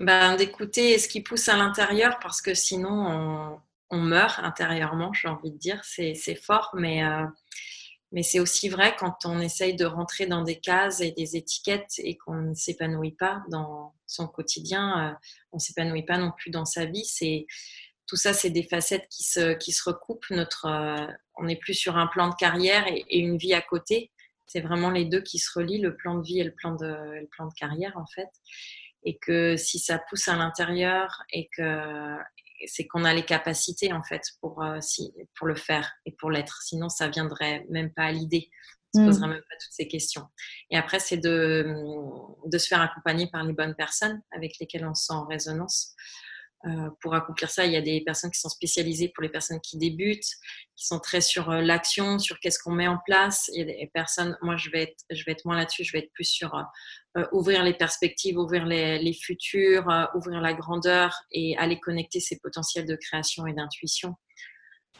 Ben, 0.00 0.36
d'écouter 0.36 0.98
ce 0.98 1.08
qui 1.08 1.20
pousse 1.20 1.48
à 1.48 1.56
l'intérieur 1.56 2.18
parce 2.20 2.42
que 2.42 2.52
sinon 2.52 3.60
on, 3.90 3.96
meurt 3.96 4.40
intérieurement, 4.40 5.12
j'ai 5.12 5.28
envie 5.28 5.52
de 5.52 5.56
dire. 5.56 5.80
C'est 5.84 6.34
fort, 6.34 6.70
mais, 6.74 7.04
euh, 7.04 7.24
mais 8.10 8.24
c'est 8.24 8.40
aussi 8.40 8.68
vrai 8.68 8.96
quand 8.98 9.24
on 9.24 9.38
essaye 9.38 9.76
de 9.76 9.84
rentrer 9.84 10.26
dans 10.26 10.42
des 10.42 10.58
cases 10.58 11.00
et 11.00 11.12
des 11.12 11.36
étiquettes 11.36 11.94
et 11.98 12.16
qu'on 12.16 12.42
ne 12.42 12.54
s'épanouit 12.54 13.14
pas 13.14 13.44
dans 13.50 13.94
son 14.06 14.26
quotidien, 14.26 15.10
euh, 15.10 15.14
on 15.52 15.58
ne 15.58 15.60
s'épanouit 15.60 16.04
pas 16.04 16.18
non 16.18 16.32
plus 16.36 16.50
dans 16.50 16.64
sa 16.64 16.86
vie. 16.86 17.04
C'est 17.04 17.46
tout 18.06 18.16
ça, 18.16 18.32
c'est 18.32 18.50
des 18.50 18.62
facettes 18.62 19.08
qui 19.08 19.24
se, 19.24 19.54
qui 19.54 19.72
se 19.72 19.88
recoupent. 19.88 20.28
Notre, 20.30 20.66
euh, 20.66 21.06
on 21.36 21.44
n'est 21.44 21.56
plus 21.56 21.74
sur 21.74 21.96
un 21.96 22.06
plan 22.06 22.28
de 22.28 22.34
carrière 22.34 22.86
et, 22.86 23.18
une 23.18 23.38
vie 23.38 23.54
à 23.54 23.62
côté 23.62 24.10
c'est 24.46 24.60
vraiment 24.60 24.90
les 24.90 25.04
deux 25.04 25.20
qui 25.20 25.38
se 25.38 25.50
relient, 25.58 25.80
le 25.80 25.96
plan 25.96 26.16
de 26.16 26.22
vie 26.22 26.40
et 26.40 26.44
le 26.44 26.54
plan 26.54 26.74
de, 26.74 26.86
le 26.86 27.26
plan 27.28 27.46
de 27.46 27.54
carrière 27.54 27.96
en 27.96 28.06
fait. 28.06 28.28
Et 29.04 29.18
que 29.18 29.56
si 29.56 29.78
ça 29.78 29.98
pousse 29.98 30.28
à 30.28 30.36
l'intérieur 30.36 31.22
et 31.30 31.48
que 31.56 32.16
c'est 32.66 32.86
qu'on 32.86 33.04
a 33.04 33.12
les 33.12 33.24
capacités 33.24 33.92
en 33.92 34.02
fait 34.02 34.22
pour, 34.40 34.62
euh, 34.62 34.80
si, 34.80 35.12
pour 35.36 35.46
le 35.46 35.54
faire 35.54 35.92
et 36.06 36.12
pour 36.12 36.30
l'être. 36.30 36.62
Sinon, 36.62 36.88
ça 36.88 37.08
viendrait 37.08 37.66
même 37.68 37.92
pas 37.92 38.04
à 38.04 38.12
l'idée. 38.12 38.50
On 38.94 38.98
se 38.98 39.02
mm. 39.02 39.06
poserait 39.06 39.28
même 39.28 39.40
pas 39.40 39.56
toutes 39.60 39.72
ces 39.72 39.88
questions. 39.88 40.26
Et 40.70 40.76
après, 40.76 41.00
c'est 41.00 41.16
de, 41.16 41.66
de 42.46 42.58
se 42.58 42.68
faire 42.68 42.80
accompagner 42.80 43.28
par 43.30 43.42
les 43.44 43.52
bonnes 43.52 43.74
personnes 43.74 44.22
avec 44.30 44.58
lesquelles 44.60 44.86
on 44.86 44.94
se 44.94 45.06
sent 45.06 45.14
en 45.14 45.26
résonance. 45.26 45.94
Euh, 46.66 46.88
pour 47.02 47.14
accomplir 47.14 47.50
ça, 47.50 47.66
il 47.66 47.72
y 47.72 47.76
a 47.76 47.82
des 47.82 48.00
personnes 48.00 48.30
qui 48.30 48.40
sont 48.40 48.48
spécialisées 48.48 49.10
pour 49.10 49.22
les 49.22 49.28
personnes 49.28 49.60
qui 49.60 49.76
débutent, 49.76 50.30
qui 50.76 50.86
sont 50.86 50.98
très 50.98 51.20
sur 51.20 51.50
euh, 51.50 51.60
l'action, 51.60 52.18
sur 52.18 52.40
qu'est-ce 52.40 52.58
qu'on 52.58 52.72
met 52.72 52.88
en 52.88 52.98
place. 53.04 53.50
Il 53.52 53.58
y 53.58 53.62
a 53.62 53.66
des 53.66 53.90
personnes, 53.92 54.38
moi 54.40 54.56
je 54.56 54.70
vais 54.70 54.82
être, 54.84 55.04
je 55.10 55.24
vais 55.24 55.32
être 55.32 55.44
moins 55.44 55.56
là-dessus, 55.56 55.84
je 55.84 55.92
vais 55.92 55.98
être 55.98 56.12
plus 56.12 56.24
sur 56.24 56.54
euh, 56.54 57.24
ouvrir 57.32 57.64
les 57.64 57.74
perspectives, 57.74 58.38
ouvrir 58.38 58.64
les, 58.64 59.12
futurs, 59.12 59.86
ouvrir 60.14 60.40
la 60.40 60.54
grandeur 60.54 61.14
et 61.30 61.54
aller 61.58 61.78
connecter 61.80 62.20
ses 62.20 62.38
potentiels 62.38 62.86
de 62.86 62.96
création 62.96 63.46
et 63.46 63.52
d'intuition. 63.52 64.14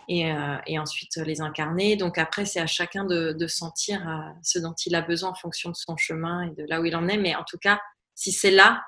Et, 0.07 0.31
et, 0.67 0.79
ensuite 0.79 1.17
les 1.17 1.41
incarner. 1.41 1.97
Donc 1.97 2.19
après, 2.19 2.45
c'est 2.45 2.61
à 2.61 2.67
chacun 2.67 3.07
de, 3.07 3.33
de 3.33 3.47
sentir 3.47 4.07
ce 4.43 4.59
dont 4.59 4.75
il 4.85 4.95
a 4.95 5.01
besoin 5.01 5.31
en 5.31 5.35
fonction 5.35 5.71
de 5.71 5.75
son 5.75 5.97
chemin 5.97 6.43
et 6.43 6.51
de 6.51 6.67
là 6.69 6.83
où 6.83 6.85
il 6.85 6.95
en 6.95 7.09
est. 7.09 7.17
Mais 7.17 7.35
en 7.35 7.45
tout 7.45 7.57
cas, 7.57 7.81
si 8.15 8.31
c'est 8.31 8.51
là, 8.51 8.85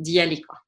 d'y 0.00 0.18
aller. 0.18 0.40
Quoi. 0.40 0.58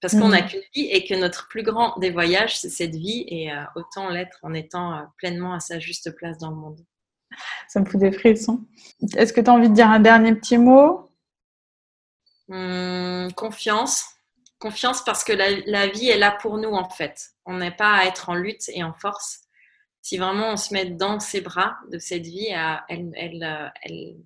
Parce 0.00 0.14
qu'on 0.14 0.28
n'a 0.28 0.42
mm. 0.42 0.46
qu'une 0.46 0.62
vie 0.74 0.86
et 0.86 1.04
que 1.04 1.14
notre 1.14 1.48
plus 1.48 1.62
grand 1.62 1.98
des 1.98 2.10
voyages, 2.10 2.58
c'est 2.58 2.70
cette 2.70 2.94
vie 2.94 3.24
et 3.28 3.52
euh, 3.52 3.62
autant 3.76 4.08
l'être 4.08 4.38
en 4.42 4.54
étant 4.54 4.94
euh, 4.94 5.02
pleinement 5.18 5.52
à 5.52 5.60
sa 5.60 5.78
juste 5.78 6.14
place 6.16 6.38
dans 6.38 6.50
le 6.50 6.56
monde. 6.56 6.80
Ça 7.68 7.80
me 7.80 7.84
fout 7.84 8.00
des 8.00 8.10
frissons. 8.10 8.64
Est-ce 9.16 9.32
que 9.32 9.40
tu 9.40 9.50
as 9.50 9.52
envie 9.52 9.68
de 9.68 9.74
dire 9.74 9.88
un 9.88 10.00
dernier 10.00 10.34
petit 10.34 10.58
mot? 10.58 11.10
Hum, 12.48 13.30
Confiance. 13.36 14.06
Confiance 14.58 15.04
parce 15.04 15.22
que 15.22 15.32
la, 15.32 15.86
vie 15.86 16.08
est 16.08 16.18
là 16.18 16.32
pour 16.32 16.58
nous 16.58 16.72
en 16.72 16.88
fait. 16.88 17.30
On 17.46 17.58
n'est 17.58 17.70
pas 17.70 17.94
à 17.94 18.04
être 18.04 18.28
en 18.28 18.34
lutte 18.34 18.68
et 18.68 18.82
en 18.82 18.92
force. 18.92 19.42
Si 20.02 20.16
vraiment 20.16 20.52
on 20.52 20.56
se 20.56 20.72
met 20.72 20.86
dans 20.86 21.20
ses 21.20 21.40
bras 21.40 21.76
de 21.90 21.98
cette 21.98 22.24
vie, 22.24 22.48
elle, 22.88 23.12
elle, 23.16 23.42
euh, 23.42 23.68
elle, 23.82 24.16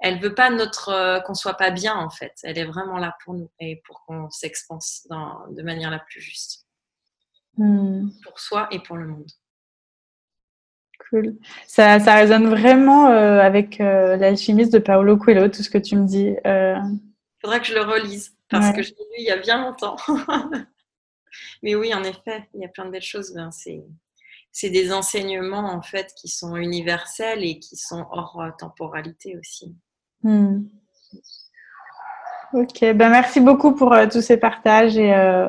elle 0.00 0.20
veut 0.20 0.34
pas 0.34 0.50
notre 0.50 0.90
euh, 0.90 1.20
qu'on 1.20 1.34
soit 1.34 1.54
pas 1.54 1.70
bien 1.70 1.94
en 1.94 2.10
fait. 2.10 2.34
Elle 2.42 2.58
est 2.58 2.64
vraiment 2.64 2.98
là 2.98 3.16
pour 3.24 3.34
nous 3.34 3.50
et 3.58 3.82
pour 3.84 4.04
qu'on 4.04 4.30
s'expanse 4.30 5.06
de 5.50 5.62
manière 5.62 5.90
la 5.90 5.98
plus 5.98 6.20
juste 6.20 6.66
hmm. 7.56 8.08
pour 8.24 8.38
soi 8.38 8.68
et 8.70 8.80
pour 8.80 8.96
le 8.96 9.06
monde. 9.06 9.30
Cool. 11.10 11.36
Ça, 11.66 12.00
ça 12.00 12.14
résonne 12.16 12.48
vraiment 12.48 13.08
euh, 13.08 13.40
avec 13.40 13.80
euh, 13.80 14.16
l'alchimiste 14.16 14.72
de 14.72 14.78
Paolo 14.78 15.16
Coelho, 15.16 15.48
tout 15.48 15.62
ce 15.62 15.70
que 15.70 15.78
tu 15.78 15.96
me 15.96 16.06
dis. 16.06 16.34
Il 16.44 17.00
faudra 17.40 17.60
que 17.60 17.66
je 17.66 17.74
le 17.74 17.82
relise. 17.82 18.36
parce 18.50 18.74
que 18.74 18.82
je 18.82 18.90
l'ai 18.90 18.96
lu 18.96 19.14
il 19.18 19.24
y 19.24 19.30
a 19.30 19.38
bien 19.38 19.62
longtemps. 19.62 19.96
Mais 21.62 21.74
oui, 21.74 21.94
en 21.94 22.02
effet, 22.04 22.48
il 22.54 22.60
y 22.60 22.64
a 22.64 22.68
plein 22.68 22.86
de 22.86 22.90
belles 22.90 23.02
choses. 23.02 23.32
Ben, 23.34 23.50
c'est 23.50 24.70
des 24.70 24.92
enseignements 24.92 25.70
en 25.72 25.82
fait 25.82 26.12
qui 26.14 26.28
sont 26.28 26.56
universels 26.56 27.44
et 27.44 27.58
qui 27.58 27.76
sont 27.76 28.06
hors 28.10 28.40
euh, 28.40 28.50
temporalité 28.58 29.36
aussi. 29.38 29.74
Hmm. 30.22 30.64
Ok, 32.54 32.80
ben 32.80 33.10
merci 33.10 33.40
beaucoup 33.40 33.74
pour 33.74 33.92
euh, 33.92 34.06
tous 34.10 34.22
ces 34.22 34.38
partages 34.38 34.96
et, 34.96 35.14
euh, 35.14 35.48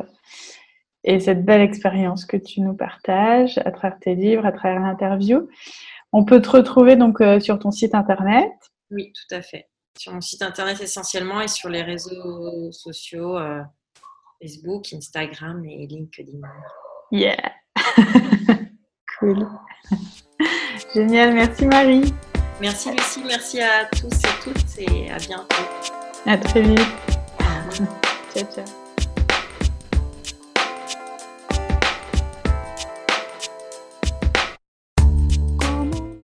et 1.04 1.20
cette 1.20 1.46
belle 1.46 1.62
expérience 1.62 2.26
que 2.26 2.38
tu 2.38 2.62
nous 2.62 2.74
partages 2.74 3.58
à 3.60 3.72
travers 3.72 4.00
tes 4.00 4.16
livres, 4.16 4.46
à 4.46 4.52
travers 4.52 4.82
l'interview. 4.82 5.48
On 6.12 6.26
peut 6.26 6.42
te 6.42 6.50
retrouver 6.50 6.96
donc 6.96 7.20
sur 7.40 7.60
ton 7.60 7.72
site 7.72 7.94
internet. 7.94 8.52
Oui, 8.90 9.14
tout 9.14 9.36
à 9.36 9.42
fait. 9.42 9.70
Sur 9.98 10.14
mon 10.14 10.22
site 10.22 10.42
internet 10.42 10.82
essentiellement 10.82 11.40
et 11.40 11.48
sur 11.48 11.70
les 11.70 11.84
réseaux 11.84 12.72
sociaux, 12.72 13.38
Facebook, 14.42 14.92
Instagram 14.94 15.64
et 15.66 15.86
LinkedIn. 15.86 16.40
Yeah! 17.12 17.52
cool. 19.20 19.48
Génial, 20.94 21.34
merci 21.34 21.66
Marie. 21.66 22.14
Merci 22.62 22.92
Lucie, 22.92 23.24
merci 23.26 23.62
à 23.62 23.86
tous 23.86 24.08
et 24.08 24.44
toutes 24.44 24.80
et 24.80 25.10
à 25.12 25.18
bientôt. 25.18 25.56
À 26.26 26.38
très 26.38 26.62
vite. 26.62 26.80
ciao, 28.34 28.46
ciao. 28.54 28.89